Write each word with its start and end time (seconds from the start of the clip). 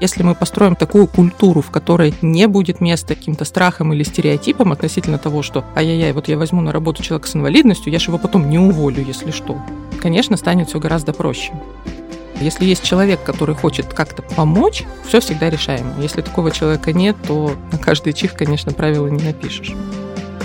Если 0.00 0.22
мы 0.22 0.34
построим 0.34 0.76
такую 0.76 1.08
культуру, 1.08 1.60
в 1.60 1.70
которой 1.70 2.14
не 2.22 2.46
будет 2.46 2.80
места 2.80 3.14
каким-то 3.14 3.44
страхам 3.44 3.92
или 3.92 4.04
стереотипам 4.04 4.70
относительно 4.70 5.18
того, 5.18 5.42
что 5.42 5.64
ай-яй-яй, 5.74 6.12
вот 6.12 6.28
я 6.28 6.38
возьму 6.38 6.60
на 6.60 6.72
работу 6.72 7.02
человека 7.02 7.28
с 7.28 7.34
инвалидностью, 7.34 7.92
я 7.92 7.98
же 7.98 8.06
его 8.10 8.18
потом 8.18 8.48
не 8.48 8.58
уволю, 8.58 9.02
если 9.04 9.32
что. 9.32 9.60
Конечно, 10.00 10.36
станет 10.36 10.68
все 10.68 10.78
гораздо 10.78 11.12
проще. 11.12 11.52
Если 12.40 12.64
есть 12.64 12.84
человек, 12.84 13.24
который 13.24 13.56
хочет 13.56 13.92
как-то 13.92 14.22
помочь, 14.22 14.84
все 15.08 15.18
всегда 15.18 15.50
решаемо. 15.50 15.92
Если 16.00 16.20
такого 16.20 16.52
человека 16.52 16.92
нет, 16.92 17.16
то 17.26 17.50
на 17.72 17.78
каждый 17.78 18.12
чих, 18.12 18.34
конечно, 18.34 18.72
правила 18.72 19.08
не 19.08 19.22
напишешь. 19.24 19.74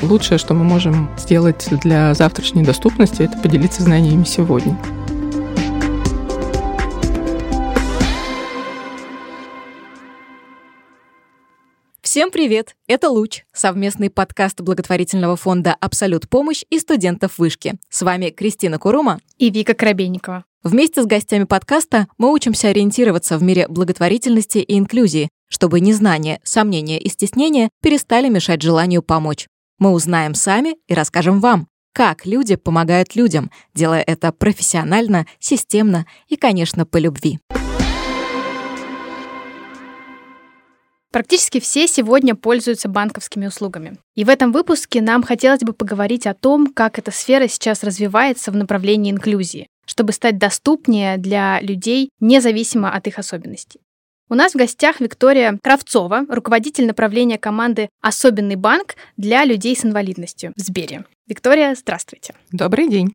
Лучшее, 0.01 0.39
что 0.39 0.55
мы 0.55 0.63
можем 0.63 1.09
сделать 1.17 1.67
для 1.83 2.15
завтрашней 2.15 2.63
доступности, 2.63 3.21
это 3.21 3.37
поделиться 3.37 3.83
знаниями 3.83 4.23
сегодня. 4.23 4.75
Всем 12.13 12.29
привет! 12.29 12.75
Это 12.85 13.09
«Луч»— 13.09 13.41
совместный 13.53 14.11
подкаст 14.11 14.61
благотворительного 14.61 15.35
фонда 15.35 15.75
«Абсолют 15.79 16.29
помощь» 16.29 16.63
и 16.69 16.77
студентов 16.77 17.39
вышки. 17.39 17.73
С 17.89 18.03
вами 18.03 18.29
Кристина 18.29 18.77
Курума 18.77 19.19
и 19.39 19.49
Вика 19.49 19.73
Коробейникова. 19.73 20.45
Вместе 20.61 21.01
с 21.01 21.07
гостями 21.07 21.45
подкаста 21.45 22.05
мы 22.19 22.31
учимся 22.31 22.67
ориентироваться 22.67 23.39
в 23.39 23.41
мире 23.41 23.67
благотворительности 23.67 24.59
и 24.59 24.77
инклюзии, 24.77 25.29
чтобы 25.49 25.79
незнание, 25.79 26.39
сомнения 26.43 26.99
и 26.99 27.09
стеснение 27.09 27.69
перестали 27.81 28.29
мешать 28.29 28.61
желанию 28.61 29.01
помочь. 29.01 29.47
Мы 29.79 29.89
узнаем 29.89 30.35
сами 30.35 30.75
и 30.87 30.93
расскажем 30.93 31.39
вам, 31.39 31.67
как 31.93 32.27
люди 32.27 32.57
помогают 32.57 33.15
людям, 33.15 33.49
делая 33.73 34.03
это 34.03 34.31
профессионально, 34.31 35.25
системно 35.39 36.05
и, 36.27 36.35
конечно, 36.35 36.85
по 36.85 36.97
любви. 36.97 37.39
Практически 41.13 41.61
все 41.61 41.87
сегодня 41.87 42.35
пользуются 42.35 42.89
банковскими 42.89 43.47
услугами. 43.47 43.97
И 44.15 44.25
в 44.25 44.29
этом 44.29 44.51
выпуске 44.51 45.01
нам 45.01 45.23
хотелось 45.23 45.61
бы 45.61 45.71
поговорить 45.71 46.27
о 46.27 46.33
том, 46.33 46.73
как 46.73 46.99
эта 46.99 47.11
сфера 47.11 47.47
сейчас 47.47 47.83
развивается 47.83 48.51
в 48.51 48.55
направлении 48.57 49.11
инклюзии 49.11 49.67
чтобы 49.85 50.13
стать 50.13 50.37
доступнее 50.37 51.17
для 51.17 51.59
людей, 51.61 52.09
независимо 52.19 52.91
от 52.91 53.07
их 53.07 53.19
особенностей. 53.19 53.79
У 54.29 54.35
нас 54.35 54.53
в 54.53 54.57
гостях 54.57 54.99
Виктория 55.01 55.59
Кравцова, 55.61 56.25
руководитель 56.29 56.87
направления 56.87 57.37
команды 57.37 57.89
«Особенный 58.01 58.55
банк» 58.55 58.95
для 59.17 59.43
людей 59.43 59.75
с 59.75 59.85
инвалидностью 59.85 60.53
в 60.55 60.61
Сбере. 60.61 61.05
Виктория, 61.27 61.75
здравствуйте. 61.75 62.33
Добрый 62.51 62.89
день. 62.89 63.13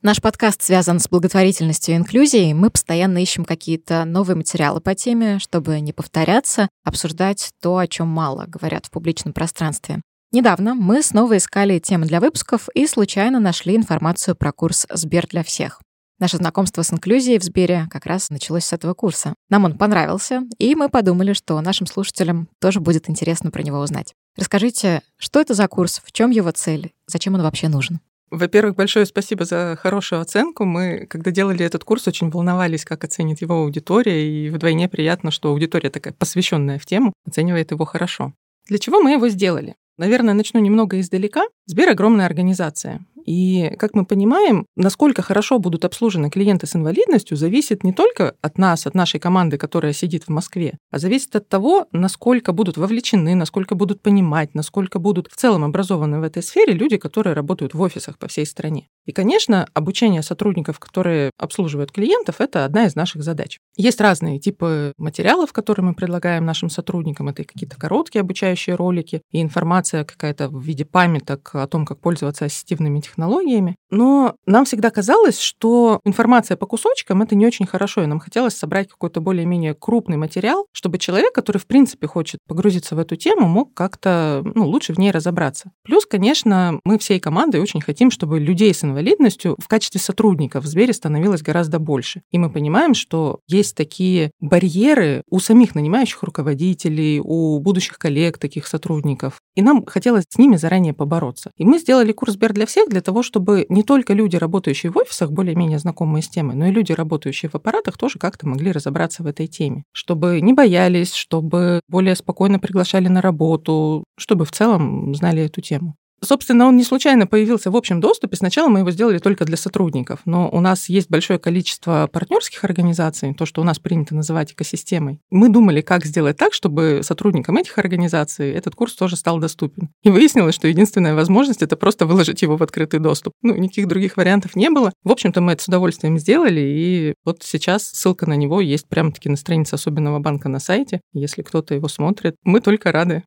Наш 0.00 0.22
подкаст 0.22 0.62
связан 0.62 1.00
с 1.00 1.08
благотворительностью 1.08 1.94
и 1.94 1.98
инклюзией. 1.98 2.52
Мы 2.52 2.70
постоянно 2.70 3.18
ищем 3.18 3.44
какие-то 3.44 4.04
новые 4.04 4.36
материалы 4.36 4.80
по 4.80 4.94
теме, 4.94 5.40
чтобы 5.40 5.80
не 5.80 5.92
повторяться, 5.92 6.68
обсуждать 6.84 7.50
то, 7.60 7.78
о 7.78 7.88
чем 7.88 8.06
мало 8.06 8.44
говорят 8.46 8.86
в 8.86 8.92
публичном 8.92 9.32
пространстве. 9.32 10.00
Недавно 10.30 10.76
мы 10.76 11.02
снова 11.02 11.36
искали 11.36 11.80
темы 11.80 12.06
для 12.06 12.20
выпусков 12.20 12.68
и 12.74 12.86
случайно 12.86 13.40
нашли 13.40 13.74
информацию 13.74 14.36
про 14.36 14.52
курс 14.52 14.86
«Сбер 14.88 15.26
для 15.26 15.42
всех». 15.42 15.80
Наше 16.20 16.36
знакомство 16.36 16.82
с 16.82 16.92
инклюзией 16.92 17.40
в 17.40 17.42
Сбере 17.42 17.88
как 17.90 18.06
раз 18.06 18.30
началось 18.30 18.66
с 18.66 18.72
этого 18.72 18.94
курса. 18.94 19.34
Нам 19.50 19.64
он 19.64 19.76
понравился, 19.76 20.42
и 20.58 20.76
мы 20.76 20.88
подумали, 20.88 21.32
что 21.32 21.60
нашим 21.60 21.88
слушателям 21.88 22.48
тоже 22.60 22.78
будет 22.78 23.10
интересно 23.10 23.50
про 23.50 23.62
него 23.62 23.80
узнать. 23.80 24.14
Расскажите, 24.36 25.02
что 25.16 25.40
это 25.40 25.54
за 25.54 25.66
курс, 25.66 26.00
в 26.04 26.12
чем 26.12 26.30
его 26.30 26.52
цель, 26.52 26.92
зачем 27.08 27.34
он 27.34 27.42
вообще 27.42 27.66
нужен? 27.66 27.98
Во-первых, 28.30 28.76
большое 28.76 29.06
спасибо 29.06 29.44
за 29.44 29.78
хорошую 29.80 30.20
оценку. 30.20 30.64
Мы, 30.64 31.06
когда 31.08 31.30
делали 31.30 31.64
этот 31.64 31.84
курс, 31.84 32.06
очень 32.08 32.30
волновались, 32.30 32.84
как 32.84 33.04
оценит 33.04 33.40
его 33.40 33.62
аудитория, 33.62 34.28
и 34.28 34.50
вдвойне 34.50 34.88
приятно, 34.88 35.30
что 35.30 35.50
аудитория 35.50 35.90
такая 35.90 36.12
посвященная 36.12 36.78
в 36.78 36.86
тему, 36.86 37.12
оценивает 37.26 37.70
его 37.70 37.84
хорошо. 37.84 38.32
Для 38.66 38.78
чего 38.78 39.00
мы 39.00 39.12
его 39.12 39.28
сделали? 39.28 39.76
Наверное, 39.96 40.34
начну 40.34 40.60
немного 40.60 41.00
издалека. 41.00 41.44
Сбер— 41.66 41.88
огромная 41.90 42.26
организация. 42.26 43.00
И, 43.24 43.70
как 43.78 43.94
мы 43.94 44.04
понимаем, 44.04 44.66
насколько 44.76 45.22
хорошо 45.22 45.58
будут 45.58 45.84
обслужены 45.84 46.30
клиенты 46.30 46.66
с 46.66 46.76
инвалидностью, 46.76 47.36
зависит 47.36 47.84
не 47.84 47.92
только 47.92 48.34
от 48.40 48.58
нас, 48.58 48.86
от 48.86 48.94
нашей 48.94 49.20
команды, 49.20 49.58
которая 49.58 49.92
сидит 49.92 50.24
в 50.24 50.28
Москве, 50.30 50.78
а 50.90 50.98
зависит 50.98 51.34
от 51.36 51.48
того, 51.48 51.86
насколько 51.92 52.52
будут 52.52 52.76
вовлечены, 52.76 53.34
насколько 53.34 53.74
будут 53.74 54.02
понимать, 54.02 54.54
насколько 54.54 54.98
будут 54.98 55.28
в 55.30 55.36
целом 55.36 55.64
образованы 55.64 56.20
в 56.20 56.22
этой 56.22 56.42
сфере 56.42 56.72
люди, 56.72 56.96
которые 56.96 57.34
работают 57.34 57.74
в 57.74 57.80
офисах 57.80 58.18
по 58.18 58.28
всей 58.28 58.46
стране. 58.46 58.88
И, 59.06 59.12
конечно, 59.12 59.66
обучение 59.74 60.22
сотрудников, 60.22 60.78
которые 60.78 61.30
обслуживают 61.38 61.92
клиентов, 61.92 62.40
это 62.40 62.64
одна 62.64 62.86
из 62.86 62.94
наших 62.94 63.22
задач. 63.22 63.58
Есть 63.76 64.00
разные 64.00 64.38
типы 64.38 64.92
материалов, 64.98 65.52
которые 65.52 65.86
мы 65.86 65.94
предлагаем 65.94 66.44
нашим 66.44 66.68
сотрудникам. 66.68 67.28
Это 67.28 67.44
какие-то 67.44 67.76
короткие 67.76 68.20
обучающие 68.20 68.76
ролики 68.76 69.22
и 69.30 69.40
информация 69.40 70.04
какая-то 70.04 70.48
в 70.48 70.60
виде 70.60 70.84
памяток 70.84 71.50
о 71.54 71.66
том, 71.66 71.86
как 71.86 72.00
пользоваться 72.00 72.44
ассистивными 72.44 73.00
технологиями. 73.08 73.76
Но 73.90 74.34
нам 74.46 74.64
всегда 74.64 74.90
казалось, 74.90 75.40
что 75.40 76.00
информация 76.04 76.56
по 76.56 76.66
кусочкам— 76.66 77.22
это 77.22 77.34
не 77.34 77.46
очень 77.46 77.66
хорошо, 77.66 78.02
и 78.02 78.06
нам 78.06 78.20
хотелось 78.20 78.54
собрать 78.54 78.88
какой-то 78.88 79.20
более-менее 79.20 79.74
крупный 79.74 80.16
материал, 80.16 80.66
чтобы 80.72 80.98
человек, 80.98 81.34
который, 81.34 81.58
в 81.58 81.66
принципе, 81.66 82.06
хочет 82.06 82.40
погрузиться 82.46 82.94
в 82.94 82.98
эту 82.98 83.16
тему, 83.16 83.48
мог 83.48 83.74
как-то 83.74 84.42
ну, 84.54 84.66
лучше 84.66 84.92
в 84.92 84.98
ней 84.98 85.10
разобраться. 85.10 85.70
Плюс, 85.84 86.06
конечно, 86.06 86.80
мы 86.84 86.98
всей 86.98 87.20
командой 87.20 87.60
очень 87.60 87.80
хотим, 87.80 88.10
чтобы 88.10 88.38
людей 88.40 88.74
с 88.74 88.84
инвалидностью 88.84 89.56
в 89.58 89.68
качестве 89.68 90.00
сотрудников 90.00 90.64
в 90.64 90.66
Сбере 90.66 90.92
становилось 90.92 91.42
гораздо 91.42 91.78
больше. 91.78 92.22
И 92.30 92.38
мы 92.38 92.50
понимаем, 92.50 92.94
что 92.94 93.40
есть 93.46 93.76
такие 93.76 94.30
барьеры 94.40 95.22
у 95.30 95.40
самих 95.40 95.74
нанимающих 95.74 96.22
руководителей, 96.22 97.20
у 97.22 97.58
будущих 97.60 97.98
коллег, 97.98 98.38
таких 98.38 98.66
сотрудников. 98.66 99.40
И 99.54 99.62
нам 99.62 99.84
хотелось 99.86 100.24
с 100.28 100.38
ними 100.38 100.56
заранее 100.56 100.92
побороться. 100.92 101.50
И 101.56 101.64
мы 101.64 101.78
сделали 101.78 102.12
курс 102.12 102.34
Сбер 102.34 102.52
для 102.52 102.66
всех 102.66 102.88
для 102.88 102.97
того, 103.00 103.22
чтобы 103.22 103.66
не 103.68 103.82
только 103.82 104.14
люди, 104.14 104.36
работающие 104.36 104.90
в 104.90 104.96
офисах, 104.96 105.30
более-менее 105.30 105.78
знакомые 105.78 106.22
с 106.22 106.28
темой, 106.28 106.56
но 106.56 106.66
и 106.66 106.70
люди, 106.70 106.92
работающие 106.92 107.50
в 107.50 107.54
аппаратах, 107.54 107.96
тоже 107.96 108.18
как-то 108.18 108.46
могли 108.46 108.72
разобраться 108.72 109.22
в 109.22 109.26
этой 109.26 109.46
теме. 109.46 109.84
Чтобы 109.92 110.40
не 110.40 110.52
боялись, 110.52 111.14
чтобы 111.14 111.80
более 111.88 112.16
спокойно 112.16 112.58
приглашали 112.58 113.08
на 113.08 113.20
работу, 113.20 114.04
чтобы 114.16 114.44
в 114.44 114.52
целом 114.52 115.14
знали 115.14 115.42
эту 115.42 115.60
тему. 115.60 115.96
Собственно, 116.20 116.66
он 116.66 116.76
не 116.76 116.84
случайно 116.84 117.26
появился 117.26 117.70
в 117.70 117.76
общем 117.76 118.00
доступе. 118.00 118.36
Сначала 118.36 118.68
мы 118.68 118.80
его 118.80 118.90
сделали 118.90 119.18
только 119.18 119.44
для 119.44 119.56
сотрудников, 119.56 120.20
но 120.24 120.48
у 120.50 120.60
нас 120.60 120.88
есть 120.88 121.08
большое 121.08 121.38
количество 121.38 122.08
партнерских 122.12 122.64
организаций, 122.64 123.34
то, 123.34 123.46
что 123.46 123.60
у 123.60 123.64
нас 123.64 123.78
принято 123.78 124.14
называть 124.14 124.52
экосистемой. 124.52 125.20
Мы 125.30 125.48
думали, 125.48 125.80
как 125.80 126.04
сделать 126.04 126.36
так, 126.36 126.52
чтобы 126.52 127.00
сотрудникам 127.02 127.56
этих 127.56 127.78
организаций 127.78 128.50
этот 128.50 128.74
курс 128.74 128.94
тоже 128.94 129.16
стал 129.16 129.38
доступен. 129.38 129.90
И 130.02 130.10
выяснилось, 130.10 130.54
что 130.54 130.68
единственная 130.68 131.14
возможность— 131.14 131.62
это 131.62 131.76
просто 131.76 132.06
выложить 132.06 132.42
его 132.42 132.56
в 132.56 132.62
открытый 132.62 133.00
доступ. 133.00 133.34
Ну, 133.42 133.54
никаких 133.54 133.86
других 133.86 134.16
вариантов 134.16 134.56
не 134.56 134.70
было. 134.70 134.92
В 135.04 135.12
общем-то, 135.12 135.40
мы 135.40 135.52
это 135.52 135.62
с 135.62 135.68
удовольствием 135.68 136.18
сделали, 136.18 136.60
и 136.60 137.14
вот 137.24 137.42
сейчас 137.42 137.84
ссылка 137.84 138.28
на 138.28 138.34
него 138.34 138.60
есть 138.60 138.88
прямо-таки 138.88 139.28
на 139.28 139.36
странице 139.36 139.74
особенного 139.74 140.18
банка 140.18 140.48
на 140.48 140.58
сайте. 140.58 141.00
Если 141.12 141.42
кто-то 141.42 141.74
его 141.74 141.88
смотрит, 141.88 142.36
мы 142.42 142.60
только 142.60 142.92
рады. 142.92 143.24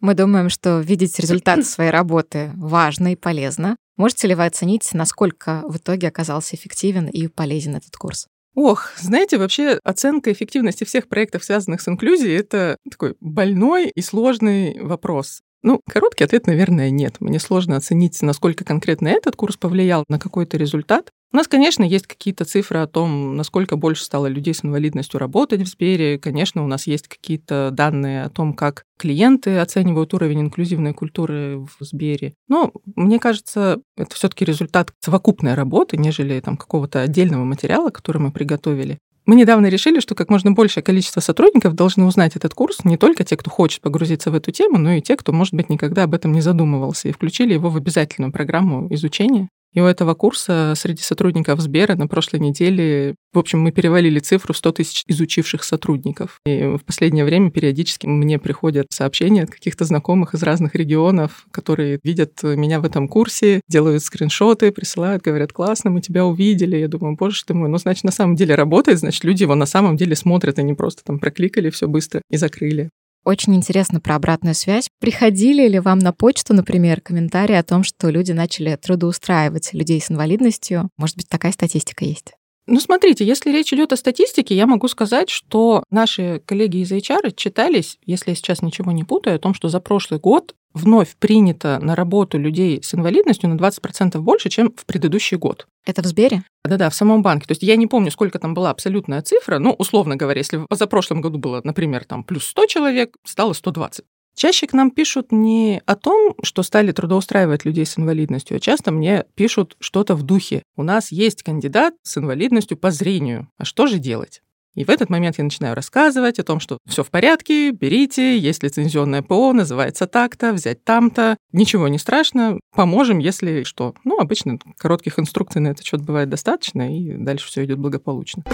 Мы 0.00 0.14
думаем, 0.14 0.48
что 0.48 0.80
видеть 0.80 1.18
результат 1.18 1.64
своей 1.66 1.90
работы 1.90 2.52
важно 2.56 3.12
и 3.12 3.16
полезно. 3.16 3.76
Можете 3.96 4.28
ли 4.28 4.34
вы 4.34 4.46
оценить, 4.46 4.88
насколько 4.94 5.62
в 5.66 5.76
итоге 5.76 6.08
оказался 6.08 6.56
эффективен 6.56 7.06
и 7.06 7.28
полезен 7.28 7.76
этот 7.76 7.94
курс? 7.96 8.26
Ох, 8.54 8.92
знаете, 8.98 9.38
вообще 9.38 9.78
оценка 9.84 10.32
эффективности 10.32 10.84
всех 10.84 11.08
проектов, 11.08 11.44
связанных 11.44 11.80
с 11.80 11.88
инклюзией, 11.88 12.36
это 12.36 12.76
такой 12.90 13.14
больной 13.20 13.88
и 13.94 14.00
сложный 14.00 14.80
вопрос. 14.80 15.42
Ну, 15.62 15.80
короткий 15.88 16.24
ответ, 16.24 16.46
наверное, 16.46 16.90
нет. 16.90 17.16
Мне 17.20 17.38
сложно 17.38 17.76
оценить, 17.76 18.20
насколько 18.22 18.64
конкретно 18.64 19.08
этот 19.08 19.36
курс 19.36 19.56
повлиял 19.56 20.04
на 20.08 20.18
какой-то 20.18 20.56
результат. 20.56 21.10
У 21.32 21.36
нас, 21.36 21.46
конечно, 21.46 21.84
есть 21.84 22.08
какие-то 22.08 22.44
цифры 22.44 22.80
о 22.80 22.88
том, 22.88 23.36
насколько 23.36 23.76
больше 23.76 24.02
стало 24.04 24.26
людей 24.26 24.52
с 24.52 24.64
инвалидностью 24.64 25.20
работать 25.20 25.62
в 25.62 25.66
Сбере. 25.66 26.18
Конечно, 26.18 26.64
у 26.64 26.66
нас 26.66 26.88
есть 26.88 27.06
какие-то 27.06 27.70
данные 27.72 28.24
о 28.24 28.30
том, 28.30 28.52
как 28.52 28.84
клиенты 28.98 29.58
оценивают 29.58 30.12
уровень 30.12 30.40
инклюзивной 30.40 30.92
культуры 30.92 31.58
в 31.58 31.84
Сбере. 31.84 32.34
Но 32.48 32.72
мне 32.96 33.20
кажется, 33.20 33.80
это 33.96 34.14
все 34.14 34.28
таки 34.28 34.44
результат 34.44 34.92
совокупной 34.98 35.54
работы, 35.54 35.96
нежели 35.98 36.40
там 36.40 36.56
какого-то 36.56 37.02
отдельного 37.02 37.44
материала, 37.44 37.90
который 37.90 38.18
мы 38.18 38.32
приготовили. 38.32 38.98
Мы 39.26 39.36
недавно 39.36 39.66
решили, 39.66 40.00
что 40.00 40.14
как 40.14 40.30
можно 40.30 40.52
большее 40.52 40.82
количество 40.82 41.20
сотрудников 41.20 41.74
должны 41.74 42.04
узнать 42.04 42.36
этот 42.36 42.54
курс, 42.54 42.84
не 42.84 42.96
только 42.96 43.24
те, 43.24 43.36
кто 43.36 43.50
хочет 43.50 43.80
погрузиться 43.82 44.30
в 44.30 44.34
эту 44.34 44.50
тему, 44.50 44.78
но 44.78 44.92
и 44.92 45.02
те, 45.02 45.16
кто, 45.16 45.32
может 45.32 45.54
быть, 45.54 45.68
никогда 45.68 46.04
об 46.04 46.14
этом 46.14 46.32
не 46.32 46.40
задумывался, 46.40 47.08
и 47.08 47.12
включили 47.12 47.52
его 47.52 47.70
в 47.70 47.76
обязательную 47.76 48.32
программу 48.32 48.86
изучения. 48.92 49.48
И 49.72 49.80
у 49.80 49.84
этого 49.84 50.14
курса 50.14 50.74
среди 50.76 51.02
сотрудников 51.02 51.60
Сбера 51.60 51.94
на 51.94 52.08
прошлой 52.08 52.40
неделе, 52.40 53.14
в 53.32 53.38
общем, 53.38 53.60
мы 53.60 53.70
перевалили 53.70 54.18
цифру 54.18 54.52
100 54.52 54.72
тысяч 54.72 55.04
изучивших 55.06 55.62
сотрудников. 55.62 56.40
И 56.44 56.64
в 56.64 56.84
последнее 56.84 57.24
время 57.24 57.50
периодически 57.50 58.06
мне 58.06 58.38
приходят 58.38 58.86
сообщения 58.90 59.44
от 59.44 59.50
каких-то 59.50 59.84
знакомых 59.84 60.34
из 60.34 60.42
разных 60.42 60.74
регионов, 60.74 61.46
которые 61.52 62.00
видят 62.02 62.42
меня 62.42 62.80
в 62.80 62.84
этом 62.84 63.06
курсе, 63.06 63.60
делают 63.68 64.02
скриншоты, 64.02 64.72
присылают, 64.72 65.22
говорят, 65.22 65.52
классно, 65.52 65.90
мы 65.90 66.00
тебя 66.00 66.26
увидели. 66.26 66.76
Я 66.76 66.88
думаю, 66.88 67.16
боже 67.16 67.44
ты 67.44 67.54
мой, 67.54 67.68
ну, 67.68 67.78
значит, 67.78 68.02
на 68.04 68.12
самом 68.12 68.34
деле 68.34 68.56
работает, 68.56 68.98
значит, 68.98 69.22
люди 69.22 69.42
его 69.42 69.54
на 69.54 69.66
самом 69.66 69.96
деле 69.96 70.16
смотрят, 70.16 70.58
они 70.58 70.74
просто 70.74 71.04
там 71.04 71.20
прокликали 71.20 71.70
все 71.70 71.86
быстро 71.86 72.22
и 72.28 72.36
закрыли. 72.36 72.90
Очень 73.24 73.54
интересно 73.54 74.00
про 74.00 74.14
обратную 74.14 74.54
связь. 74.54 74.88
Приходили 74.98 75.68
ли 75.68 75.78
вам 75.78 75.98
на 75.98 76.12
почту, 76.12 76.54
например, 76.54 77.00
комментарии 77.00 77.54
о 77.54 77.62
том, 77.62 77.84
что 77.84 78.08
люди 78.08 78.32
начали 78.32 78.76
трудоустраивать 78.76 79.74
людей 79.74 80.00
с 80.00 80.10
инвалидностью? 80.10 80.88
Может 80.96 81.16
быть, 81.16 81.28
такая 81.28 81.52
статистика 81.52 82.04
есть? 82.04 82.32
Ну, 82.66 82.78
смотрите, 82.78 83.24
если 83.24 83.50
речь 83.50 83.72
идет 83.72 83.92
о 83.92 83.96
статистике, 83.96 84.54
я 84.54 84.66
могу 84.66 84.86
сказать, 84.88 85.28
что 85.28 85.82
наши 85.90 86.40
коллеги 86.46 86.78
из 86.78 86.92
HR 86.92 87.34
читались, 87.34 87.98
если 88.06 88.30
я 88.30 88.36
сейчас 88.36 88.62
ничего 88.62 88.92
не 88.92 89.04
путаю, 89.04 89.36
о 89.36 89.38
том, 89.40 89.54
что 89.54 89.68
за 89.68 89.80
прошлый 89.80 90.20
год 90.20 90.54
вновь 90.74 91.16
принято 91.16 91.78
на 91.80 91.94
работу 91.94 92.38
людей 92.38 92.82
с 92.82 92.94
инвалидностью 92.94 93.48
на 93.48 93.54
20% 93.54 94.18
больше, 94.20 94.48
чем 94.48 94.72
в 94.76 94.86
предыдущий 94.86 95.36
год. 95.36 95.66
Это 95.84 96.02
в 96.02 96.06
Сбере? 96.06 96.42
Да-да, 96.64 96.90
в 96.90 96.94
самом 96.94 97.22
банке. 97.22 97.46
То 97.46 97.52
есть 97.52 97.62
я 97.62 97.76
не 97.76 97.86
помню, 97.86 98.10
сколько 98.10 98.38
там 98.38 98.54
была 98.54 98.70
абсолютная 98.70 99.22
цифра, 99.22 99.58
но, 99.58 99.72
условно 99.72 100.16
говоря, 100.16 100.38
если 100.38 100.64
за 100.70 100.86
прошлым 100.86 101.20
году 101.20 101.38
было, 101.38 101.60
например, 101.64 102.04
там 102.04 102.24
плюс 102.24 102.44
100 102.46 102.66
человек, 102.66 103.16
стало 103.24 103.52
120. 103.52 104.04
Чаще 104.36 104.66
к 104.66 104.72
нам 104.72 104.90
пишут 104.90 105.32
не 105.32 105.82
о 105.86 105.96
том, 105.96 106.34
что 106.42 106.62
стали 106.62 106.92
трудоустраивать 106.92 107.64
людей 107.64 107.84
с 107.84 107.98
инвалидностью, 107.98 108.56
а 108.56 108.60
часто 108.60 108.90
мне 108.92 109.24
пишут 109.34 109.76
что-то 109.80 110.14
в 110.14 110.22
духе. 110.22 110.62
У 110.76 110.82
нас 110.82 111.12
есть 111.12 111.42
кандидат 111.42 111.94
с 112.02 112.16
инвалидностью 112.16 112.76
по 112.76 112.90
зрению. 112.90 113.48
А 113.58 113.64
что 113.64 113.86
же 113.86 113.98
делать? 113.98 114.40
И 114.76 114.84
в 114.84 114.90
этот 114.90 115.10
момент 115.10 115.36
я 115.38 115.44
начинаю 115.44 115.74
рассказывать 115.74 116.38
о 116.38 116.44
том, 116.44 116.60
что 116.60 116.78
все 116.88 117.02
в 117.02 117.10
порядке, 117.10 117.72
берите, 117.72 118.38
есть 118.38 118.62
лицензионное 118.62 119.22
ПО, 119.22 119.52
называется 119.52 120.06
так-то, 120.06 120.52
взять 120.52 120.84
там-то. 120.84 121.36
Ничего 121.52 121.88
не 121.88 121.98
страшно, 121.98 122.60
поможем, 122.74 123.18
если 123.18 123.64
что. 123.64 123.94
Ну, 124.04 124.20
обычно 124.20 124.58
коротких 124.78 125.18
инструкций 125.18 125.60
на 125.60 125.68
этот 125.68 125.84
счет 125.84 126.02
бывает 126.02 126.28
достаточно, 126.28 126.96
и 126.96 127.14
дальше 127.16 127.48
все 127.48 127.64
идет 127.64 127.78
благополучно. 127.78 128.44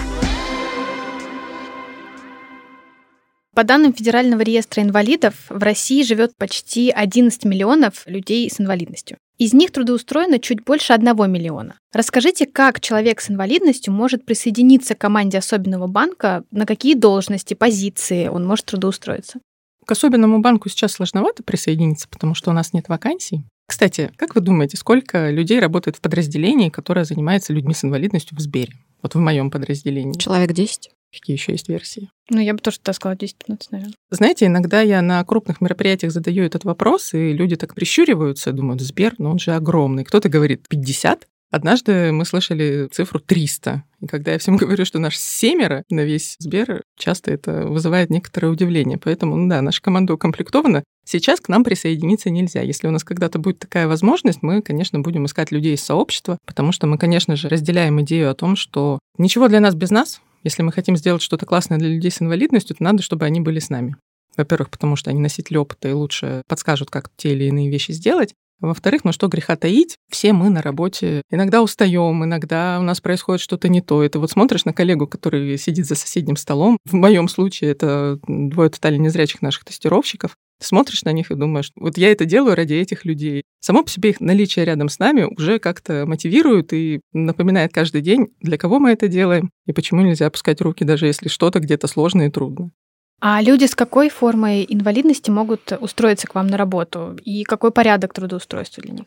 По 3.53 3.63
данным 3.63 3.93
Федерального 3.93 4.41
реестра 4.41 4.83
инвалидов, 4.83 5.33
в 5.49 5.61
России 5.63 6.03
живет 6.03 6.35
почти 6.37 6.89
11 6.91 7.43
миллионов 7.45 8.03
людей 8.05 8.49
с 8.49 8.59
инвалидностью. 8.59 9.17
Из 9.37 9.53
них 9.53 9.71
трудоустроено 9.71 10.39
чуть 10.39 10.63
больше 10.63 10.93
1 10.93 11.31
миллиона. 11.31 11.75
Расскажите, 11.93 12.47
как 12.47 12.81
человек 12.81 13.21
с 13.21 13.29
инвалидностью 13.29 13.93
может 13.93 14.25
присоединиться 14.25 14.95
к 14.95 14.99
команде 14.99 15.37
особенного 15.37 15.85
банка, 15.85 16.43
на 16.49 16.65
какие 16.65 16.95
должности, 16.95 17.53
позиции 17.53 18.29
он 18.29 18.47
может 18.47 18.65
трудоустроиться? 18.65 19.39
К 19.85 19.91
особенному 19.91 20.39
банку 20.39 20.69
сейчас 20.69 20.93
сложновато 20.93 21.43
присоединиться, 21.43 22.07
потому 22.09 22.33
что 22.33 22.49
у 22.49 22.53
нас 22.53 22.73
нет 22.73 22.89
вакансий. 22.89 23.43
Кстати, 23.67 24.11
как 24.15 24.33
вы 24.33 24.41
думаете, 24.41 24.75
сколько 24.75 25.29
людей 25.29 25.59
работает 25.59 25.97
в 25.97 26.01
подразделении, 26.01 26.69
которое 26.69 27.05
занимается 27.05 27.53
людьми 27.53 27.75
с 27.75 27.83
инвалидностью 27.83 28.35
в 28.35 28.41
Сбере? 28.41 28.73
Вот 29.01 29.15
в 29.15 29.19
моем 29.19 29.51
подразделении. 29.51 30.17
Человек 30.17 30.53
10. 30.53 30.91
Какие 31.11 31.37
еще 31.37 31.53
есть 31.53 31.69
версии? 31.69 32.09
Ну, 32.29 32.39
я 32.39 32.53
бы 32.53 32.59
тоже 32.59 32.79
так 32.81 32.95
сказала 32.95 33.15
10-15, 33.15 33.67
наверное. 33.71 33.93
Знаете, 34.09 34.45
иногда 34.45 34.81
я 34.81 35.01
на 35.01 35.23
крупных 35.23 35.61
мероприятиях 35.61 36.11
задаю 36.11 36.43
этот 36.43 36.65
вопрос, 36.65 37.13
и 37.13 37.31
люди 37.31 37.55
так 37.55 37.73
прищуриваются, 37.73 38.51
думают, 38.51 38.81
Сбер, 38.81 39.15
ну 39.17 39.31
он 39.31 39.39
же 39.39 39.53
огромный. 39.53 40.03
Кто-то 40.03 40.27
говорит 40.29 40.67
50, 40.67 41.27
Однажды 41.49 42.11
мы 42.11 42.25
слышали 42.25 42.89
цифру 42.91 43.19
300. 43.19 43.83
И 44.01 44.07
когда 44.07 44.33
я 44.33 44.39
всем 44.39 44.57
говорю, 44.57 44.85
что 44.85 44.99
наш 44.99 45.17
семеро 45.17 45.83
на 45.89 46.01
весь 46.01 46.35
Сбер, 46.39 46.83
часто 46.97 47.31
это 47.31 47.67
вызывает 47.67 48.09
некоторое 48.09 48.49
удивление. 48.49 48.97
Поэтому, 48.97 49.35
ну 49.35 49.49
да, 49.49 49.61
наша 49.61 49.81
команда 49.81 50.13
укомплектована. 50.13 50.83
Сейчас 51.05 51.39
к 51.39 51.47
нам 51.47 51.63
присоединиться 51.63 52.29
нельзя. 52.29 52.61
Если 52.61 52.87
у 52.87 52.91
нас 52.91 53.03
когда-то 53.05 53.39
будет 53.39 53.59
такая 53.59 53.87
возможность, 53.87 54.41
мы, 54.41 54.61
конечно, 54.61 54.99
будем 54.99 55.25
искать 55.25 55.51
людей 55.51 55.75
из 55.75 55.83
сообщества, 55.83 56.37
потому 56.45 56.73
что 56.73 56.85
мы, 56.85 56.97
конечно 56.97 57.37
же, 57.37 57.47
разделяем 57.47 58.01
идею 58.01 58.29
о 58.29 58.35
том, 58.35 58.57
что 58.57 58.99
ничего 59.17 59.47
для 59.47 59.61
нас 59.61 59.73
без 59.73 59.89
нас, 59.89 60.21
если 60.43 60.63
мы 60.63 60.71
хотим 60.71 60.97
сделать 60.97 61.21
что-то 61.21 61.45
классное 61.45 61.77
для 61.77 61.87
людей 61.89 62.11
с 62.11 62.21
инвалидностью, 62.21 62.75
то 62.75 62.83
надо, 62.83 63.01
чтобы 63.03 63.25
они 63.25 63.39
были 63.39 63.59
с 63.59 63.69
нами. 63.69 63.95
Во-первых, 64.35 64.69
потому 64.69 64.95
что 64.95 65.09
они 65.09 65.19
носители 65.19 65.57
опыта 65.57 65.89
и 65.89 65.93
лучше 65.93 66.43
подскажут, 66.47 66.91
как 66.91 67.09
те 67.17 67.33
или 67.33 67.45
иные 67.45 67.71
вещи 67.71 67.91
сделать. 67.91 68.33
Во-вторых, 68.59 69.03
ну 69.03 69.11
что 69.11 69.27
греха 69.27 69.55
таить, 69.55 69.97
все 70.09 70.33
мы 70.33 70.49
на 70.49 70.61
работе 70.61 71.21
иногда 71.29 71.61
устаем, 71.61 72.23
иногда 72.23 72.77
у 72.79 72.83
нас 72.83 73.01
происходит 73.01 73.41
что-то 73.41 73.69
не 73.69 73.81
то. 73.81 74.03
Это 74.03 74.19
вот 74.19 74.31
смотришь 74.31 74.65
на 74.65 74.73
коллегу, 74.73 75.07
который 75.07 75.57
сидит 75.57 75.85
за 75.85 75.95
соседним 75.95 76.35
столом. 76.37 76.77
В 76.85 76.93
моем 76.93 77.27
случае 77.27 77.71
это 77.71 78.19
двое 78.27 78.69
тотально 78.69 79.03
незрячих 79.03 79.41
наших 79.41 79.65
тестировщиков. 79.65 80.35
смотришь 80.59 81.03
на 81.03 81.11
них 81.11 81.29
и 81.29 81.35
думаешь, 81.35 81.71
вот 81.75 81.99
я 81.99 82.11
это 82.11 82.25
делаю 82.25 82.55
ради 82.55 82.73
этих 82.73 83.05
людей. 83.05 83.43
Само 83.59 83.83
по 83.83 83.91
себе 83.91 84.09
их 84.09 84.19
наличие 84.19 84.65
рядом 84.65 84.89
с 84.89 84.97
нами 84.97 85.23
уже 85.23 85.59
как-то 85.59 86.05
мотивирует 86.07 86.73
и 86.73 87.01
напоминает 87.13 87.73
каждый 87.73 88.01
день, 88.01 88.27
для 88.41 88.57
кого 88.57 88.79
мы 88.79 88.91
это 88.91 89.07
делаем 89.07 89.51
и 89.67 89.73
почему 89.73 90.01
нельзя 90.01 90.25
опускать 90.25 90.61
руки, 90.61 90.83
даже 90.83 91.05
если 91.05 91.27
что-то 91.27 91.59
где-то 91.59 91.85
сложно 91.85 92.23
и 92.23 92.31
трудно. 92.31 92.71
А 93.19 93.41
люди 93.41 93.65
с 93.65 93.75
какой 93.75 94.09
формой 94.09 94.65
инвалидности 94.69 95.31
могут 95.31 95.71
устроиться 95.79 96.27
к 96.27 96.35
вам 96.35 96.47
на 96.47 96.57
работу? 96.57 97.17
И 97.23 97.43
какой 97.43 97.71
порядок 97.71 98.13
трудоустройства 98.13 98.83
для 98.83 98.93
них? 98.93 99.05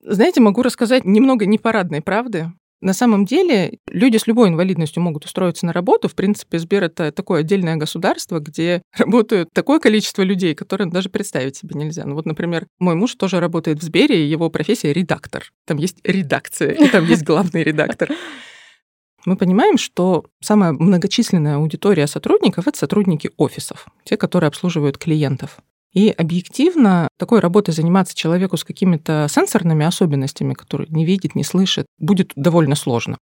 Знаете, 0.00 0.40
могу 0.40 0.62
рассказать 0.62 1.04
немного 1.04 1.46
непарадной 1.46 2.02
правды. 2.02 2.52
На 2.80 2.92
самом 2.92 3.24
деле 3.24 3.78
люди 3.88 4.18
с 4.18 4.26
любой 4.26 4.48
инвалидностью 4.48 5.02
могут 5.02 5.24
устроиться 5.24 5.64
на 5.64 5.72
работу. 5.72 6.08
В 6.08 6.14
принципе, 6.14 6.58
Сбер— 6.58 6.82
это 6.84 7.12
такое 7.12 7.40
отдельное 7.40 7.76
государство, 7.76 8.40
где 8.40 8.82
работают 8.98 9.48
такое 9.54 9.78
количество 9.78 10.20
людей, 10.22 10.54
которое 10.54 10.86
даже 10.86 11.08
представить 11.08 11.56
себе 11.56 11.78
нельзя. 11.78 12.04
Ну 12.04 12.14
вот, 12.14 12.26
например, 12.26 12.66
мой 12.78 12.94
муж 12.96 13.14
тоже 13.14 13.40
работает 13.40 13.78
в 13.78 13.82
Сбере, 13.82 14.22
и 14.22 14.28
его 14.28 14.50
профессия— 14.50 14.92
редактор. 14.94 15.50
Там 15.66 15.78
есть 15.78 15.98
редакция, 16.04 16.72
и 16.72 16.88
там 16.88 17.06
есть 17.06 17.22
главный 17.24 17.62
редактор. 17.62 18.10
Мы 19.24 19.36
понимаем, 19.36 19.78
что 19.78 20.24
самая 20.42 20.72
многочисленная 20.72 21.56
аудитория 21.56 22.06
сотрудников— 22.06 22.66
это 22.68 22.78
сотрудники 22.78 23.30
офисов, 23.36 23.86
те, 24.04 24.16
которые 24.16 24.48
обслуживают 24.48 24.98
клиентов. 24.98 25.58
И 25.94 26.10
объективно 26.10 27.08
такой 27.18 27.40
работой 27.40 27.72
заниматься 27.72 28.16
человеку 28.16 28.56
с 28.56 28.64
какими-то 28.64 29.26
сенсорными 29.30 29.86
особенностями, 29.86 30.52
который 30.54 30.88
не 30.90 31.06
видит, 31.06 31.34
не 31.34 31.44
слышит, 31.44 31.86
будет 31.98 32.32
довольно 32.34 32.74
сложно. 32.74 33.16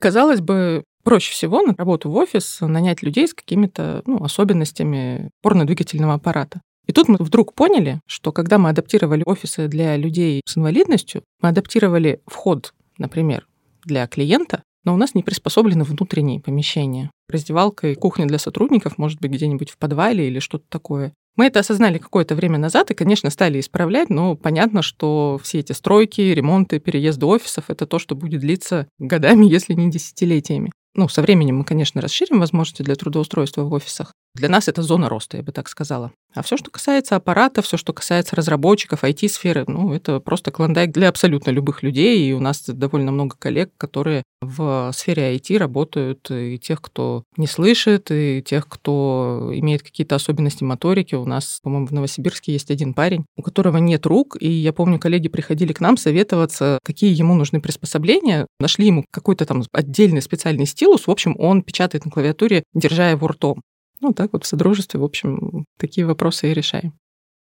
Казалось 0.00 0.40
бы, 0.40 0.84
проще 1.04 1.32
всего 1.32 1.62
на 1.62 1.74
работу 1.76 2.10
в 2.10 2.16
офис 2.16 2.58
нанять 2.60 3.02
людей 3.02 3.26
с 3.26 3.34
какими-то 3.34 4.02
ну, 4.06 4.22
особенностями 4.22 5.30
опорно-двигательного 5.42 6.14
аппарата. 6.14 6.60
И 6.86 6.92
тут 6.92 7.08
мы 7.08 7.16
вдруг 7.18 7.54
поняли, 7.54 8.00
что 8.06 8.32
когда 8.32 8.58
мы 8.58 8.70
адаптировали 8.70 9.22
офисы 9.26 9.68
для 9.68 9.96
людей 9.96 10.42
с 10.44 10.56
инвалидностью, 10.56 11.22
мы 11.40 11.50
адаптировали 11.50 12.20
вход, 12.26 12.72
например, 12.98 13.46
для 13.84 14.06
клиента, 14.06 14.62
но 14.84 14.94
у 14.94 14.96
нас 14.96 15.14
не 15.14 15.22
приспособлены 15.22 15.84
внутренние 15.84 16.40
помещения. 16.40 17.10
Раздевалка 17.28 17.88
и 17.88 17.94
кухня 17.94 18.26
для 18.26 18.38
сотрудников 18.38 18.98
может 18.98 19.20
быть 19.20 19.30
где-нибудь 19.30 19.70
в 19.70 19.78
подвале 19.78 20.28
или 20.28 20.38
что-то 20.38 20.64
такое. 20.68 21.12
Мы 21.34 21.46
это 21.46 21.60
осознали 21.60 21.98
какое-то 21.98 22.34
время 22.34 22.58
назад 22.58 22.90
и, 22.90 22.94
конечно, 22.94 23.30
стали 23.30 23.58
исправлять, 23.58 24.10
но 24.10 24.36
понятно, 24.36 24.82
что 24.82 25.40
все 25.42 25.60
эти 25.60 25.72
стройки, 25.72 26.20
ремонты, 26.20 26.78
переезды 26.78 27.24
офисов— 27.24 27.64
это 27.68 27.86
то, 27.86 27.98
что 27.98 28.14
будет 28.14 28.40
длиться 28.40 28.86
годами, 28.98 29.46
если 29.50 29.72
не 29.72 29.90
десятилетиями. 29.90 30.72
Ну, 30.94 31.08
со 31.08 31.22
временем 31.22 31.58
мы, 31.58 31.64
конечно, 31.64 32.02
расширим 32.02 32.38
возможности 32.38 32.82
для 32.82 32.96
трудоустройства 32.96 33.62
в 33.62 33.72
офисах. 33.72 34.12
Для 34.34 34.48
нас 34.48 34.66
это 34.66 34.82
зона 34.82 35.10
роста, 35.10 35.36
я 35.36 35.42
бы 35.42 35.52
так 35.52 35.68
сказала. 35.68 36.12
А 36.34 36.42
все, 36.42 36.56
что 36.56 36.70
касается 36.70 37.16
аппарата, 37.16 37.60
все, 37.60 37.76
что 37.76 37.92
касается 37.92 38.34
разработчиков, 38.34 39.04
IT-сферы, 39.04 39.64
ну, 39.66 39.92
это 39.92 40.20
просто 40.20 40.50
клондайк 40.50 40.90
для 40.90 41.10
абсолютно 41.10 41.50
любых 41.50 41.82
людей. 41.82 42.26
И 42.26 42.32
у 42.32 42.40
нас 42.40 42.62
довольно 42.66 43.12
много 43.12 43.36
коллег, 43.38 43.72
которые 43.76 44.22
в 44.40 44.90
сфере 44.94 45.36
IT 45.36 45.58
работают, 45.58 46.30
и 46.30 46.58
тех, 46.58 46.80
кто 46.80 47.24
не 47.36 47.46
слышит, 47.46 48.10
и 48.10 48.42
тех, 48.42 48.66
кто 48.68 49.50
имеет 49.54 49.82
какие-то 49.82 50.14
особенности 50.14 50.64
моторики. 50.64 51.14
У 51.14 51.26
нас, 51.26 51.58
по-моему, 51.62 51.86
в 51.86 51.92
Новосибирске 51.92 52.52
есть 52.52 52.70
один 52.70 52.94
парень, 52.94 53.26
у 53.36 53.42
которого 53.42 53.76
нет 53.76 54.06
рук, 54.06 54.38
и 54.40 54.48
я 54.48 54.72
помню, 54.72 54.98
коллеги 54.98 55.28
приходили 55.28 55.74
к 55.74 55.80
нам 55.80 55.98
советоваться, 55.98 56.78
какие 56.82 57.14
ему 57.14 57.34
нужны 57.34 57.60
приспособления. 57.60 58.46
Нашли 58.58 58.86
ему 58.86 59.04
какой-то 59.10 59.44
там 59.44 59.62
отдельный 59.72 60.22
специальный 60.22 60.66
стилус. 60.66 61.06
В 61.06 61.10
общем, 61.10 61.36
он 61.38 61.62
печатает 61.62 62.06
на 62.06 62.10
клавиатуре, 62.10 62.64
держа 62.72 63.10
его 63.10 63.28
ртом. 63.28 63.60
Ну, 64.02 64.12
так 64.12 64.32
вот 64.32 64.44
в 64.44 64.46
Содружестве, 64.46 65.00
в 65.00 65.04
общем, 65.04 65.64
такие 65.78 66.06
вопросы 66.06 66.50
и 66.50 66.54
решаем. 66.54 66.92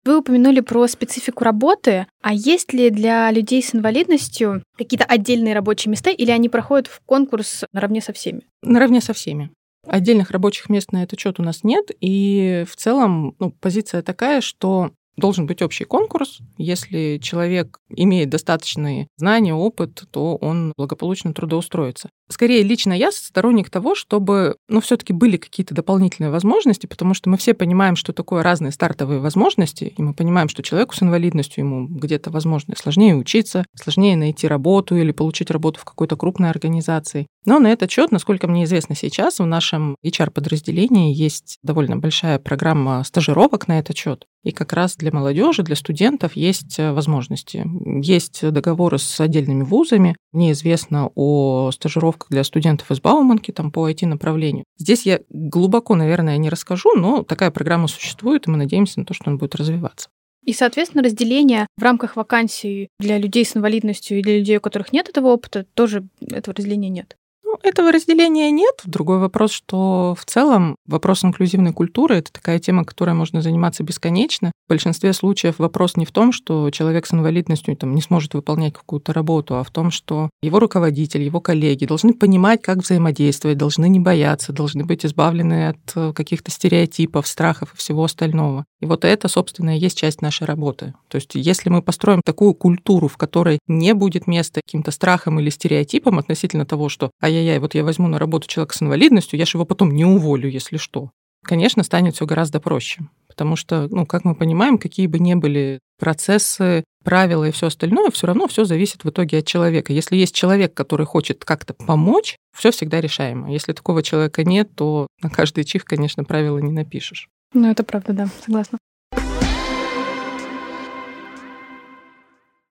Вы 0.05 0.19
упомянули 0.19 0.61
про 0.61 0.87
специфику 0.87 1.43
работы. 1.43 2.07
А 2.21 2.33
есть 2.33 2.73
ли 2.73 2.89
для 2.89 3.29
людей 3.31 3.61
с 3.61 3.75
инвалидностью 3.75 4.63
какие-то 4.77 5.05
отдельные 5.05 5.53
рабочие 5.53 5.91
места, 5.91 6.11
или 6.11 6.31
они 6.31 6.49
проходят 6.49 6.87
в 6.87 7.01
конкурс 7.05 7.65
наравне 7.73 8.01
со 8.01 8.13
всеми? 8.13 8.41
Наравне 8.63 9.01
со 9.01 9.13
всеми. 9.13 9.51
Отдельных 9.85 10.31
рабочих 10.31 10.69
мест 10.69 10.91
на 10.91 11.03
этот 11.03 11.19
счет 11.19 11.39
у 11.39 11.43
нас 11.43 11.63
нет, 11.63 11.89
и 11.99 12.63
в 12.69 12.75
целом 12.75 13.35
ну, 13.39 13.51
позиция 13.59 14.03
такая, 14.03 14.41
что 14.41 14.91
Должен 15.17 15.45
быть 15.45 15.61
общий 15.61 15.83
конкурс. 15.83 16.39
Если 16.57 17.19
человек 17.21 17.79
имеет 17.89 18.29
достаточные 18.29 19.07
знания, 19.17 19.53
опыт, 19.53 20.03
то 20.09 20.37
он 20.37 20.73
благополучно 20.77 21.33
трудоустроится. 21.33 22.09
Скорее, 22.31 22.63
лично 22.63 22.93
я 22.93 23.11
сторонник 23.11 23.69
того, 23.69 23.93
чтобы, 23.93 24.55
ну, 24.69 24.79
все-таки 24.79 25.11
были 25.11 25.35
какие-то 25.35 25.75
дополнительные 25.75 26.31
возможности, 26.31 26.87
потому 26.87 27.13
что 27.13 27.29
мы 27.29 27.37
все 27.37 27.53
понимаем, 27.53 27.97
что 27.97 28.13
такое 28.13 28.41
разные 28.41 28.71
стартовые 28.71 29.19
возможности, 29.19 29.93
и 29.95 30.01
мы 30.01 30.13
понимаем, 30.13 30.47
что 30.47 30.63
человеку 30.63 30.95
с 30.95 31.03
инвалидностью 31.03 31.65
ему 31.65 31.87
где-то, 31.87 32.31
возможно, 32.31 32.75
сложнее 32.77 33.15
учиться, 33.15 33.65
сложнее 33.75 34.15
найти 34.15 34.47
работу 34.47 34.95
или 34.95 35.11
получить 35.11 35.51
работу 35.51 35.79
в 35.81 35.85
какой-то 35.85 36.15
крупной 36.15 36.49
организации. 36.49 37.27
Но 37.45 37.59
на 37.59 37.67
этот 37.67 37.91
счет, 37.91 38.11
насколько 38.11 38.47
мне 38.47 38.63
известно 38.63 38.95
сейчас, 38.95 39.39
в 39.39 39.45
нашем 39.45 39.95
HR-подразделении 40.05 41.13
есть 41.13 41.57
довольно 41.63 41.97
большая 41.97 42.39
программа 42.39 43.03
стажировок 43.03 43.67
на 43.67 43.79
этот 43.79 43.97
счет. 43.97 44.25
И 44.43 44.51
как 44.51 44.73
раз 44.73 44.95
для 44.95 45.11
молодежи, 45.11 45.61
для 45.63 45.75
студентов 45.75 46.35
есть 46.35 46.79
э, 46.79 46.91
возможности. 46.91 47.65
Есть 48.03 48.47
договоры 48.47 48.97
с 48.97 49.19
отдельными 49.19 49.63
вузами. 49.63 50.15
Мне 50.31 50.51
известно 50.53 51.11
о 51.13 51.71
стажировках 51.71 52.20
для 52.29 52.43
студентов 52.43 52.91
из 52.91 52.99
Бауманки 53.01 53.51
там, 53.51 53.71
по 53.71 53.89
IT-направлению. 53.89 54.63
Здесь 54.77 55.05
я 55.05 55.21
глубоко, 55.29 55.95
наверное, 55.95 56.37
не 56.37 56.49
расскажу, 56.49 56.93
но 56.95 57.23
такая 57.23 57.51
программа 57.51 57.87
существует, 57.87 58.47
и 58.47 58.51
мы 58.51 58.57
надеемся 58.57 58.99
на 58.99 59.05
то, 59.05 59.13
что 59.13 59.25
она 59.27 59.37
будет 59.37 59.55
развиваться. 59.55 60.09
И, 60.43 60.53
соответственно, 60.53 61.03
разделение 61.03 61.67
в 61.77 61.83
рамках 61.83 62.15
вакансий 62.15 62.89
для 62.99 63.17
людей 63.19 63.45
с 63.45 63.55
инвалидностью 63.55 64.19
и 64.19 64.23
для 64.23 64.39
людей, 64.39 64.57
у 64.57 64.61
которых 64.61 64.91
нет 64.91 65.07
этого 65.07 65.27
опыта, 65.27 65.65
тоже 65.75 66.07
этого 66.19 66.55
разделения 66.55 66.89
нет. 66.89 67.15
Ну, 67.51 67.59
этого 67.63 67.91
разделения 67.91 68.49
нет. 68.49 68.75
Другой 68.85 69.19
вопрос, 69.19 69.51
что 69.51 70.15
в 70.17 70.23
целом 70.23 70.77
вопрос 70.85 71.25
инклюзивной 71.25 71.73
культуры— 71.73 72.15
это 72.17 72.31
такая 72.31 72.59
тема, 72.59 72.85
которой 72.85 73.13
можно 73.13 73.41
заниматься 73.41 73.83
бесконечно. 73.83 74.53
В 74.67 74.69
большинстве 74.69 75.11
случаев 75.11 75.55
вопрос 75.57 75.97
не 75.97 76.05
в 76.05 76.11
том, 76.11 76.31
что 76.31 76.69
человек 76.69 77.05
с 77.05 77.13
инвалидностью 77.13 77.75
там, 77.75 77.93
не 77.93 78.01
сможет 78.01 78.35
выполнять 78.35 78.73
какую-то 78.73 79.11
работу, 79.11 79.57
а 79.57 79.63
в 79.65 79.69
том, 79.69 79.91
что 79.91 80.29
его 80.41 80.59
руководитель, 80.59 81.23
его 81.23 81.41
коллеги 81.41 81.83
должны 81.83 82.13
понимать, 82.13 82.61
как 82.61 82.77
взаимодействовать, 82.77 83.57
должны 83.57 83.89
не 83.89 83.99
бояться, 83.99 84.53
должны 84.53 84.85
быть 84.85 85.05
избавлены 85.05 85.69
от 85.69 85.91
э, 85.95 86.13
каких-то 86.13 86.51
стереотипов, 86.51 87.27
страхов 87.27 87.73
и 87.73 87.77
всего 87.77 88.05
остального. 88.05 88.63
И 88.79 88.85
вот 88.85 89.03
это, 89.03 89.27
собственно, 89.27 89.75
и 89.75 89.79
есть 89.79 89.97
часть 89.97 90.21
нашей 90.21 90.47
работы. 90.47 90.93
То 91.09 91.17
есть 91.17 91.31
если 91.33 91.69
мы 91.69 91.81
построим 91.81 92.21
такую 92.23 92.53
культуру, 92.53 93.09
в 93.09 93.17
которой 93.17 93.59
не 93.67 93.93
будет 93.93 94.25
места 94.25 94.61
каким-то 94.65 94.91
страхам 94.91 95.37
или 95.41 95.49
стереотипам 95.49 96.17
относительно 96.17 96.65
того, 96.65 96.87
что 96.87 97.11
«а 97.19 97.27
я 97.27 97.40
ай-яй-яй, 97.41 97.59
вот 97.59 97.75
я 97.75 97.83
возьму 97.83 98.07
на 98.07 98.19
работу 98.19 98.47
человека 98.47 98.75
с 98.75 98.81
инвалидностью, 98.81 99.37
я 99.37 99.45
же 99.45 99.57
его 99.57 99.65
потом 99.65 99.91
не 99.91 100.05
уволю, 100.05 100.49
если 100.49 100.77
что. 100.77 101.11
Конечно, 101.43 101.83
станет 101.83 102.15
все 102.15 102.25
гораздо 102.25 102.59
проще. 102.59 103.01
Потому 103.27 103.55
что, 103.55 103.87
ну, 103.89 104.05
как 104.05 104.25
мы 104.25 104.35
понимаем, 104.35 104.77
какие 104.77 105.07
бы 105.07 105.17
ни 105.17 105.33
были 105.33 105.79
процессы, 105.99 106.83
правила 107.03 107.45
и 107.45 107.51
все 107.51 107.67
остальное, 107.67 108.11
все 108.11 108.27
равно 108.27 108.47
все 108.47 108.63
зависит 108.65 109.03
в 109.03 109.09
итоге 109.09 109.39
от 109.39 109.45
человека. 109.45 109.93
Если 109.93 110.15
есть 110.17 110.35
человек, 110.35 110.73
который 110.73 111.05
хочет 111.05 111.43
как-то 111.43 111.73
помочь, 111.73 112.35
все 112.55 112.71
всегда 112.71 113.01
решаемо. 113.01 113.51
Если 113.51 113.73
такого 113.73 114.03
человека 114.03 114.43
нет, 114.43 114.69
то 114.75 115.07
на 115.21 115.29
каждый 115.29 115.63
чих, 115.63 115.85
конечно, 115.85 116.23
правила 116.23 116.59
не 116.59 116.71
напишешь. 116.71 117.27
Ну, 117.53 117.71
это 117.71 117.83
правда, 117.83 118.13
да, 118.13 118.27
согласна. 118.45 118.77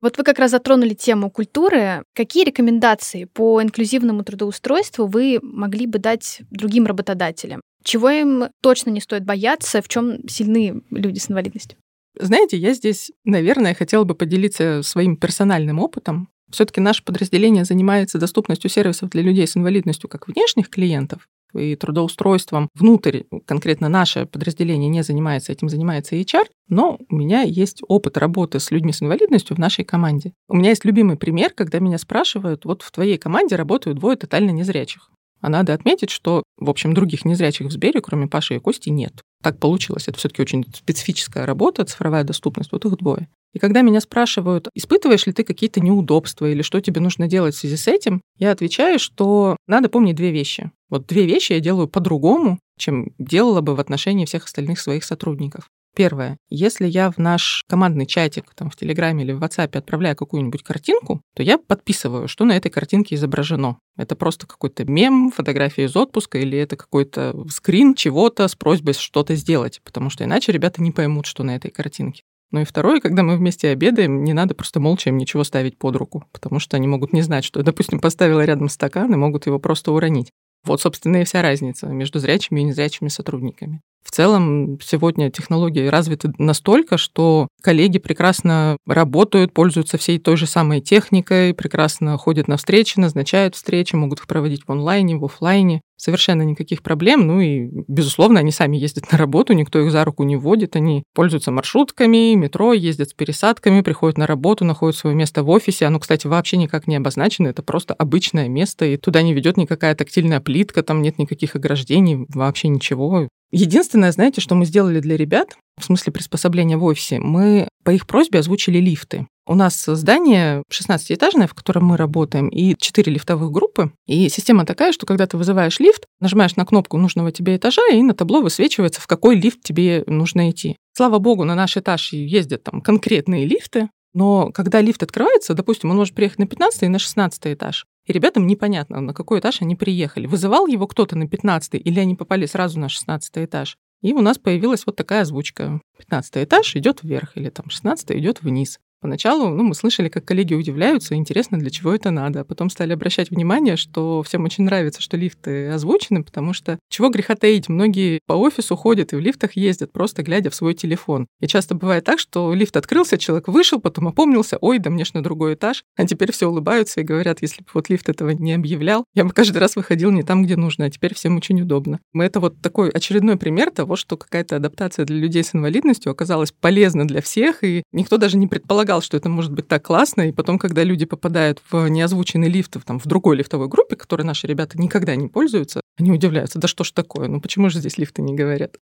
Вот 0.01 0.17
вы 0.17 0.25
как 0.25 0.39
раз 0.39 0.51
затронули 0.51 0.95
тему 0.95 1.31
культуры. 1.31 2.05
Какие 2.15 2.45
рекомендации 2.45 3.25
по 3.25 3.63
инклюзивному 3.63 4.25
трудоустройству 4.25 5.07
вы 5.07 5.39
могли 5.43 5.87
бы 5.87 5.99
дать 5.99 6.41
другим 6.51 6.87
работодателям? 6.87 7.61
Чего 7.85 8.11
им 8.11 8.45
точно 8.63 8.91
не 8.91 9.01
стоит 9.01 9.25
бояться, 9.25 9.83
в 9.83 9.89
чем 9.89 10.27
сильны 10.29 10.83
люди 10.91 11.19
с 11.19 11.31
инвалидностью? 11.31 11.79
Знаете, 12.19 12.57
я 12.57 12.75
здесь, 12.75 13.11
наверное, 13.25 13.75
хотела 13.75 14.05
бы 14.05 14.15
поделиться 14.15 14.83
своим 14.83 15.17
персональным 15.17 15.79
опытом. 15.79 16.29
Все-таки 16.51 16.81
наше 16.81 17.05
подразделение 17.05 17.65
занимается 17.65 18.19
доступностью 18.19 18.71
сервисов 18.71 19.11
для 19.11 19.23
людей 19.23 19.47
с 19.47 19.57
инвалидностью 19.57 20.09
как 20.09 20.27
внешних 20.27 20.69
клиентов, 20.69 21.29
и 21.55 21.75
трудоустройством 21.77 22.69
внутрь, 22.75 23.23
конкретно 23.47 23.89
наше 23.89 24.27
подразделение 24.27 24.89
не 24.89 25.03
занимается 25.03 25.53
этим, 25.53 25.69
занимается 25.69 26.17
HR, 26.17 26.45
но 26.69 26.99
у 27.09 27.17
меня 27.17 27.43
есть 27.43 27.83
опыт 27.89 28.17
работы 28.17 28.61
с 28.61 28.71
людьми 28.71 28.93
с 28.93 29.03
инвалидностью 29.03 29.57
в 29.57 29.59
нашей 29.59 29.85
команде. 29.85 30.33
У 30.49 30.57
меня 30.57 30.71
есть 30.71 30.85
любимый 30.85 31.17
пример, 31.17 31.53
когда 31.55 31.79
меня 31.79 31.99
спрашивают, 31.99 32.65
вот 32.65 32.83
в 32.83 32.91
твоей 32.91 33.19
команде 33.19 33.57
работают 33.57 33.99
двое 33.99 34.17
тотально 34.17 34.51
незрячих. 34.51 35.11
А 35.41 35.49
надо 35.49 35.73
отметить, 35.73 36.11
что, 36.11 36.43
в 36.59 36.69
общем, 36.69 36.95
других 36.95 37.25
незрячих 37.25 37.69
в 37.69 37.71
Сбере, 37.71 38.01
кроме 38.01 38.27
Паши 38.27 38.57
и 38.57 38.59
Кости, 38.59 38.91
нет. 38.91 39.23
Так 39.43 39.59
получилось. 39.59 40.09
Это 40.09 40.19
все-таки 40.19 40.43
очень 40.43 40.65
специфическая 40.75 41.47
работа, 41.47 41.85
цифровая 41.85 42.25
доступность. 42.25 42.73
Вот 42.73 42.85
их 42.85 42.97
двое. 42.99 43.29
И 43.53 43.59
когда 43.59 43.83
меня 43.83 44.01
спрашивают, 44.01 44.69
испытываешь 44.75 45.27
ли 45.27 45.33
ты 45.33 45.43
какие-то 45.43 45.81
неудобства 45.81 46.47
или 46.47 46.63
что 46.63 46.81
тебе 46.81 47.01
нужно 47.01 47.27
делать 47.27 47.55
в 47.55 47.59
связи 47.59 47.77
с 47.77 47.89
этим, 47.89 48.21
я 48.39 48.53
отвечаю, 48.53 48.99
что 48.99 49.57
надо 49.67 49.89
помнить 49.89 50.17
две 50.17 50.31
вещи. 50.31 50.71
Вот 50.89 51.07
две 51.07 51.27
вещи 51.27 51.53
я 51.53 51.61
делаю 51.61 51.89
по-другому, 51.89 52.59
чем 52.79 53.13
делала 53.19 53.61
бы 53.61 53.75
в 53.75 53.81
отношении 53.81 54.25
всех 54.25 54.45
остальных 54.45 54.79
своих 54.79 55.05
сотрудников. 55.05 55.69
Первое. 55.95 56.39
Если 56.49 56.87
я 56.87 57.11
в 57.11 57.19
наш 57.19 57.65
командный 57.69 58.07
чатик, 58.07 58.55
там, 58.55 58.71
в 58.71 58.77
Телеграме 58.77 59.25
или 59.25 59.33
в 59.33 59.43
WhatsApp 59.43 59.77
отправляю 59.77 60.15
какую-нибудь 60.15 60.63
картинку, 60.63 61.21
то 61.35 61.43
я 61.43 61.59
подписываю, 61.59 62.29
что 62.29 62.45
на 62.45 62.57
этой 62.57 62.71
картинке 62.71 63.17
изображено. 63.17 63.79
Это 63.97 64.15
просто 64.15 64.47
какой-то 64.47 64.85
мем, 64.85 65.31
фотография 65.31 65.85
из 65.85 65.97
отпуска 65.97 66.39
или 66.39 66.57
это 66.57 66.77
какой-то 66.77 67.45
скрин 67.51 67.95
чего-то 67.95 68.47
с 68.47 68.55
просьбой 68.55 68.95
что-то 68.95 69.35
сделать, 69.35 69.81
потому 69.85 70.11
что 70.11 70.25
иначе 70.25 70.53
ребята 70.53 70.81
не 70.81 70.93
поймут, 70.93 71.27
что 71.27 71.43
на 71.43 71.57
этой 71.57 71.71
картинке. 71.71 72.23
Ну 72.53 72.61
и 72.61 72.65
второе, 72.65 73.01
когда 73.01 73.23
мы 73.23 73.37
вместе 73.37 73.69
обедаем, 73.69 74.25
не 74.25 74.33
надо 74.33 74.55
просто 74.55 74.81
молча 74.81 75.11
им 75.11 75.19
ничего 75.19 75.45
ставить 75.45 75.79
под 75.79 75.97
руку, 75.97 76.25
потому 76.33 76.59
что 76.59 76.77
они 76.77 76.89
могут 76.89 77.13
не 77.13 77.23
знать, 77.23 77.45
что 77.45 77.63
допустим, 77.63 78.01
поставила 78.01 78.45
рядом 78.45 78.69
стакан 78.69 79.13
и 79.13 79.17
могут 79.17 79.47
его 79.47 79.59
просто 79.59 79.93
уронить. 79.93 80.31
Вот, 80.65 80.81
собственно, 80.81 81.23
и 81.23 81.25
вся 81.25 81.43
разница 81.43 81.87
между 81.87 82.19
зрячими 82.19 82.61
и 82.61 82.65
незрячими 82.65 83.09
сотрудниками. 83.09 83.81
В 84.03 84.11
целом, 84.11 84.79
сегодня 84.83 85.31
технологии 85.31 85.87
развиты 85.87 86.33
настолько, 86.39 86.97
что 86.97 87.49
коллеги 87.63 87.99
прекрасно 87.99 88.77
работают, 88.87 89.53
пользуются 89.53 89.99
всей 89.99 90.19
той 90.19 90.37
же 90.37 90.47
самой 90.47 90.81
техникой, 90.81 91.55
прекрасно 91.55 92.17
ходят 92.17 92.49
на 92.49 92.57
встречи, 92.57 92.99
назначают 92.99 93.55
встречи, 93.55 93.95
могут 93.95 94.21
их 94.21 94.27
проводить 94.27 94.63
в 94.67 94.73
онлайне, 94.73 95.17
в 95.17 95.25
офлайне 95.25 95.83
совершенно 96.01 96.43
никаких 96.43 96.83
проблем. 96.83 97.27
Ну 97.27 97.41
и, 97.41 97.69
безусловно, 97.87 98.41
они 98.41 98.51
сами 98.51 98.79
ездят 98.79 99.13
на 99.13 99.19
работу, 99.19 99.53
никто 99.53 99.79
их 99.81 99.93
за 99.93 100.05
руку 100.05 100.23
не 100.23 100.37
водит, 100.37 100.77
они 100.77 101.05
пользуются 101.15 101.51
маршрутками, 101.51 102.35
метро, 102.35 102.73
ездят 102.73 103.11
с 103.11 103.15
пересадками, 103.15 103.83
приходят 103.83 104.17
на 104.17 104.27
работу, 104.27 104.65
находят 104.65 104.97
свое 104.97 105.15
место 105.15 105.43
в 105.43 105.51
офисе. 105.51 105.87
Оно, 105.87 106.01
кстати, 106.01 106.27
вообще 106.27 106.57
никак 106.57 106.87
не 106.87 106.97
обозначено, 106.97 107.49
это 107.49 107.63
просто 107.63 107.93
обычное 107.95 108.49
место, 108.49 108.87
и 108.87 108.97
туда 108.97 109.21
не 109.23 109.35
ведет 109.35 109.59
никакая 109.59 109.95
тактильная 109.95 110.41
плитка, 110.41 110.83
там 110.83 111.03
нет 111.03 111.19
никаких 111.19 111.55
ограждений, 111.55 112.25
вообще 112.31 112.69
ничего. 112.69 113.29
Единственное, 113.53 114.13
знаете, 114.13 114.41
что 114.41 114.55
мы 114.55 114.65
сделали 114.65 115.01
для 115.01 115.17
ребят, 115.17 115.57
в 115.79 115.85
смысле 115.85 116.13
приспособления 116.13 116.77
в 116.77 116.85
офисе, 116.85 117.19
мы 117.19 117.69
по 117.85 117.91
их 117.91 118.07
просьбе 118.07 118.39
озвучили 118.39 118.79
лифты. 118.79 119.27
У 119.47 119.55
нас 119.55 119.85
здание 119.85 120.63
16-этажное, 120.71 121.49
в 121.49 121.55
котором 121.55 121.87
мы 121.87 121.97
работаем, 121.97 122.49
и 122.49 122.77
4 122.79 123.13
лифтовых 123.13 123.51
группы. 123.51 123.93
И 124.07 124.29
система 124.29 124.65
такая, 124.65 124.93
что 124.93 125.07
когда 125.07 125.27
ты 125.27 125.37
вызываешь 125.37 125.81
лифт, 125.81 126.05
нажимаешь 126.21 126.55
на 126.55 126.65
кнопку 126.65 126.99
нужного 126.99 127.33
тебе 127.33 127.57
этажа, 127.57 127.83
и 127.91 128.01
на 128.03 128.15
табло 128.15 128.43
высвечивается, 128.43 129.01
в 129.01 129.09
какой 129.09 129.35
лифт 129.35 129.61
тебе 129.63 130.05
нужно 130.07 130.51
идти. 130.51 130.77
Слава 130.93 131.19
богу, 131.19 131.45
на 131.45 131.57
наш 131.57 131.77
этаж 131.77 132.13
ездят 132.13 132.63
там 132.63 132.81
конкретные 132.81 133.47
лифты, 133.47 133.89
но 134.13 134.51
когда 134.53 134.81
лифт 134.81 135.03
открывается, 135.03 135.55
допустим, 135.55 135.91
он 135.91 135.97
может 135.97 136.15
приехать 136.15 136.39
на 136.39 136.47
15 136.47 136.85
и 136.85 136.89
на 136.89 136.99
16 136.99 137.47
этаж, 137.47 137.87
и 138.07 138.13
ребятам 138.13 138.47
непонятно, 138.47 139.01
на 139.01 139.15
какой 139.15 139.41
этаж 139.41 139.63
они 139.63 139.77
приехали. 139.77 140.27
Вызывал 140.27 140.67
его 140.67 140.87
кто-то 140.87 141.17
на 141.17 141.29
15 141.29 141.75
или 141.75 142.01
они 142.01 142.17
попали 142.17 142.47
сразу 142.47 142.81
на 142.81 142.89
16 142.89 143.39
этаж. 143.39 143.77
И 144.03 144.13
у 144.13 144.21
нас 144.21 144.39
появилась 144.39 144.87
вот 144.87 144.97
такая 144.97 145.23
озвучка. 145.23 145.81
15 145.99 146.39
этаж 146.39 146.75
идет 146.77 147.03
вверх, 147.03 147.37
или 147.37 147.51
там 147.51 147.69
16 147.69 148.13
идет 148.13 148.43
вниз. 148.43 148.81
Поначалу 149.01 149.49
ну, 149.49 149.63
мы 149.63 149.75
слышали, 149.75 150.09
как 150.09 150.25
коллеги 150.25 150.55
удивляются, 150.55 151.15
интересно, 151.15 151.59
для 151.59 151.71
чего 151.71 151.95
это 151.95 152.11
надо. 152.11 152.41
А 152.41 152.45
потом 152.45 152.71
стали 152.71 152.93
обращать 152.93 153.31
внимание, 153.31 153.77
что 153.77 154.23
всем 154.23 154.45
очень 154.45 154.65
нравится, 154.65 155.01
что 155.01 155.17
лифты 155.17 155.69
озвучены, 155.69 156.23
потому 156.23 156.53
что 156.53 156.79
чего 156.91 157.09
греха 157.09 157.35
таить, 157.35 157.69
многие 157.69 158.21
по 158.27 158.35
офису 158.35 158.77
ходят 158.77 159.13
и 159.13 159.17
в 159.17 159.21
лифтах 159.21 159.57
ездят, 159.57 159.93
просто 159.93 160.23
глядя 160.23 160.51
в 160.51 160.55
свой 160.55 160.75
телефон. 160.75 161.27
И 161.41 161.47
часто 161.47 161.75
бывает 161.75 162.05
так, 162.05 162.19
что 162.19 162.53
лифт 162.53 162.77
открылся, 162.77 163.19
человек 163.19 163.49
вышел, 163.49 163.81
потом 163.81 164.09
опомнился, 164.09 164.59
ой, 164.61 164.79
да 164.79 164.91
мне 164.91 165.05
ж 165.05 165.15
на 165.15 165.23
другой 165.23 165.55
этаж, 165.55 165.85
а 165.97 166.07
теперь 166.07 166.33
все 166.33 166.49
улыбаются 166.49 167.01
и 167.01 167.05
говорят, 167.05 167.43
если 167.43 167.63
бы 167.63 167.69
вот 167.73 167.89
лифт 167.89 168.09
этого 168.09 168.31
не 168.31 168.53
объявлял, 168.53 169.05
я 169.15 169.25
бы 169.25 169.31
каждый 169.31 169.59
раз 169.59 169.77
выходил 169.77 170.11
не 170.11 170.23
там, 170.23 170.45
где 170.45 170.57
нужно, 170.57 170.85
а 170.85 170.91
теперь 170.91 171.15
всем 171.15 171.37
очень 171.37 171.61
удобно. 171.63 172.01
Это 172.15 172.41
вот 172.41 172.61
такой 172.61 172.91
очередной 172.91 173.37
пример 173.37 173.71
того, 173.71 173.97
что 173.97 174.17
какая-то 174.17 174.57
адаптация 174.57 175.05
для 175.07 175.17
людей 175.17 175.43
с 175.43 175.55
инвалидностью 175.55 176.13
оказалась 176.13 176.53
полезна 176.53 177.07
для 177.07 177.23
всех, 177.23 177.65
и 177.65 177.83
никто 177.93 178.17
даже 178.19 178.37
не 178.37 178.47
предполагал, 178.47 178.90
предполагал, 178.91 179.03
что 179.03 179.17
это 179.17 179.29
может 179.29 179.53
быть 179.53 179.69
так 179.69 179.85
классно, 179.85 180.29
и 180.29 180.33
потом, 180.33 180.59
когда 180.59 180.83
люди 180.85 181.07
попадают 181.07 181.63
в 181.71 181.89
неозвученный 181.89 182.49
лифт 182.49 182.77
там, 182.85 182.99
в 182.99 183.07
другой 183.07 183.37
лифтовой 183.37 183.69
группе, 183.69 183.97
которой 183.97 184.23
наши 184.23 184.47
ребята 184.47 184.79
никогда 184.79 185.15
не 185.17 185.29
пользуются, 185.29 185.81
они 185.99 186.11
удивляются, 186.11 186.59
да 186.59 186.67
что 186.67 186.83
ж 186.83 186.91
такое, 186.91 187.29
ну 187.29 187.41
почему 187.41 187.71
же 187.71 187.79
здесь 187.79 187.99
лифты 187.99 188.23
не 188.23 188.35
говорят? 188.35 188.79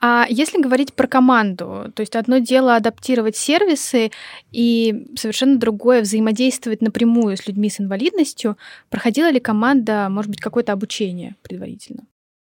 А 0.00 0.26
если 0.28 0.62
говорить 0.62 0.92
про 0.92 1.08
команду, 1.08 1.90
то 1.94 2.00
есть 2.00 2.16
одно 2.16 2.38
дело 2.38 2.76
адаптировать 2.76 3.36
сервисы 3.36 4.10
и 4.52 5.06
совершенно 5.16 5.58
другое 5.58 6.02
взаимодействовать 6.02 6.82
напрямую 6.82 7.36
с 7.36 7.48
людьми 7.48 7.68
с 7.68 7.80
инвалидностью, 7.80 8.56
проходила 8.90 9.30
ли 9.30 9.40
команда, 9.40 10.08
может 10.10 10.30
быть, 10.30 10.40
какое-то 10.40 10.72
обучение 10.72 11.34
предварительно? 11.42 12.02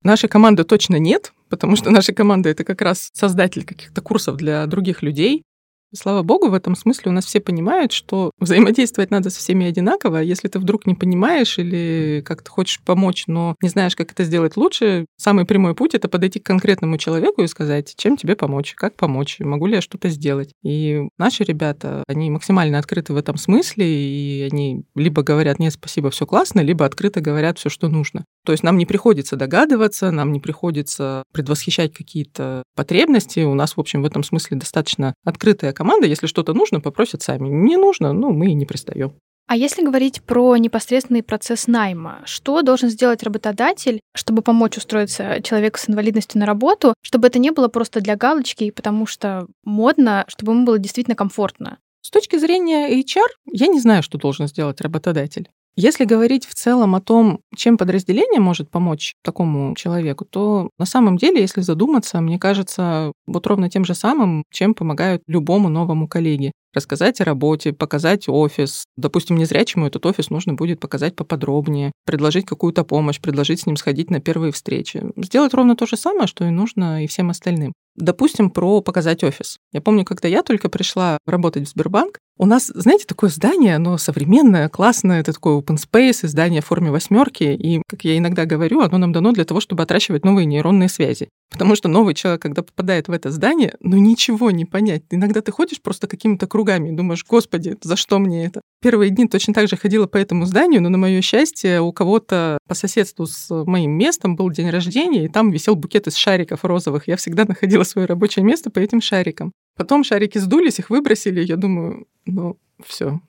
Нашей 0.03 0.29
команды 0.29 0.63
точно 0.63 0.97
нет, 0.99 1.33
потому 1.49 1.75
что 1.75 1.89
наша 1.91 2.13
команда— 2.13 2.49
это 2.51 2.63
как 2.63 2.81
раз 2.81 3.09
создатель 3.13 3.63
каких-то 3.63 4.01
курсов 4.01 4.35
для 4.37 4.65
других 4.65 5.01
людей. 5.01 5.43
Слава 5.91 6.21
богу, 6.21 6.49
в 6.49 6.53
этом 6.53 6.75
смысле 6.75 7.09
у 7.09 7.13
нас 7.13 7.25
все 7.25 7.39
понимают, 7.39 7.91
что 7.91 8.29
взаимодействовать 8.39 9.09
надо 9.09 9.31
со 9.31 9.39
всеми 9.39 9.65
одинаково. 9.65 10.17
Если 10.17 10.47
ты 10.47 10.59
вдруг 10.59 10.85
не 10.85 10.93
понимаешь 10.93 11.57
или 11.57 12.21
как-то 12.23 12.51
хочешь 12.51 12.79
помочь, 12.81 13.23
но 13.25 13.55
не 13.63 13.69
знаешь, 13.69 13.95
как 13.95 14.11
это 14.11 14.23
сделать 14.23 14.55
лучше, 14.55 15.07
самый 15.17 15.45
прямой 15.45 15.73
путь— 15.73 15.93
это 15.95 16.07
подойти 16.07 16.39
к 16.39 16.45
конкретному 16.45 16.99
человеку 16.99 17.41
и 17.41 17.47
сказать, 17.47 17.95
чем 17.97 18.17
тебе 18.17 18.35
помочь, 18.35 18.75
как 18.75 18.95
помочь, 18.95 19.39
могу 19.39 19.65
ли 19.65 19.75
я 19.75 19.81
что-то 19.81 20.09
сделать. 20.09 20.51
И 20.63 21.07
наши 21.17 21.43
ребята, 21.43 22.03
они 22.07 22.29
максимально 22.29 22.77
открыты 22.77 23.13
в 23.13 23.17
этом 23.17 23.37
смысле, 23.37 23.87
и 23.87 24.47
они 24.51 24.83
либо 24.93 25.23
говорят, 25.23 25.57
нет, 25.57 25.73
спасибо, 25.73 26.11
все 26.11 26.27
классно, 26.27 26.59
либо 26.59 26.85
открыто 26.85 27.19
говорят 27.19 27.57
все, 27.57 27.69
что 27.69 27.87
нужно. 27.87 28.25
То 28.45 28.51
есть 28.51 28.63
нам 28.63 28.77
не 28.77 28.85
приходится 28.85 29.35
догадываться, 29.35 30.11
нам 30.11 30.31
не 30.31 30.39
приходится 30.39 31.23
предвосхищать 31.33 31.93
какие-то 31.93 32.63
потребности. 32.75 33.39
У 33.41 33.53
нас, 33.55 33.75
в 33.75 33.79
общем, 33.79 34.03
в 34.03 34.05
этом 34.05 34.23
смысле 34.23 34.57
достаточно 34.57 35.13
открытая 35.25 35.73
команда. 35.79 36.07
Если 36.07 36.27
что-то 36.27 36.53
нужно, 36.53 36.81
попросят 36.81 37.21
сами. 37.21 37.47
Не 37.47 37.77
нужно, 37.77 38.11
ну, 38.13 38.31
мы 38.31 38.47
и 38.47 38.53
не 38.53 38.65
пристаем. 38.65 39.13
А 39.47 39.55
если 39.55 39.81
говорить 39.81 40.21
про 40.21 40.57
непосредственный 40.57 41.23
процесс 41.23 41.67
найма, 41.67 42.21
что 42.25 42.61
должен 42.61 42.89
сделать 42.89 43.23
работодатель, 43.23 43.99
чтобы 44.13 44.41
помочь 44.43 44.77
устроиться 44.77 45.41
человеку 45.41 45.79
с 45.79 45.89
инвалидностью 45.89 46.39
на 46.39 46.45
работу, 46.45 46.93
чтобы 47.01 47.29
это 47.29 47.39
не 47.39 47.51
было 47.51 47.67
просто 47.67 48.01
для 48.01 48.15
галочки, 48.15 48.69
потому 48.69 49.07
что 49.07 49.47
модно, 49.63 50.25
чтобы 50.27 50.51
ему 50.51 50.65
было 50.65 50.77
действительно 50.77 51.15
комфортно? 51.15 51.79
С 52.01 52.11
точки 52.11 52.37
зрения 52.37 53.01
HR, 53.01 53.29
я 53.51 53.67
не 53.67 53.79
знаю, 53.79 54.03
что 54.03 54.17
должен 54.17 54.47
сделать 54.47 54.81
работодатель. 54.81 55.49
Если 55.75 56.03
говорить 56.03 56.45
в 56.45 56.53
целом 56.55 56.95
о 56.95 57.01
том, 57.01 57.39
чем 57.55 57.77
подразделение 57.77 58.41
может 58.41 58.69
помочь 58.69 59.15
такому 59.23 59.75
человеку, 59.75 60.25
то 60.25 60.69
на 60.77 60.85
самом 60.85 61.17
деле, 61.17 61.41
если 61.41 61.61
задуматься, 61.61 62.19
мне 62.21 62.37
кажется, 62.37 63.13
вот 63.27 63.47
ровно 63.47 63.69
тем 63.69 63.85
же 63.85 63.93
самым, 63.95 64.43
чем 64.51 64.73
помогают 64.73 65.21
любому 65.27 65.69
новому 65.69 66.07
коллеге 66.07 66.51
рассказать 66.73 67.21
о 67.21 67.25
работе, 67.25 67.73
показать 67.73 68.27
офис. 68.27 68.85
Допустим, 68.97 69.37
незрячему 69.37 69.87
этот 69.87 70.05
офис 70.05 70.29
нужно 70.29 70.53
будет 70.53 70.79
показать 70.79 71.15
поподробнее, 71.15 71.91
предложить 72.05 72.45
какую-то 72.45 72.83
помощь, 72.83 73.19
предложить 73.19 73.61
с 73.61 73.65
ним 73.65 73.77
сходить 73.77 74.09
на 74.09 74.19
первые 74.19 74.51
встречи. 74.51 75.03
Сделать 75.15 75.53
ровно 75.53 75.75
то 75.75 75.85
же 75.85 75.97
самое, 75.97 76.27
что 76.27 76.45
и 76.45 76.49
нужно 76.49 77.03
и 77.03 77.07
всем 77.07 77.29
остальным. 77.29 77.73
Допустим, 77.95 78.49
про 78.49 78.81
показать 78.81 79.23
офис. 79.23 79.57
Я 79.73 79.81
помню, 79.81 80.05
когда 80.05 80.27
я 80.27 80.41
только 80.41 80.69
пришла 80.69 81.17
работать 81.25 81.67
в 81.67 81.71
Сбербанк, 81.71 82.19
у 82.37 82.45
нас, 82.45 82.67
знаете, 82.73 83.03
такое 83.05 83.29
здание, 83.29 83.75
оно 83.75 83.97
современное, 83.97 84.69
классное, 84.69 85.19
это 85.19 85.33
такое 85.33 85.59
open 85.59 85.75
space, 85.75 86.25
здание 86.25 86.61
в 86.61 86.65
форме 86.65 86.89
восьмерки, 86.89 87.43
и, 87.43 87.81
как 87.85 88.05
я 88.05 88.17
иногда 88.17 88.45
говорю, 88.45 88.79
оно 88.79 88.97
нам 88.97 89.11
дано 89.11 89.33
для 89.33 89.43
того, 89.43 89.59
чтобы 89.59 89.83
отращивать 89.83 90.23
новые 90.23 90.45
нейронные 90.45 90.87
связи. 90.87 91.27
Потому 91.51 91.75
что 91.75 91.89
новый 91.89 92.13
человек, 92.13 92.41
когда 92.41 92.63
попадает 92.63 93.09
в 93.09 93.11
это 93.11 93.31
здание, 93.31 93.75
ну 93.81 93.97
ничего 93.97 94.51
не 94.51 94.63
понять. 94.63 95.03
Иногда 95.09 95.41
ты 95.41 95.51
ходишь 95.51 95.81
просто 95.81 96.07
какими-то 96.07 96.47
и 96.67 96.95
думаешь, 96.95 97.25
господи, 97.27 97.77
за 97.81 97.95
что 97.95 98.19
мне 98.19 98.45
это? 98.45 98.61
Первые 98.81 99.09
дни 99.09 99.27
точно 99.27 99.53
так 99.53 99.67
же 99.67 99.77
ходила 99.77 100.07
по 100.07 100.17
этому 100.17 100.45
зданию, 100.45 100.81
но 100.81 100.89
на 100.89 100.97
мое 100.97 101.21
счастье 101.21 101.81
у 101.81 101.91
кого-то 101.91 102.57
по 102.67 102.75
соседству 102.75 103.25
с 103.25 103.49
моим 103.65 103.91
местом 103.91 104.35
был 104.35 104.49
день 104.49 104.69
рождения, 104.69 105.25
и 105.25 105.27
там 105.27 105.51
висел 105.51 105.75
букет 105.75 106.07
из 106.07 106.15
шариков 106.15 106.63
розовых. 106.63 107.07
Я 107.07 107.17
всегда 107.17 107.45
находила 107.45 107.83
свое 107.83 108.07
рабочее 108.07 108.43
место 108.43 108.69
по 108.69 108.79
этим 108.79 109.01
шарикам. 109.01 109.51
Потом 109.75 110.03
шарики 110.03 110.37
сдулись, 110.37 110.79
их 110.79 110.89
выбросили, 110.89 111.41
я 111.41 111.55
думаю, 111.55 112.07
ну 112.25 112.57
все, 112.85 113.19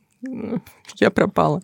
я 0.96 1.10
пропала. 1.10 1.62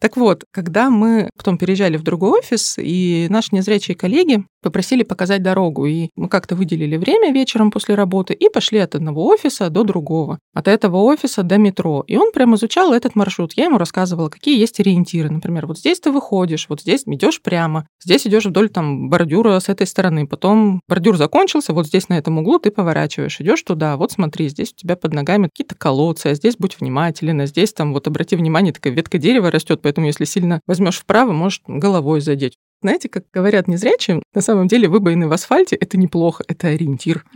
Так 0.00 0.16
вот, 0.16 0.44
когда 0.52 0.90
мы 0.90 1.28
потом 1.36 1.58
переезжали 1.58 1.96
в 1.96 2.02
другой 2.02 2.38
офис, 2.38 2.76
и 2.78 3.26
наши 3.30 3.48
незрячие 3.52 3.96
коллеги 3.96 4.44
попросили 4.62 5.02
показать 5.02 5.42
дорогу, 5.42 5.86
и 5.86 6.10
мы 6.16 6.28
как-то 6.28 6.56
выделили 6.56 6.96
время 6.96 7.32
вечером 7.32 7.70
после 7.70 7.94
работы 7.94 8.34
и 8.34 8.48
пошли 8.48 8.78
от 8.78 8.94
одного 8.94 9.26
офиса 9.26 9.70
до 9.70 9.84
другого, 9.84 10.38
от 10.54 10.68
этого 10.68 10.98
офиса 10.98 11.42
до 11.42 11.58
метро. 11.58 12.04
И 12.06 12.16
он 12.16 12.32
прям 12.32 12.54
изучал 12.54 12.92
этот 12.92 13.14
маршрут. 13.14 13.52
Я 13.54 13.64
ему 13.64 13.78
рассказывала, 13.78 14.28
какие 14.28 14.58
есть 14.58 14.80
ориентиры. 14.80 15.30
Например, 15.30 15.66
вот 15.66 15.78
здесь 15.78 16.00
ты 16.00 16.10
выходишь, 16.10 16.66
вот 16.68 16.80
здесь 16.80 17.02
идешь 17.06 17.40
прямо, 17.40 17.86
здесь 18.02 18.26
идешь 18.26 18.46
вдоль 18.46 18.68
там 18.68 19.08
бордюра 19.08 19.58
с 19.58 19.68
этой 19.68 19.86
стороны, 19.86 20.26
потом 20.26 20.80
бордюр 20.88 21.16
закончился, 21.16 21.72
вот 21.72 21.86
здесь 21.86 22.08
на 22.08 22.18
этом 22.18 22.38
углу 22.38 22.58
ты 22.58 22.70
поворачиваешь, 22.70 23.40
идешь 23.40 23.62
туда, 23.62 23.96
вот 23.96 24.12
смотри, 24.12 24.48
здесь 24.48 24.72
у 24.72 24.76
тебя 24.76 24.96
под 24.96 25.14
ногами 25.14 25.48
какие-то 25.48 25.74
колодцы, 25.74 26.28
а 26.28 26.34
здесь 26.34 26.56
будь 26.56 26.78
внимателен, 26.80 27.40
а 27.40 27.46
здесь 27.46 27.72
там 27.72 27.92
вот 27.92 28.06
обрати 28.06 28.36
внимание, 28.36 28.72
такая 28.72 28.92
ветка 28.92 29.18
дерева 29.18 29.50
растет, 29.50 29.80
поэтому 29.88 30.06
если 30.06 30.26
сильно 30.26 30.60
возьмешь 30.66 30.98
вправо, 30.98 31.32
может 31.32 31.62
головой 31.66 32.20
задеть. 32.20 32.58
Знаете, 32.82 33.08
как 33.08 33.24
говорят 33.32 33.66
незрячие, 33.66 34.22
на 34.34 34.42
самом 34.42 34.68
деле 34.68 34.86
выбоины 34.86 35.26
в 35.26 35.32
асфальте— 35.32 35.76
это 35.80 35.96
неплохо, 35.96 36.44
это 36.46 36.68
ориентир. 36.68 37.24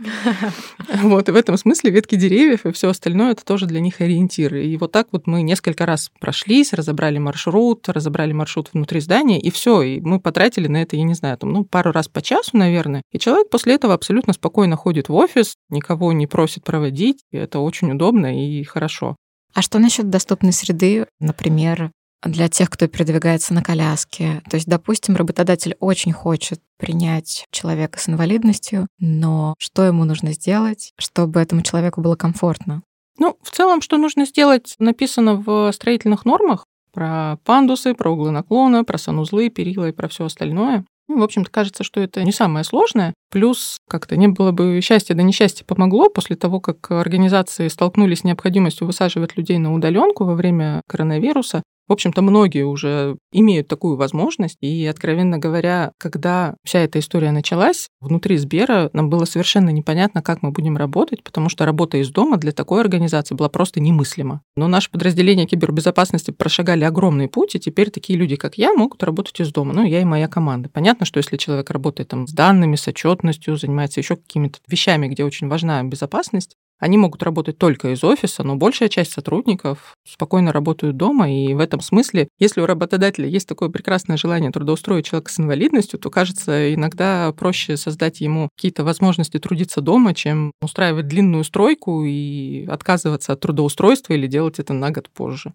Вот, 1.01 1.27
и 1.27 1.31
в 1.31 1.35
этом 1.35 1.57
смысле 1.57 1.89
ветки 1.89 2.15
деревьев 2.15 2.67
и 2.67 2.71
все 2.71 2.89
остальное— 2.89 3.31
это 3.33 3.43
тоже 3.43 3.65
для 3.65 3.79
них 3.79 4.01
ориентиры. 4.01 4.65
И 4.65 4.77
вот 4.77 4.91
так 4.91 5.07
вот 5.11 5.25
мы 5.25 5.41
несколько 5.41 5.87
раз 5.87 6.11
прошлись, 6.19 6.73
разобрали 6.73 7.17
маршрут, 7.17 7.89
разобрали 7.89 8.33
маршрут 8.33 8.69
внутри 8.71 8.99
здания, 8.99 9.41
и 9.41 9.49
все, 9.49 9.81
и 9.81 9.99
мы 9.99 10.19
потратили 10.19 10.67
на 10.67 10.83
это, 10.83 10.95
я 10.95 11.03
не 11.03 11.15
знаю, 11.15 11.37
там, 11.39 11.51
ну, 11.51 11.65
пару 11.65 11.91
раз 11.91 12.07
по 12.07 12.21
часу, 12.21 12.55
наверное. 12.55 13.01
И 13.11 13.17
человек 13.17 13.49
после 13.49 13.73
этого 13.73 13.95
абсолютно 13.95 14.33
спокойно 14.33 14.75
ходит 14.75 15.09
в 15.09 15.15
офис, 15.15 15.55
никого 15.69 16.13
не 16.13 16.27
просит 16.27 16.63
проводить, 16.63 17.23
и 17.31 17.37
это 17.37 17.59
очень 17.59 17.91
удобно 17.91 18.39
и 18.39 18.63
хорошо. 18.63 19.15
А 19.53 19.61
что 19.61 19.79
насчет 19.79 20.09
доступной 20.09 20.53
среды, 20.53 21.05
например, 21.19 21.91
для 22.25 22.49
тех, 22.49 22.69
кто 22.69 22.87
передвигается 22.87 23.53
на 23.53 23.63
коляске. 23.63 24.41
То 24.49 24.55
есть, 24.55 24.67
допустим, 24.67 25.15
работодатель 25.15 25.75
очень 25.79 26.11
хочет 26.11 26.61
принять 26.77 27.45
человека 27.51 27.99
с 27.99 28.09
инвалидностью, 28.09 28.87
но 28.99 29.55
что 29.57 29.83
ему 29.83 30.03
нужно 30.03 30.33
сделать, 30.33 30.93
чтобы 30.97 31.39
этому 31.39 31.61
человеку 31.61 32.01
было 32.01 32.15
комфортно? 32.15 32.81
Ну, 33.17 33.37
в 33.41 33.51
целом, 33.51 33.81
что 33.81 33.97
нужно 33.97 34.25
сделать, 34.25 34.75
написано 34.79 35.35
в 35.35 35.71
строительных 35.71 36.25
нормах 36.25 36.65
про 36.91 37.37
пандусы, 37.43 37.93
про 37.93 38.11
углы 38.11 38.31
наклона, 38.31 38.83
про 38.83 38.97
санузлы, 38.97 39.49
перила 39.49 39.89
и 39.89 39.91
про 39.91 40.07
все 40.07 40.25
остальное. 40.25 40.85
Ну, 41.07 41.19
в 41.19 41.23
общем-то, 41.23 41.51
кажется, 41.51 41.83
что 41.83 41.99
это 41.99 42.23
не 42.23 42.31
самое 42.31 42.63
сложное. 42.63 43.13
Плюс 43.29 43.77
как-то 43.89 44.15
не 44.15 44.29
было 44.29 44.51
бы 44.51 44.79
счастья, 44.81 45.13
да 45.15 45.23
несчастье 45.23 45.65
помогло 45.65 46.09
после 46.09 46.35
того, 46.35 46.59
как 46.61 46.91
организации 46.91 47.67
столкнулись 47.67 48.19
с 48.19 48.23
необходимостью 48.23 48.87
высаживать 48.87 49.35
людей 49.35 49.57
на 49.57 49.73
удаленку 49.73 50.23
во 50.23 50.33
время 50.33 50.81
коронавируса. 50.87 51.61
В 51.87 51.93
общем-то, 51.93 52.21
многие 52.21 52.63
уже 52.63 53.17
имеют 53.31 53.67
такую 53.67 53.97
возможность. 53.97 54.57
И, 54.61 54.85
откровенно 54.85 55.37
говоря, 55.37 55.91
когда 55.97 56.55
вся 56.63 56.79
эта 56.79 56.99
история 56.99 57.31
началась, 57.31 57.89
внутри 57.99 58.37
Сбера 58.37 58.89
нам 58.93 59.09
было 59.09 59.25
совершенно 59.25 59.69
непонятно, 59.69 60.21
как 60.21 60.41
мы 60.41 60.51
будем 60.51 60.77
работать, 60.77 61.23
потому 61.23 61.49
что 61.49 61.65
работа 61.65 61.97
из 61.97 62.09
дома 62.09 62.37
для 62.37 62.51
такой 62.51 62.81
организации 62.81 63.35
была 63.35 63.49
просто 63.49 63.79
немыслима. 63.79 64.41
Но 64.55 64.67
наше 64.67 64.89
подразделение 64.91 65.45
кибербезопасности 65.45 66.31
прошагали 66.31 66.85
огромный 66.85 67.27
путь, 67.27 67.55
и 67.55 67.59
теперь 67.59 67.89
такие 67.89 68.17
люди, 68.17 68.35
как 68.35 68.57
я, 68.57 68.73
могут 68.73 69.03
работать 69.03 69.39
из 69.41 69.51
дома. 69.51 69.73
Ну, 69.73 69.83
я 69.83 70.01
и 70.01 70.05
моя 70.05 70.27
команда. 70.27 70.69
Понятно, 70.69 71.05
что 71.05 71.17
если 71.17 71.37
человек 71.37 71.69
работает 71.69 72.09
там 72.09 72.27
с 72.27 72.31
данными, 72.31 72.75
с 72.75 72.87
отчетностью, 72.87 73.57
занимается 73.57 73.99
еще 73.99 74.15
какими-то 74.15 74.59
вещами, 74.67 75.07
где 75.07 75.25
очень 75.25 75.47
важна 75.47 75.83
безопасность, 75.83 76.55
они 76.83 76.97
могут 76.97 77.23
работать 77.23 77.57
только 77.57 77.93
из 77.93 78.03
офиса, 78.03 78.43
но 78.43 78.57
большая 78.57 78.89
часть 78.89 79.13
сотрудников 79.13 79.95
спокойно 80.05 80.51
работают 80.51 80.97
дома, 80.97 81.31
и 81.31 81.53
в 81.53 81.61
этом 81.61 81.79
смысле, 81.79 82.27
если 82.39 82.59
у 82.59 82.65
работодателя 82.65 83.25
есть 83.25 83.47
такое 83.47 83.69
прекрасное 83.69 84.17
желание 84.17 84.51
трудоустроить 84.51 85.05
человека 85.05 85.31
с 85.31 85.39
инвалидностью, 85.39 85.97
то, 85.97 86.09
кажется, 86.09 86.73
иногда 86.73 87.31
проще 87.31 87.77
создать 87.77 88.19
ему 88.19 88.49
какие-то 88.57 88.83
возможности 88.83 89.39
трудиться 89.39 89.79
дома, 89.79 90.13
чем 90.13 90.51
устраивать 90.61 91.07
длинную 91.07 91.45
стройку 91.45 92.03
и 92.03 92.65
отказываться 92.65 93.31
от 93.31 93.39
трудоустройства 93.39 94.11
или 94.11 94.27
делать 94.27 94.59
это 94.59 94.73
на 94.73 94.91
год 94.91 95.09
позже. 95.09 95.53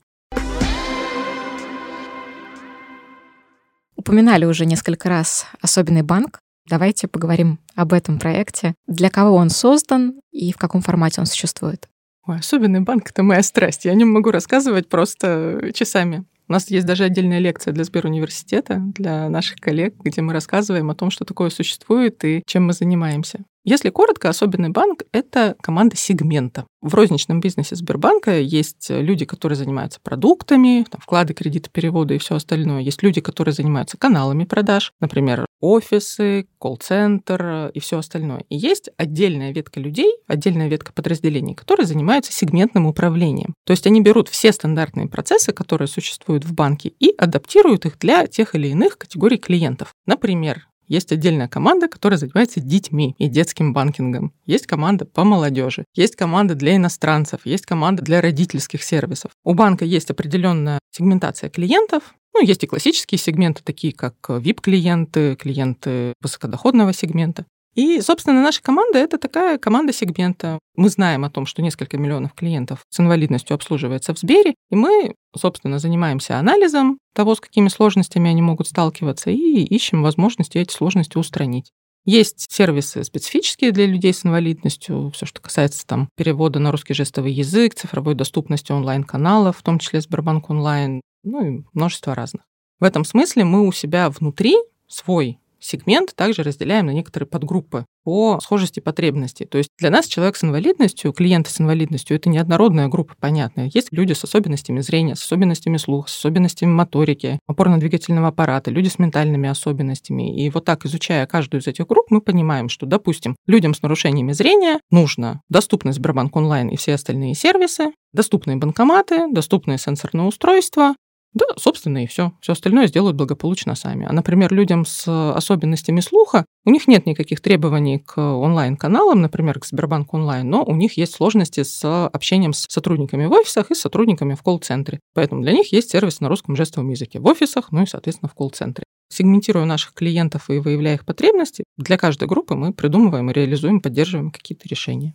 Упоминали 3.96 4.46
уже 4.46 4.64
несколько 4.64 5.10
раз 5.10 5.46
особенный 5.60 6.02
банк. 6.02 6.40
Давайте 6.68 7.09
поговорим 7.09 7.59
об 7.74 7.92
этом 7.92 8.18
проекте. 8.18 8.74
Для 8.87 9.11
кого 9.11 9.37
он 9.37 9.48
создан 9.48 10.20
и 10.33 10.52
в 10.52 10.57
каком 10.59 10.83
формате 10.83 11.20
он 11.20 11.26
существует? 11.26 11.88
Ой, 12.26 12.38
особенный 12.38 12.81
банк— 12.81 13.09
это 13.11 13.22
моя 13.22 13.42
страсть. 13.42 13.87
Я 13.87 13.92
о 13.92 13.94
нем 13.94 14.11
могу 14.11 14.31
рассказывать 14.31 14.88
просто 14.88 15.70
часами. 15.74 16.24
У 16.46 16.52
нас 16.52 16.70
есть 16.70 16.87
даже 16.87 17.04
отдельная 17.04 17.40
лекция 17.40 17.74
для 17.74 17.85
Сберуниверситета, 17.85 18.83
для 18.94 19.28
наших 19.28 19.57
коллег, 19.57 19.94
где 20.02 20.22
мы 20.22 20.33
рассказываем 20.33 20.90
о 20.90 20.94
том, 20.94 21.11
что 21.11 21.26
такое 21.26 21.50
существует 21.50 22.24
и 22.24 22.42
чем 22.46 22.66
мы 22.66 22.72
занимаемся. 22.72 23.40
Если 23.64 23.90
коротко, 23.90 24.31
особенный 24.31 24.70
банк— 24.70 25.02
это 25.12 25.57
команда 25.61 25.96
сегмента. 25.96 26.66
В 26.81 26.94
розничном 26.94 27.40
бизнесе 27.40 27.76
Сбербанка 27.76 28.38
есть 28.38 28.87
люди, 28.88 29.26
которые 29.26 29.57
занимаются 29.57 30.00
продуктами, 30.02 30.87
там, 30.90 31.02
вклады, 31.02 31.35
кредиты, 31.35 31.68
переводы 31.70 32.16
и 32.16 32.18
все 32.18 32.37
остальное. 32.37 32.81
Есть 32.81 33.02
люди, 33.02 33.20
которые 33.20 33.52
занимаются 33.52 33.98
каналами 33.98 34.44
продаж, 34.44 34.92
например, 35.00 35.44
офисы, 35.60 36.46
колл-центр 36.58 37.70
и 37.74 37.80
все 37.80 37.98
остальное. 37.98 38.44
И 38.48 38.56
есть 38.56 38.90
отдельная 38.96 39.52
ветка 39.52 39.80
людей, 39.80 40.16
отдельная 40.26 40.68
ветка 40.68 40.92
подразделений, 40.92 41.54
которые 41.54 41.86
занимаются 41.86 42.32
сегментным 42.32 42.86
управлением. 42.86 43.54
То 43.64 43.72
есть 43.72 43.86
они 43.86 44.00
берут 44.00 44.28
все 44.28 44.52
стандартные 44.52 45.08
процессы, 45.08 45.52
которые 45.52 45.88
существуют 45.88 46.44
в 46.44 46.54
банке, 46.54 46.92
и 47.00 47.14
адаптируют 47.16 47.86
их 47.86 47.98
для 47.98 48.26
тех 48.26 48.54
или 48.54 48.68
иных 48.68 48.98
категорий 48.98 49.38
клиентов. 49.38 49.92
Например, 50.06 50.68
есть 50.88 51.12
отдельная 51.12 51.48
команда, 51.48 51.86
которая 51.86 52.18
занимается 52.18 52.60
детьми 52.60 53.14
и 53.18 53.28
детским 53.28 53.74
банкингом. 53.74 54.32
Есть 54.46 54.66
команда 54.66 55.04
по 55.04 55.22
молодежи. 55.22 55.84
Есть 55.94 56.16
команда 56.16 56.54
для 56.54 56.76
иностранцев. 56.76 57.40
Есть 57.44 57.66
команда 57.66 58.02
для 58.02 58.22
родительских 58.22 58.82
сервисов. 58.82 59.30
У 59.44 59.52
банка 59.52 59.84
есть 59.84 60.10
определенная 60.10 60.78
сегментация 60.90 61.50
клиентов, 61.50 62.14
ну, 62.34 62.42
есть 62.42 62.62
и 62.62 62.66
классические 62.66 63.18
сегменты, 63.18 63.62
такие 63.64 63.92
как 63.92 64.14
VIP-клиенты, 64.28 65.36
клиенты 65.36 66.14
высокодоходного 66.20 66.92
сегмента. 66.92 67.44
И, 67.74 68.00
собственно, 68.00 68.42
наша 68.42 68.60
команда— 68.60 68.98
это 69.00 69.18
такая 69.18 69.56
команда 69.56 69.92
сегмента. 69.92 70.58
Мы 70.74 70.88
знаем 70.88 71.24
о 71.24 71.30
том, 71.30 71.46
что 71.46 71.62
несколько 71.62 71.96
миллионов 71.96 72.34
клиентов 72.34 72.80
с 72.90 72.98
инвалидностью 72.98 73.54
обслуживается 73.54 74.14
в 74.14 74.18
Сбере, 74.18 74.54
и 74.70 74.74
мы, 74.74 75.14
собственно, 75.36 75.78
занимаемся 75.78 76.38
анализом 76.38 76.98
того, 77.14 77.36
с 77.36 77.40
какими 77.40 77.68
сложностями 77.68 78.30
они 78.30 78.42
могут 78.42 78.66
сталкиваться, 78.66 79.30
и 79.30 79.62
ищем 79.62 80.02
возможности 80.02 80.58
эти 80.58 80.72
сложности 80.72 81.18
устранить. 81.18 81.70
Есть 82.04 82.46
сервисы 82.50 83.04
специфические 83.04 83.70
для 83.70 83.86
людей 83.86 84.14
с 84.14 84.24
инвалидностью, 84.24 85.10
все, 85.14 85.26
что 85.26 85.40
касается 85.40 85.86
там 85.86 86.08
перевода 86.16 86.58
на 86.58 86.72
русский 86.72 86.94
жестовый 86.94 87.32
язык, 87.32 87.74
цифровой 87.74 88.14
доступности 88.14 88.72
онлайн-каналов, 88.72 89.58
в 89.58 89.62
том 89.62 89.78
числе 89.78 90.00
Сбербанк 90.00 90.48
онлайн, 90.50 91.00
ну 91.22 91.44
и 91.44 91.62
множество 91.72 92.14
разных. 92.14 92.44
В 92.81 92.85
этом 92.85 93.04
смысле 93.04 93.44
мы 93.44 93.66
у 93.66 93.72
себя 93.72 94.09
внутри 94.11 94.57
свой 94.87 95.38
сегмент 95.61 96.14
также 96.14 96.42
разделяем 96.42 96.87
на 96.87 96.90
некоторые 96.90 97.26
подгруппы 97.26 97.85
по 98.04 98.38
схожести 98.40 98.81
потребностей. 98.81 99.44
То 99.44 99.59
есть 99.59 99.70
для 99.78 99.90
нас 99.90 100.07
человек 100.07 100.37
с 100.37 100.44
инвалидностью, 100.44 101.12
клиенты 101.12 101.50
с 101.50 101.61
инвалидностью, 101.61 102.16
это 102.16 102.28
не 102.28 102.38
однородная 102.38 102.88
группа, 102.88 103.14
понятно. 103.18 103.68
Есть 103.72 103.88
люди 103.90 104.12
с 104.12 104.24
особенностями 104.24 104.81
зрения, 104.81 105.14
с 105.14 105.22
особенностями 105.22 105.76
слуха, 105.76 106.09
с 106.09 106.16
особенностями 106.16 106.70
моторики, 106.70 107.38
опорно-двигательного 107.46 108.28
аппарата, 108.28 108.70
люди 108.70 108.88
с 108.88 108.98
ментальными 108.98 109.48
особенностями. 109.48 110.42
И 110.42 110.48
вот 110.50 110.64
так, 110.64 110.87
изучая 110.87 111.26
каждую 111.26 111.61
из 111.61 111.66
этих 111.66 111.87
групп, 111.87 112.07
мы 112.11 112.20
понимаем, 112.20 112.68
что, 112.68 112.87
допустим, 112.87 113.37
людям 113.46 113.74
с 113.74 113.83
нарушениями 113.83 114.33
зрения 114.33 114.81
нужно 114.90 115.42
доступность 115.48 115.98
Сбербанк 115.98 116.35
онлайн 116.37 116.68
и 116.68 116.76
все 116.76 116.94
остальные 116.94 117.35
сервисы, 117.35 117.92
доступные 118.12 118.57
банкоматы, 118.57 119.26
доступные 119.31 119.78
сенсорные 119.78 120.26
устройства, 120.26 120.94
да, 121.38 121.46
собственно, 121.57 122.05
и 122.05 122.07
все. 122.07 122.33
Все 122.40 122.53
остальное 122.53 122.87
сделают 122.88 123.16
благополучно 123.16 123.74
сами. 123.74 124.07
А, 124.07 124.12
например, 124.12 124.53
людям 124.53 124.85
с 124.85 125.07
особенностями 125.35 126.01
слуха, 126.01 126.44
у 126.64 126.70
них 126.70 126.88
нет 126.88 127.07
никаких 127.07 127.40
требований 127.40 127.98
к 127.98 128.20
онлайн-каналам, 128.20 129.20
например, 129.20 129.61
к 129.61 129.66
Сбербанк 129.66 130.12
онлайн, 130.12 130.48
но 130.51 130.64
у 130.64 130.74
них 130.74 130.96
есть 130.96 131.14
сложности 131.14 131.62
с 131.62 132.07
общением 132.07 132.53
с 132.53 132.66
сотрудниками 132.68 133.27
в 133.27 133.33
офисах 133.33 133.70
и 133.70 133.74
с 133.74 133.81
сотрудниками 133.81 134.35
в 134.35 134.42
колл-центре. 134.42 135.01
Поэтому 135.14 135.42
для 135.42 135.53
них 135.53 135.72
есть 135.72 135.90
сервис 135.90 136.20
на 136.20 136.29
русском 136.29 136.57
жестовом 136.57 136.90
языке 136.90 137.20
в 137.20 137.27
офисах, 137.27 137.72
ну 137.72 137.83
и, 137.83 137.87
соответственно, 137.87 138.29
в 138.29 138.35
колл-центре. 138.35 138.85
Сегментируя 139.11 139.64
наших 139.64 139.94
клиентов 139.94 140.51
и 140.51 140.59
выявляя 140.59 140.96
их 140.96 141.07
потребности, 141.07 141.64
для 141.77 141.96
каждой 141.96 142.29
группы 142.29 142.55
мы 142.55 142.72
придумываем 142.72 143.31
реализуем, 143.31 143.81
поддерживаем 143.81 144.31
какие-то 144.31 144.68
решения. 144.68 145.14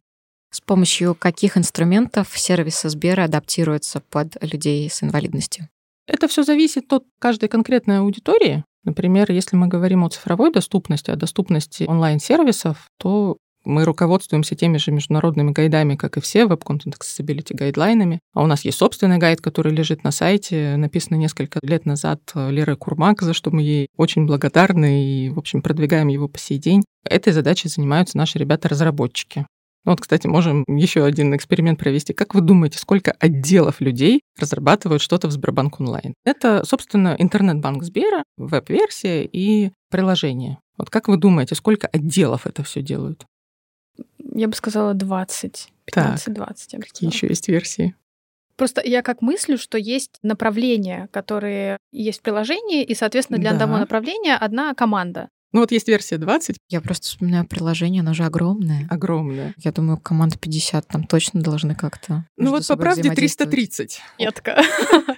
С 0.54 0.62
помощью 0.62 1.16
каких 1.16 1.58
инструментов 1.58 2.28
сервисы 2.38 2.88
Сбера 2.90 3.24
адаптируются 3.24 4.02
под 4.02 4.38
людей 4.44 4.88
с 4.88 5.02
инвалидностью? 5.02 5.68
Это 6.08 6.28
все 6.28 6.44
зависит 6.44 6.92
от 6.92 7.04
каждой 7.20 7.50
конкретной 7.50 8.00
аудитории. 8.00 8.63
Например, 8.84 9.32
если 9.32 9.56
мы 9.56 9.68
говорим 9.68 10.04
о 10.04 10.10
цифровой 10.10 10.52
доступности, 10.52 11.12
о 11.12 11.16
доступности 11.16 11.86
онлайн-сервисов, 11.88 12.88
то 13.00 13.38
мы 13.66 13.86
руководствуемся 13.86 14.56
теми 14.56 14.76
же 14.76 14.92
международными 14.92 15.52
гайдами, 15.52 15.96
как 15.96 16.18
и 16.18 16.20
все, 16.20 16.44
Web 16.44 16.63
Content 16.63 16.96
Accessibility 17.00 17.54
гайдлайнами. 17.56 18.20
А 18.34 18.44
у 18.44 18.46
нас 18.46 18.66
есть 18.66 18.78
собственный 18.78 19.20
гайд, 19.20 19.39
который 19.39 19.74
лежит 19.74 20.04
на 20.04 20.12
сайте, 20.12 20.76
написанный 20.76 21.18
несколько 21.18 21.60
лет 21.63 21.86
назад 21.86 22.20
Лерой 22.36 22.76
Курмак, 22.76 23.22
за 23.22 23.34
что 23.34 23.52
мы 23.52 23.62
ей 23.62 23.88
очень 23.96 24.26
благодарны 24.26 25.06
и, 25.06 25.30
в 25.30 25.39
общем, 25.39 25.62
продвигаем 25.62 26.10
его 26.10 26.28
по 26.28 26.38
сей 26.38 26.58
день. 26.58 26.84
Этой 27.06 27.32
задачей 27.32 27.70
занимаются 27.70 28.18
наши 28.18 28.38
ребята-разработчики. 28.38 29.48
Ну 29.86 29.91
вот, 29.91 30.02
кстати, 30.02 30.28
можем 30.28 30.63
еще 30.67 31.04
один 31.04 31.36
эксперимент 31.36 31.78
провести. 31.78 32.13
Как 32.13 32.34
вы 32.34 32.41
думаете, 32.41 32.78
сколько 32.80 33.12
отделов 33.12 33.82
людей 33.82 34.22
разрабатывают 34.39 35.02
что-то 35.02 35.28
в 35.28 35.32
Сбербанк 35.32 35.80
онлайн? 35.80 36.13
Это, 36.26 36.63
собственно, 36.65 37.15
интернет-банк 37.17 37.84
Сбера, 37.84 38.24
веб-версия 38.38 39.26
и 39.26 39.72
приложение. 39.89 40.60
Вот 40.78 40.89
как 40.89 41.08
вы 41.08 41.17
думаете, 41.17 41.56
сколько 41.56 41.88
отделов 41.88 42.48
это 42.48 42.63
все 42.63 42.82
делают? 42.82 43.26
Я 44.34 44.48
бы 44.48 44.56
сказала 44.56 44.93
20. 44.93 45.69
15-20. 45.93 46.80
Какие 46.80 47.10
еще 47.10 47.28
есть 47.28 47.50
версии? 47.50 47.96
Просто 48.56 48.82
я 48.86 49.02
как 49.02 49.22
мыслю, 49.22 49.58
что 49.58 49.78
есть 49.78 50.19
направления, 50.22 51.10
которые 51.12 51.78
есть 51.91 52.19
в 52.19 52.22
приложении, 52.22 52.84
и, 52.84 52.93
соответственно, 52.93 53.39
для 53.39 53.50
да. 53.52 53.56
одного 53.56 53.80
направления 53.80 54.36
одна 54.36 54.74
команда. 54.76 55.30
Ну 55.54 55.60
вот 55.60 55.72
есть 55.72 55.88
версия 55.88 56.18
20. 56.18 56.58
Я 56.70 56.82
просто 56.82 57.08
вспоминаю 57.08 57.46
приложение, 57.46 58.02
оно 58.02 58.13
же 58.13 58.24
огромное. 58.24 58.88
Огромное. 58.89 59.54
Я 59.58 59.72
думаю, 59.72 59.98
команда 60.00 60.38
50 60.38 60.88
там 60.88 61.04
точно 61.06 61.42
должны 61.42 61.76
как-то 61.76 62.26
Ну 62.38 62.50
вот 62.50 62.68
по 62.68 62.76
правде 62.76 63.12
330. 63.12 64.02
Редко. 64.20 64.62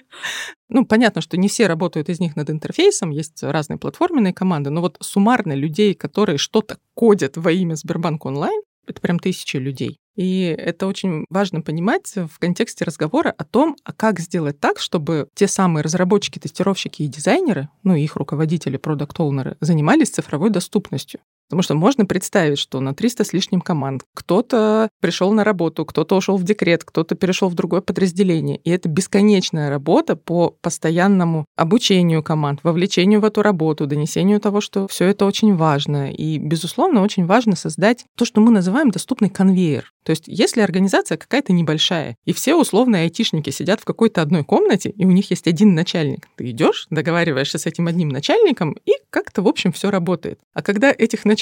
Ну, 0.68 0.84
понятно, 0.84 1.20
что 1.20 1.36
не 1.36 1.46
все 1.46 1.68
работают 1.68 2.08
из 2.08 2.18
них 2.18 2.34
над 2.34 2.50
интерфейсом, 2.50 3.10
есть 3.10 3.40
разные 3.40 3.78
платформенные 3.78 4.34
команды, 4.34 4.70
но 4.70 4.80
вот 4.80 4.96
суммарно 5.00 5.52
людей, 5.52 5.94
которые 5.94 6.38
что-то 6.38 6.78
кодят 6.94 7.36
во 7.36 7.52
имя 7.52 7.76
Сбербанк 7.76 8.24
онлайн, 8.26 8.60
это 8.88 9.00
прям 9.00 9.20
тысячи 9.20 9.58
людей. 9.58 10.00
И 10.16 10.54
это 10.58 10.86
очень 10.86 11.26
важно 11.28 11.60
понимать 11.60 12.12
в 12.14 12.38
контексте 12.38 12.84
разговора 12.84 13.34
о 13.36 13.44
том, 13.44 13.76
а 13.84 13.92
как 13.92 14.18
сделать 14.18 14.58
так, 14.58 14.78
чтобы 14.80 15.28
те 15.34 15.46
самые 15.46 15.82
разработчики, 15.82 16.38
тестировщики 16.38 17.02
и 17.02 17.08
дизайнеры, 17.08 17.68
ну 17.82 17.94
и 17.94 18.02
их 18.02 18.16
руководители, 18.16 18.78
продукт-оунеры, 18.78 19.56
занимались 19.60 20.10
цифровой 20.10 20.50
доступностью. 20.50 21.20
Потому 21.48 21.62
что 21.62 21.74
можно 21.74 22.06
представить, 22.06 22.58
что 22.58 22.80
на 22.80 22.94
300 22.94 23.24
с 23.24 23.32
лишним 23.32 23.60
команд 23.60 24.02
кто-то 24.14 24.88
пришел 25.00 25.32
на 25.32 25.44
работу, 25.44 25.84
кто-то 25.84 26.16
ушел 26.16 26.36
в 26.36 26.42
декрет, 26.42 26.84
кто-то 26.84 27.14
перешел 27.14 27.48
в 27.48 27.54
другое 27.54 27.80
подразделение. 27.80 28.58
И 28.58 28.70
это 28.70 28.88
бесконечная 28.88 29.70
работа 29.70 30.16
по 30.16 30.50
постоянному 30.50 31.46
обучению 31.56 32.22
команд, 32.22 32.60
вовлечению 32.62 33.20
в 33.20 33.24
эту 33.24 33.42
работу, 33.42 33.86
донесению 33.86 34.40
того, 34.40 34.60
что 34.60 34.88
все 34.88 35.06
это 35.06 35.24
очень 35.24 35.54
важно. 35.54 36.10
И, 36.10 36.38
безусловно, 36.38 37.02
очень 37.02 37.26
важно 37.26 37.54
создать 37.54 38.04
то, 38.16 38.24
что 38.24 38.40
мы 38.40 38.50
называем 38.50 38.90
доступный 38.90 39.30
конвейер. 39.30 39.92
То 40.04 40.10
есть, 40.10 40.24
если 40.28 40.60
организация 40.60 41.18
какая-то 41.18 41.52
небольшая, 41.52 42.16
и 42.24 42.32
все 42.32 42.54
условные 42.54 43.02
айтишники 43.02 43.50
сидят 43.50 43.80
в 43.80 43.84
какой-то 43.84 44.22
одной 44.22 44.44
комнате, 44.44 44.90
и 44.90 45.04
у 45.04 45.10
них 45.10 45.30
есть 45.30 45.48
один 45.48 45.74
начальник, 45.74 46.28
ты 46.36 46.50
идешь, 46.50 46.86
договариваешься 46.90 47.58
с 47.58 47.66
этим 47.66 47.88
одним 47.88 48.10
начальником, 48.10 48.76
и 48.84 48.92
как-то, 49.10 49.42
в 49.42 49.48
общем, 49.48 49.72
все 49.72 49.90
работает. 49.90 50.38
А 50.54 50.62
когда 50.62 50.94
этих 50.96 51.24
начальников 51.24 51.35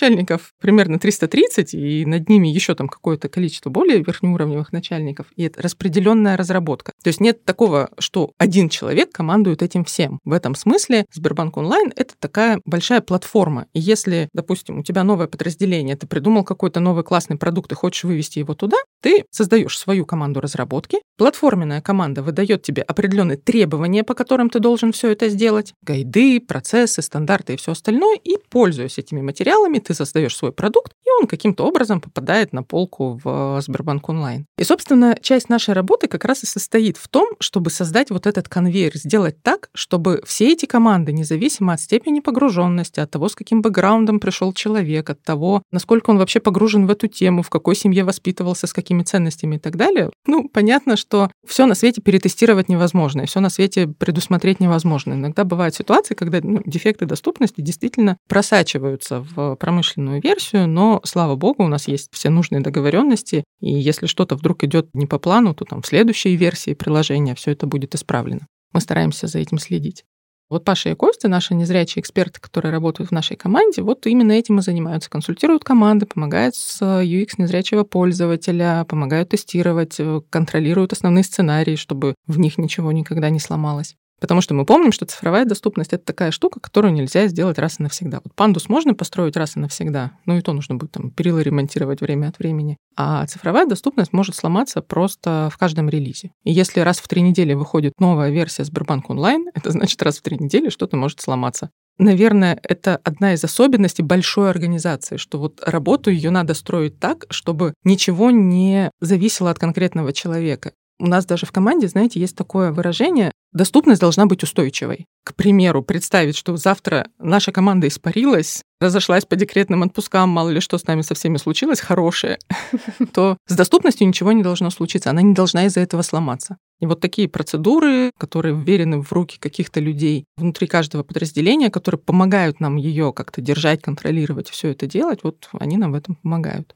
примерно 0.60 0.98
330, 0.98 1.74
и 1.74 2.06
над 2.06 2.28
ними 2.28 2.48
еще 2.48 2.74
там 2.74 2.88
какое-то 2.88 3.28
количество 3.28 3.70
более 3.70 4.02
верхнеуровневых 4.02 4.72
начальников, 4.72 5.26
и 5.36 5.44
это 5.44 5.62
распределенная 5.62 6.36
разработка. 6.36 6.92
То 7.02 7.08
есть 7.08 7.20
нет 7.20 7.44
такого, 7.44 7.90
что 7.98 8.32
один 8.38 8.68
человек 8.68 9.12
командует 9.12 9.62
этим 9.62 9.84
всем. 9.84 10.18
В 10.24 10.32
этом 10.32 10.54
смысле 10.54 11.06
Сбербанк 11.12 11.56
онлайн— 11.56 11.92
это 11.96 12.14
такая 12.18 12.60
большая 12.64 13.00
платформа. 13.00 13.66
И 13.72 13.80
если, 13.80 14.28
допустим, 14.32 14.78
у 14.78 14.82
тебя 14.82 15.04
новое 15.04 15.26
подразделение, 15.26 15.96
ты 15.96 16.06
придумал 16.06 16.44
какой-то 16.44 16.80
новый 16.80 17.04
классный 17.04 17.36
продукт 17.36 17.72
и 17.72 17.74
хочешь 17.74 18.04
вывести 18.04 18.38
его 18.38 18.54
туда, 18.54 18.76
ты 19.02 19.24
создаешь 19.30 19.78
свою 19.78 20.06
команду 20.06 20.40
разработки, 20.40 20.98
платформенная 21.18 21.80
команда 21.80 22.22
выдает 22.22 22.62
тебе 22.62 22.82
определенные 22.82 23.36
требования, 23.36 24.02
по 24.02 24.14
которым 24.14 24.50
ты 24.50 24.60
должен 24.60 24.92
все 24.92 25.10
это 25.10 25.28
сделать, 25.28 25.74
гайды, 25.82 26.40
процессы, 26.40 27.02
стандарты 27.02 27.54
и 27.54 27.56
все 27.56 27.72
остальное, 27.72 28.16
и 28.16 28.36
пользуясь 28.48 28.98
этими 28.98 29.20
материалами, 29.20 29.78
ты 29.84 29.94
создаешь 29.94 30.36
свой 30.36 30.52
продукт, 30.52 30.92
и 31.04 31.10
он 31.20 31.26
каким-то 31.26 31.64
образом 31.64 32.00
попадает 32.00 32.52
на 32.52 32.62
полку 32.62 33.20
в 33.22 33.60
Сбербанк 33.60 34.08
онлайн. 34.08 34.46
И, 34.58 34.64
собственно, 34.64 35.16
часть 35.20 35.48
нашей 35.48 35.74
работы 35.74 36.08
как 36.08 36.24
раз 36.24 36.42
и 36.42 36.46
состоит 36.46 36.96
в 36.96 37.08
том, 37.08 37.28
чтобы 37.40 37.70
создать 37.70 38.10
вот 38.10 38.26
этот 38.26 38.48
конвейер, 38.48 38.96
сделать 38.96 39.42
так, 39.42 39.68
чтобы 39.74 40.22
все 40.26 40.52
эти 40.52 40.66
команды, 40.66 41.12
независимо 41.12 41.74
от 41.74 41.80
степени 41.80 42.20
погруженности, 42.20 43.00
от 43.00 43.10
того, 43.10 43.28
с 43.28 43.34
каким 43.34 43.62
бэкграундом 43.62 44.20
пришел 44.20 44.52
человек, 44.52 45.10
от 45.10 45.22
того, 45.22 45.62
насколько 45.70 46.10
он 46.10 46.18
вообще 46.18 46.40
погружен 46.40 46.86
в 46.86 46.90
эту 46.90 47.06
тему, 47.06 47.42
в 47.42 47.50
какой 47.50 47.76
семье 47.76 48.04
воспитывался, 48.04 48.66
с 48.66 48.72
какими 48.72 49.02
ценностями 49.02 49.56
и 49.56 49.58
так 49.58 49.76
далее, 49.76 50.10
ну, 50.26 50.48
понятно, 50.48 50.96
что 50.96 51.30
все 51.46 51.66
на 51.66 51.74
свете 51.74 52.00
перетестировать 52.00 52.68
невозможно, 52.68 53.22
и 53.22 53.26
все 53.26 53.40
на 53.40 53.50
свете 53.50 53.86
предусмотреть 53.86 54.60
невозможно. 54.60 55.14
Иногда 55.14 55.44
бывают 55.44 55.74
ситуации, 55.74 56.14
когда 56.14 56.40
ну, 56.42 56.62
дефекты 56.64 57.06
доступности 57.06 57.60
действительно 57.60 58.16
просачиваются 58.28 59.20
в 59.20 59.56
промышленную 59.74 60.20
версию, 60.22 60.68
но, 60.68 61.00
слава 61.04 61.34
богу, 61.34 61.64
у 61.64 61.68
нас 61.68 61.88
есть 61.88 62.08
все 62.12 62.30
нужные 62.30 62.60
договоренности, 62.60 63.42
и 63.60 63.72
если 63.72 64.06
что-то 64.06 64.36
вдруг 64.36 64.62
идет 64.62 64.88
не 64.94 65.06
по 65.06 65.18
плану, 65.18 65.52
то 65.54 65.64
там 65.64 65.82
в 65.82 65.86
следующей 65.86 66.36
версии 66.36 66.74
приложения 66.74 67.34
все 67.34 67.50
это 67.50 67.66
будет 67.66 67.94
исправлено. 67.94 68.46
Мы 68.72 68.80
стараемся 68.80 69.26
за 69.26 69.40
этим 69.40 69.58
следить. 69.58 70.04
Вот 70.50 70.64
Паша 70.64 70.90
и 70.90 70.94
Костя, 70.94 71.28
наши 71.28 71.54
незрячие 71.54 72.02
эксперты, 72.02 72.40
которые 72.40 72.70
работают 72.70 73.10
в 73.10 73.14
нашей 73.14 73.36
команде, 73.36 73.82
вот 73.82 74.06
именно 74.06 74.32
этим 74.32 74.58
и 74.58 74.62
занимаются. 74.62 75.10
Консультируют 75.10 75.64
команды, 75.64 76.06
помогают 76.06 76.54
с 76.54 76.80
UX 76.80 77.30
незрячего 77.38 77.82
пользователя, 77.82 78.84
помогают 78.88 79.30
тестировать, 79.30 79.98
э, 79.98 80.20
контролируют 80.30 80.92
основные 80.92 81.24
сценарии, 81.24 81.76
чтобы 81.76 82.14
в 82.26 82.38
них 82.38 82.58
ничего 82.58 82.92
никогда 82.92 83.30
не 83.30 83.40
сломалось. 83.40 83.96
Потому 84.24 84.40
что 84.40 84.54
мы 84.54 84.64
помним, 84.64 84.90
что 84.90 85.04
цифровая 85.04 85.44
доступность— 85.44 85.92
это 85.92 86.02
такая 86.02 86.30
штука, 86.30 86.58
которую 86.58 86.94
нельзя 86.94 87.26
сделать 87.26 87.58
раз 87.58 87.78
и 87.78 87.82
навсегда. 87.82 88.22
Вот 88.24 88.34
пандус 88.34 88.70
можно 88.70 88.94
построить 88.94 89.36
раз 89.36 89.54
и 89.56 89.58
навсегда, 89.58 90.12
ну 90.24 90.38
и 90.38 90.40
то 90.40 90.54
нужно 90.54 90.76
будет 90.76 90.92
там 90.92 91.10
перила 91.10 91.40
ремонтировать 91.40 92.00
время 92.00 92.28
от 92.28 92.38
времени. 92.38 92.78
А 92.96 93.26
цифровая 93.26 93.66
доступность 93.66 94.14
может 94.14 94.34
сломаться 94.34 94.80
просто 94.80 95.50
в 95.52 95.58
каждом 95.58 95.90
релизе. 95.90 96.30
И 96.42 96.52
если 96.52 96.80
раз 96.80 97.00
в 97.00 97.08
три 97.08 97.20
недели 97.20 97.52
выходит 97.52 97.92
новая 97.98 98.30
версия 98.30 98.64
Сбербанк 98.64 99.10
онлайн, 99.10 99.50
это 99.52 99.70
значит 99.72 100.00
раз 100.02 100.16
в 100.16 100.22
три 100.22 100.38
недели 100.38 100.70
что-то 100.70 100.96
может 100.96 101.20
сломаться. 101.20 101.68
Наверное, 101.98 102.58
это 102.62 102.98
одна 103.04 103.34
из 103.34 103.44
особенностей 103.44 104.02
большой 104.02 104.48
организации, 104.48 105.18
что 105.18 105.38
вот 105.38 105.62
работу 105.66 106.10
ее 106.10 106.30
надо 106.30 106.54
строить 106.54 106.98
так, 106.98 107.26
чтобы 107.28 107.74
ничего 107.84 108.30
не 108.30 108.90
зависело 109.02 109.50
от 109.50 109.58
конкретного 109.58 110.14
человека. 110.14 110.72
У 110.98 111.06
нас 111.06 111.26
даже 111.26 111.46
в 111.46 111.52
команде, 111.52 111.88
знаете, 111.88 112.20
есть 112.20 112.36
такое 112.36 112.72
выражение 112.72 113.32
Доступность 113.54 114.00
должна 114.00 114.26
быть 114.26 114.42
устойчивой. 114.42 115.06
К 115.24 115.32
примеру, 115.32 115.80
представить, 115.80 116.36
что 116.36 116.56
завтра 116.56 117.06
наша 117.20 117.52
команда 117.52 117.86
испарилась, 117.86 118.62
разошлась 118.80 119.24
по 119.26 119.36
декретным 119.36 119.84
отпускам, 119.84 120.28
мало 120.28 120.48
ли 120.48 120.58
что 120.58 120.76
с 120.76 120.88
нами 120.88 121.02
со 121.02 121.14
всеми 121.14 121.36
случилось, 121.36 121.78
хорошее, 121.78 122.40
то 123.14 123.38
с 123.46 123.54
доступностью 123.54 124.08
ничего 124.08 124.32
не 124.32 124.42
должно 124.42 124.70
случиться. 124.70 125.10
Она 125.10 125.22
не 125.22 125.34
должна 125.34 125.66
из-за 125.66 125.78
этого 125.78 126.02
сломаться. 126.02 126.56
И 126.80 126.86
вот 126.86 127.00
такие 127.00 127.28
процедуры, 127.28 128.10
которые 128.18 128.56
вверены 128.56 129.00
в 129.00 129.12
руки 129.12 129.38
каких-то 129.38 129.78
людей 129.78 130.24
внутри 130.36 130.66
каждого 130.66 131.04
подразделения, 131.04 131.70
которые 131.70 132.00
помогают 132.00 132.58
нам 132.58 132.74
ее 132.74 133.12
как-то 133.12 133.40
держать, 133.40 133.82
контролировать, 133.82 134.50
все 134.50 134.70
это 134.70 134.88
делать, 134.88 135.20
вот 135.22 135.48
они 135.60 135.76
нам 135.76 135.92
в 135.92 135.94
этом 135.94 136.16
помогают. 136.16 136.74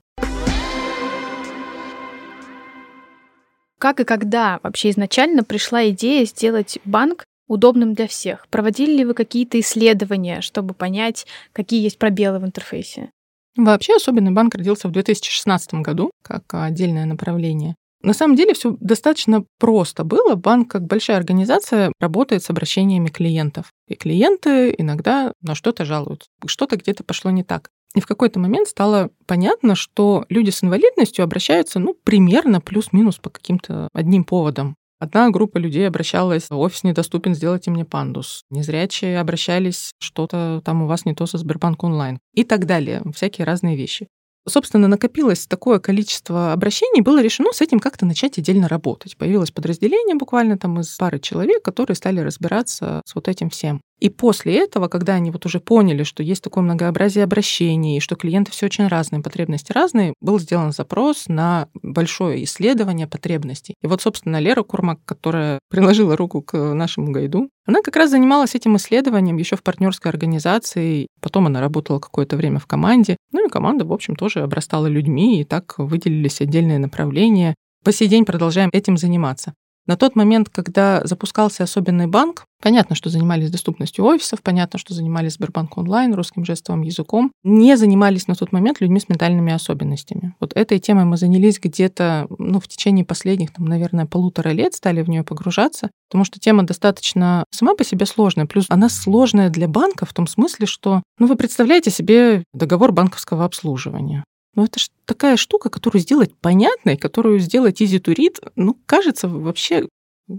Как 3.79 4.01
и 4.01 4.05
когда 4.05 4.59
вообще 4.63 4.91
изначально 4.91 5.45
пришла 5.45 5.89
идея 5.91 6.25
сделать 6.25 6.79
банк 6.85 7.25
удобным 7.47 7.95
для 7.95 8.09
всех? 8.09 8.49
Проводили 8.49 8.99
ли 8.99 9.05
вы 9.05 9.15
какие-то 9.15 9.59
исследования, 9.61 10.41
чтобы 10.41 10.75
понять, 10.75 11.27
какие 11.53 11.83
есть 11.83 11.99
пробелы 11.99 12.41
в 12.41 12.45
интерфейсе? 12.45 13.11
Вообще 13.57 13.97
особенный 13.97 14.33
банк 14.33 14.55
родился 14.55 14.89
в 14.89 14.93
2016 14.93 15.75
году 15.75 16.11
как 16.23 16.43
отдельное 16.53 17.07
направление. 17.07 17.77
На 18.03 18.15
самом 18.15 18.37
деле 18.37 18.55
все 18.55 18.77
достаточно 18.81 19.45
просто 19.59 20.05
было. 20.05 20.37
Банк, 20.37 20.71
как 20.71 20.87
большая 20.87 21.17
организация, 21.17 21.93
работает 21.99 22.45
с 22.45 22.51
обращениями 22.51 23.09
клиентов. 23.09 23.73
И 23.89 23.95
клиенты 23.95 24.73
иногда 24.77 25.33
на 25.43 25.57
что-то 25.57 25.85
жалуются. 25.85 26.29
Что-то 26.47 26.77
где-то 26.77 27.03
пошло 27.03 27.33
не 27.33 27.43
так. 27.43 27.71
И 27.95 28.01
в 28.01 28.07
какой-то 28.07 28.39
момент 28.39 28.69
стало 28.69 29.11
понятно, 29.27 29.75
что 29.75 30.25
люди 30.29 30.51
с 30.51 30.63
инвалидностью 30.63 31.25
обращаются, 31.25 31.79
ну, 31.79 31.95
примерно 31.95 32.61
плюс-минус 32.61 33.17
по 33.17 33.31
каким-то 33.31 33.89
одним 33.93 34.25
поводам. 34.25 34.77
Одна 35.01 35.31
группа 35.31 35.59
людей 35.59 35.87
обращалась, 35.87 36.51
офис 36.51 36.83
недоступен, 36.83 37.35
сделайте 37.35 37.71
мне 37.71 37.85
пандус. 37.85 38.43
Незрячие 38.51 39.21
обращались, 39.21 39.93
что-то 40.01 40.61
там 40.65 40.83
у 40.83 40.87
вас 40.87 41.05
не 41.05 41.15
то 41.15 41.27
со 41.27 41.39
Сбербанк 41.39 41.85
онлайн. 41.85 42.19
И 42.35 42.43
так 42.45 42.67
далее, 42.67 43.03
всякие 43.15 43.45
разные 43.45 43.77
вещи 43.77 44.09
собственно, 44.49 44.89
накопилось 44.89 45.47
такое 45.47 45.79
количество 45.79 46.53
обращений, 46.53 47.01
было 47.01 47.23
решено 47.23 47.53
с 47.53 47.61
этим 47.61 47.79
как-то 47.79 48.07
начать 48.07 48.39
отдельно 48.39 48.69
работать. 48.69 49.17
Появилось 49.17 49.51
подразделение 49.51 50.17
буквально 50.17 50.59
там 50.59 50.81
из 50.81 50.97
пары 50.97 51.19
человек, 51.19 51.63
которые 51.63 51.97
стали 51.97 52.21
разбираться 52.21 53.03
с 53.05 53.15
вот 53.15 53.29
этим 53.29 53.51
всем. 53.51 53.81
И 54.01 54.09
после 54.09 54.59
этого, 54.59 54.89
когда 54.89 55.15
они 55.15 55.31
вот 55.31 55.45
уже 55.47 55.61
поняли, 55.61 56.03
что 56.03 56.23
есть 56.23 56.43
такое 56.43 56.63
многообразие 56.63 57.25
обращений, 57.25 57.97
и 57.97 58.01
что 58.01 58.17
клиенты 58.17 58.53
все 58.53 58.67
очень 58.67 58.87
разные, 58.87 59.23
потребности 59.23 59.73
разные, 59.73 60.15
был 60.21 60.39
сделан 60.39 60.73
запрос 60.73 61.25
на 61.29 61.69
большое 61.83 62.45
исследование 62.45 63.07
потребностей. 63.07 63.75
И 63.83 63.87
вот, 63.87 64.03
собственно, 64.03 64.39
Лера 64.41 64.63
Курмак, 64.63 65.01
которая 65.05 65.59
приложила 65.71 66.17
руку 66.17 66.43
к 66.43 66.57
нашему 66.75 67.11
гайду, 67.13 67.51
она 67.67 67.83
как 67.83 67.97
раз 67.97 68.11
занималась 68.11 68.55
этим 68.55 68.77
исследованием 68.77 69.37
еще 69.37 69.57
в 69.57 69.63
партнерской 69.63 70.11
организации. 70.11 71.09
Потом 71.21 71.47
она 71.47 71.61
работала 71.61 71.99
какое-то 71.99 72.37
время 72.37 72.59
в 72.61 72.67
команде. 72.67 73.19
Ну 73.33 73.47
и 73.47 73.51
команда, 73.51 73.85
в 73.85 73.93
общем, 73.93 74.17
тоже 74.17 74.41
обрастала 74.41 74.87
людьми, 74.87 75.41
и 75.41 75.45
так 75.45 75.75
выделились 75.77 76.41
отдельные 76.41 76.79
направления. 76.79 77.55
По 77.85 77.93
сей 77.93 78.09
день 78.09 78.25
продолжаем 78.25 78.71
этим 78.73 78.97
заниматься. 78.97 79.55
На 79.89 79.97
тот 79.97 80.17
момент, 80.17 80.51
когда 80.51 81.01
запускался 81.05 81.65
особенный 81.65 82.07
банк, 82.07 82.45
понятно, 82.63 82.95
что 82.95 83.09
занимались 83.09 83.51
доступностью 83.51 84.05
офисов, 84.05 84.43
понятно, 84.43 84.79
что 84.79 84.93
занимались 84.93 85.33
Сбербанк 85.33 85.79
онлайн, 85.79 86.13
русским 86.13 86.45
жестовым 86.45 86.83
языком, 86.83 87.33
не 87.43 87.75
занимались 87.75 88.29
на 88.29 88.35
тот 88.35 88.53
момент 88.53 88.83
людьми 88.83 89.01
с 89.01 89.09
ментальными 89.09 89.51
особенностями. 89.51 90.35
Вот 90.41 90.53
этой 90.55 90.79
темой 90.79 91.07
мы 91.07 91.17
занялись 91.17 91.59
где-то 91.59 92.27
ну, 92.39 92.61
в 92.61 92.69
течение 92.69 93.07
последних, 93.07 93.51
там, 93.51 93.65
наверное, 93.65 94.05
полутора 94.05 94.51
лет, 94.51 94.75
стали 94.75 95.01
в 95.01 95.09
нее 95.09 95.25
погружаться, 95.25 95.91
потому 96.11 96.27
что 96.27 96.39
тема 96.39 96.65
достаточно 96.65 97.45
сама 97.51 97.75
по 97.75 97.83
себе 97.83 98.05
сложная, 98.05 98.45
плюс 98.45 98.67
она 98.69 98.91
сложная 98.91 99.49
для 99.49 99.69
банка 99.69 100.05
в 100.05 100.13
том 100.13 100.27
смысле, 100.27 100.67
что, 100.67 101.03
ну, 101.19 101.27
вы 101.27 101.37
представляете 101.37 101.91
себе 101.91 102.45
договор 102.53 102.93
банковского 102.93 103.47
обслуживания. 103.47 104.23
Но 104.55 104.65
это 104.65 104.81
ж 104.81 104.89
такая 105.05 105.37
штука, 105.37 105.71
которую 105.71 106.03
сделать 106.03 106.35
понятной, 106.35 106.97
которую 106.97 107.39
сделать 107.39 107.81
easy 107.81 108.01
to 108.01 108.15
read, 108.15 108.53
ну, 108.57 108.77
кажется, 108.87 109.29
вообще 109.29 109.89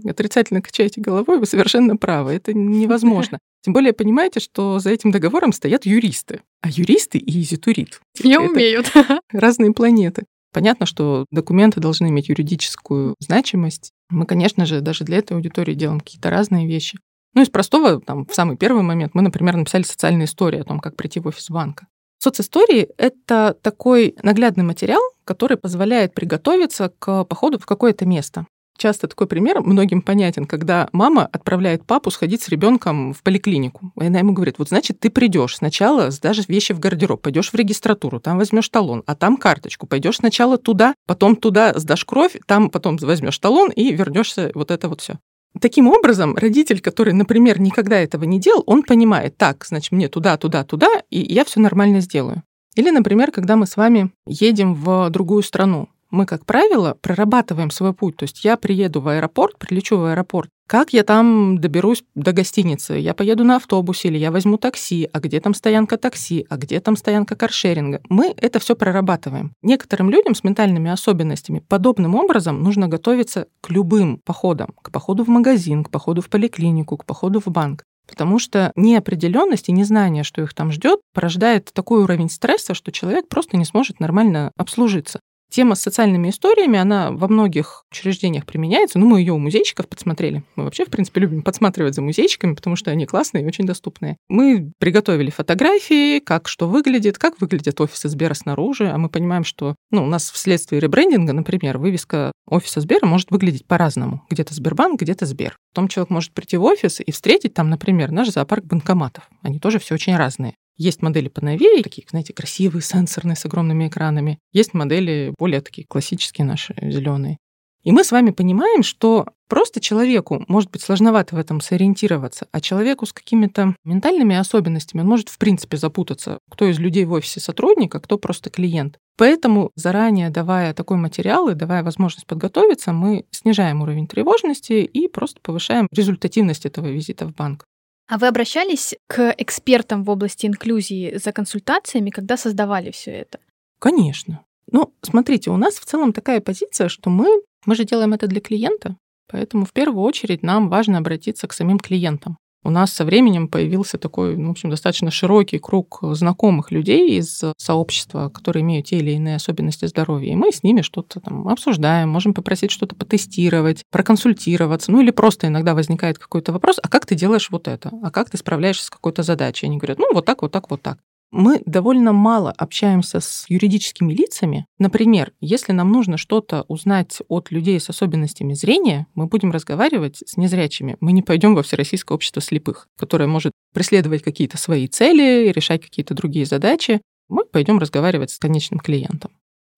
отрицательно 0.06 0.62
качаете 0.62 1.00
головой, 1.00 1.38
вы 1.38 1.46
совершенно 1.46 1.96
правы, 1.96 2.32
это 2.32 2.52
невозможно. 2.52 3.38
Тем 3.62 3.74
более 3.74 3.92
понимаете, 3.92 4.40
что 4.40 4.78
за 4.78 4.90
этим 4.90 5.10
договором 5.10 5.52
стоят 5.52 5.84
юристы. 5.84 6.42
А 6.62 6.70
юристы 6.70 7.18
и 7.18 7.42
easy 7.42 7.58
to 7.58 7.74
read. 7.74 7.94
Не 8.22 8.38
умеют. 8.38 8.92
Разные 9.32 9.72
планеты. 9.72 10.24
Понятно, 10.52 10.86
что 10.86 11.26
документы 11.30 11.80
должны 11.80 12.08
иметь 12.08 12.28
юридическую 12.28 13.14
значимость. 13.20 13.92
Мы, 14.08 14.26
конечно 14.26 14.66
же, 14.66 14.80
даже 14.80 15.04
для 15.04 15.18
этой 15.18 15.34
аудитории 15.34 15.74
делаем 15.74 16.00
какие-то 16.00 16.30
разные 16.30 16.66
вещи. 16.66 16.98
Ну, 17.34 17.42
из 17.42 17.48
простого, 17.48 18.00
там, 18.00 18.26
в 18.26 18.34
самый 18.34 18.56
первый 18.56 18.82
момент 18.82 19.14
мы, 19.14 19.22
например, 19.22 19.56
написали 19.56 19.82
социальные 19.82 20.24
истории 20.24 20.60
о 20.60 20.64
том, 20.64 20.80
как 20.80 20.96
прийти 20.96 21.20
в 21.20 21.26
офис 21.28 21.48
банка. 21.50 21.86
Социстории— 22.22 22.90
это 22.98 23.56
такой 23.62 24.14
наглядный 24.22 24.62
материал, 24.62 25.00
который 25.24 25.56
позволяет 25.56 26.12
приготовиться 26.12 26.92
к 26.98 27.24
походу 27.24 27.58
в 27.58 27.64
какое-то 27.64 28.04
место. 28.04 28.44
Часто 28.76 29.08
такой 29.08 29.26
пример 29.26 29.62
многим 29.62 30.02
понятен, 30.02 30.44
когда 30.44 30.88
мама 30.92 31.26
отправляет 31.32 31.86
папу 31.86 32.10
сходить 32.10 32.42
с 32.42 32.48
ребенком 32.48 33.14
в 33.14 33.22
поликлинику. 33.22 33.92
И 33.98 34.04
она 34.04 34.18
ему 34.18 34.32
говорит, 34.32 34.58
вот 34.58 34.68
значит, 34.68 35.00
ты 35.00 35.08
придешь 35.08 35.56
сначала, 35.56 36.10
сдашь 36.10 36.46
вещи 36.46 36.72
в 36.72 36.78
гардероб, 36.78 37.22
пойдешь 37.22 37.52
в 37.52 37.54
регистратуру, 37.54 38.20
там 38.20 38.36
возьмешь 38.36 38.68
талон, 38.68 39.02
а 39.06 39.14
там 39.14 39.38
карточку, 39.38 39.86
пойдешь 39.86 40.16
сначала 40.16 40.58
туда, 40.58 40.94
потом 41.06 41.36
туда 41.36 41.72
сдашь 41.78 42.04
кровь, 42.04 42.38
там 42.46 42.68
потом 42.68 42.96
возьмешь 42.98 43.38
талон 43.38 43.70
и 43.70 43.92
вернешься 43.92 44.50
вот 44.54 44.70
это 44.70 44.90
вот 44.90 45.00
все. 45.00 45.18
Таким 45.60 45.88
образом, 45.88 46.36
родитель, 46.36 46.80
который, 46.80 47.12
например, 47.12 47.60
никогда 47.60 47.98
этого 47.98 48.24
не 48.24 48.38
делал, 48.38 48.62
он 48.66 48.82
понимает, 48.82 49.36
так, 49.36 49.64
значит, 49.66 49.90
мне 49.90 50.08
туда, 50.08 50.36
туда, 50.36 50.64
туда, 50.64 50.88
и 51.10 51.20
я 51.20 51.44
все 51.44 51.60
нормально 51.60 52.00
сделаю. 52.00 52.42
Или, 52.76 52.90
например, 52.90 53.32
когда 53.32 53.56
мы 53.56 53.66
с 53.66 53.76
вами 53.76 54.12
едем 54.26 54.74
в 54.74 55.10
другую 55.10 55.42
страну, 55.42 55.88
мы, 56.10 56.26
как 56.26 56.44
правило, 56.46 56.96
прорабатываем 57.00 57.70
свой 57.70 57.92
путь. 57.92 58.16
То 58.16 58.24
есть 58.24 58.44
я 58.44 58.56
приеду 58.56 59.00
в 59.00 59.08
аэропорт, 59.08 59.58
прилечу 59.58 59.96
в 59.96 60.04
аэропорт. 60.04 60.50
Как 60.70 60.92
я 60.92 61.02
там 61.02 61.58
доберусь 61.58 62.04
до 62.14 62.30
гостиницы? 62.30 62.94
Я 62.94 63.12
поеду 63.12 63.42
на 63.42 63.56
автобусе 63.56 64.06
или 64.06 64.18
я 64.18 64.30
возьму 64.30 64.56
такси? 64.56 65.10
А 65.12 65.18
где 65.18 65.40
там 65.40 65.52
стоянка 65.52 65.96
такси? 65.96 66.46
А 66.48 66.56
где 66.56 66.78
там 66.78 66.94
стоянка 66.94 67.34
каршеринга? 67.34 68.00
Мы 68.08 68.32
это 68.36 68.60
все 68.60 68.76
прорабатываем. 68.76 69.52
Некоторым 69.62 70.10
людям 70.10 70.36
с 70.36 70.44
ментальными 70.44 70.88
особенностями 70.88 71.64
подобным 71.66 72.14
образом 72.14 72.62
нужно 72.62 72.86
готовиться 72.86 73.48
к 73.60 73.70
любым 73.70 74.20
походам. 74.24 74.72
К 74.80 74.92
походу 74.92 75.24
в 75.24 75.28
магазин, 75.28 75.82
к 75.82 75.90
походу 75.90 76.22
в 76.22 76.28
поликлинику, 76.28 76.96
к 76.96 77.04
походу 77.04 77.40
в 77.40 77.48
банк. 77.48 77.82
Потому 78.08 78.38
что 78.38 78.70
неопределенность 78.76 79.68
и 79.70 79.72
незнание, 79.72 80.22
что 80.22 80.40
их 80.40 80.54
там 80.54 80.70
ждет, 80.70 81.00
порождает 81.12 81.70
такой 81.72 82.04
уровень 82.04 82.30
стресса, 82.30 82.74
что 82.74 82.92
человек 82.92 83.28
просто 83.28 83.56
не 83.56 83.64
сможет 83.64 83.98
нормально 83.98 84.52
обслужиться. 84.56 85.18
Тема 85.50 85.74
с 85.74 85.82
социальными 85.82 86.30
историями, 86.30 86.78
она 86.78 87.10
во 87.10 87.26
многих 87.26 87.84
учреждениях 87.90 88.46
применяется. 88.46 89.00
Ну, 89.00 89.06
мы 89.06 89.20
ее 89.20 89.32
у 89.32 89.38
музейщиков 89.38 89.88
подсмотрели. 89.88 90.44
Мы 90.54 90.64
вообще, 90.64 90.84
в 90.84 90.90
принципе, 90.90 91.20
любим 91.20 91.42
подсматривать 91.42 91.94
за 91.94 92.02
музейщиками, 92.02 92.54
потому 92.54 92.76
что 92.76 92.92
они 92.92 93.04
классные 93.04 93.42
и 93.42 93.46
очень 93.46 93.66
доступные. 93.66 94.16
Мы 94.28 94.72
приготовили 94.78 95.30
фотографии, 95.30 96.20
как 96.20 96.46
что 96.46 96.68
выглядит, 96.68 97.18
как 97.18 97.40
выглядят 97.40 97.80
офисы 97.80 98.08
Сбера 98.08 98.34
снаружи, 98.34 98.88
а 98.88 98.96
мы 98.96 99.08
понимаем, 99.08 99.42
что 99.42 99.74
ну, 99.90 100.04
у 100.04 100.06
нас 100.06 100.30
вследствие 100.30 100.80
ребрендинга, 100.80 101.32
например, 101.32 101.78
вывеска 101.78 102.30
офиса 102.46 102.80
Сбера 102.80 103.06
может 103.06 103.32
выглядеть 103.32 103.66
по-разному. 103.66 104.22
Где-то 104.30 104.54
Сбербанк, 104.54 105.00
где-то 105.00 105.26
Сбер. 105.26 105.56
Потом 105.74 105.88
человек 105.88 106.10
может 106.10 106.32
прийти 106.32 106.56
в 106.56 106.64
офис 106.64 107.00
и 107.00 107.10
встретить 107.10 107.54
там, 107.54 107.70
например, 107.70 108.12
наш 108.12 108.28
зоопарк 108.30 108.64
банкоматов. 108.64 109.28
Они 109.42 109.58
тоже 109.58 109.80
все 109.80 109.94
очень 109.94 110.16
разные. 110.16 110.54
Есть 110.80 111.02
модели 111.02 111.28
поновее, 111.28 111.82
такие, 111.82 112.06
знаете, 112.08 112.32
красивые, 112.32 112.80
сенсорные, 112.80 113.36
с 113.36 113.44
огромными 113.44 113.86
экранами. 113.86 114.38
Есть 114.50 114.72
модели 114.72 115.30
более 115.38 115.60
такие 115.60 115.86
классические 115.86 116.46
наши, 116.46 116.74
зеленые. 116.80 117.36
И 117.82 117.92
мы 117.92 118.02
с 118.02 118.12
вами 118.12 118.30
понимаем, 118.30 118.82
что 118.82 119.26
просто 119.46 119.80
человеку 119.80 120.42
может 120.48 120.70
быть 120.70 120.80
сложновато 120.80 121.36
в 121.36 121.38
этом 121.38 121.60
сориентироваться, 121.60 122.48
а 122.50 122.62
человеку 122.62 123.04
с 123.04 123.12
какими-то 123.12 123.74
ментальными 123.84 124.34
особенностями 124.34 125.02
он 125.02 125.08
может 125.08 125.28
в 125.28 125.36
принципе 125.36 125.76
запутаться, 125.76 126.38
кто 126.50 126.64
из 126.64 126.78
людей 126.78 127.04
в 127.04 127.12
офисе 127.12 127.40
сотрудник, 127.40 127.94
а 127.94 128.00
кто 128.00 128.16
просто 128.16 128.48
клиент. 128.48 128.96
Поэтому 129.18 129.72
заранее 129.74 130.30
давая 130.30 130.72
такой 130.72 130.96
материал 130.96 131.50
и 131.50 131.54
давая 131.54 131.82
возможность 131.82 132.26
подготовиться, 132.26 132.94
мы 132.94 133.26
снижаем 133.32 133.82
уровень 133.82 134.06
тревожности 134.06 134.72
и 134.72 135.08
просто 135.08 135.40
повышаем 135.42 135.88
результативность 135.92 136.64
этого 136.64 136.86
визита 136.86 137.26
в 137.26 137.34
банк. 137.34 137.66
А 138.10 138.18
вы 138.18 138.26
обращались 138.26 138.96
к 139.06 139.32
экспертам 139.38 140.02
в 140.02 140.10
области 140.10 140.44
инклюзии 140.44 141.16
за 141.16 141.30
консультациями, 141.30 142.10
когда 142.10 142.36
создавали 142.36 142.90
все 142.90 143.12
это? 143.12 143.38
Конечно. 143.78 144.44
Ну, 144.72 144.92
смотрите, 145.00 145.50
у 145.50 145.56
нас 145.56 145.76
в 145.76 145.84
целом 145.84 146.12
такая 146.12 146.40
позиция, 146.40 146.88
что 146.88 147.08
мы, 147.08 147.28
мы 147.66 147.76
же 147.76 147.84
делаем 147.84 148.12
это 148.12 148.26
для 148.26 148.40
клиента, 148.40 148.96
поэтому 149.28 149.64
в 149.64 149.72
первую 149.72 150.02
очередь 150.02 150.42
нам 150.42 150.68
важно 150.68 150.98
обратиться 150.98 151.46
к 151.46 151.52
самим 151.52 151.78
клиентам. 151.78 152.36
У 152.62 152.70
нас 152.70 152.92
со 152.92 153.04
временем 153.04 153.48
появился 153.48 153.96
такой, 153.96 154.36
ну, 154.36 154.48
в 154.48 154.50
общем, 154.50 154.68
достаточно 154.68 155.10
широкий 155.10 155.58
круг 155.58 156.00
знакомых 156.02 156.70
людей 156.70 157.18
из 157.18 157.42
сообщества, 157.56 158.28
которые 158.28 158.62
имеют 158.62 158.86
те 158.86 158.98
или 158.98 159.12
иные 159.12 159.36
особенности 159.36 159.86
здоровья. 159.86 160.32
И 160.32 160.36
мы 160.36 160.52
с 160.52 160.62
ними 160.62 160.82
что-то 160.82 161.20
там 161.20 161.48
обсуждаем, 161.48 162.10
можем 162.10 162.34
попросить 162.34 162.70
что-то 162.70 162.94
потестировать, 162.94 163.84
проконсультироваться. 163.90 164.92
Ну 164.92 165.00
или 165.00 165.10
просто 165.10 165.46
иногда 165.46 165.74
возникает 165.74 166.18
какой-то 166.18 166.52
вопрос, 166.52 166.78
а 166.82 166.88
как 166.88 167.06
ты 167.06 167.14
делаешь 167.14 167.48
вот 167.50 167.66
это? 167.66 167.90
А 168.02 168.10
как 168.10 168.28
ты 168.28 168.36
справляешься 168.36 168.86
с 168.86 168.90
какой-то 168.90 169.22
задачей? 169.22 169.66
Они 169.66 169.78
говорят, 169.78 169.98
ну 169.98 170.12
вот 170.12 170.26
так, 170.26 170.42
вот 170.42 170.52
так, 170.52 170.70
вот 170.70 170.82
так. 170.82 170.98
Мы 171.32 171.62
довольно 171.64 172.12
мало 172.12 172.50
общаемся 172.50 173.20
с 173.20 173.44
юридическими 173.48 174.12
лицами. 174.12 174.66
Например, 174.78 175.32
если 175.40 175.72
нам 175.72 175.92
нужно 175.92 176.16
что-то 176.16 176.64
узнать 176.66 177.22
от 177.28 177.52
людей 177.52 177.78
с 177.78 177.88
особенностями 177.88 178.54
зрения, 178.54 179.06
мы 179.14 179.26
будем 179.26 179.52
разговаривать 179.52 180.22
с 180.26 180.36
незрячими. 180.36 180.96
Мы 181.00 181.12
не 181.12 181.22
пойдем 181.22 181.54
во 181.54 181.62
Всероссийское 181.62 182.16
общество 182.16 182.42
слепых, 182.42 182.88
которое 182.98 183.28
может 183.28 183.52
преследовать 183.72 184.22
какие-то 184.22 184.58
свои 184.58 184.88
цели, 184.88 185.50
решать 185.50 185.82
какие-то 185.82 186.14
другие 186.14 186.46
задачи. 186.46 187.00
Мы 187.28 187.44
пойдем 187.44 187.78
разговаривать 187.78 188.30
с 188.30 188.38
конечным 188.38 188.80
клиентом. 188.80 189.30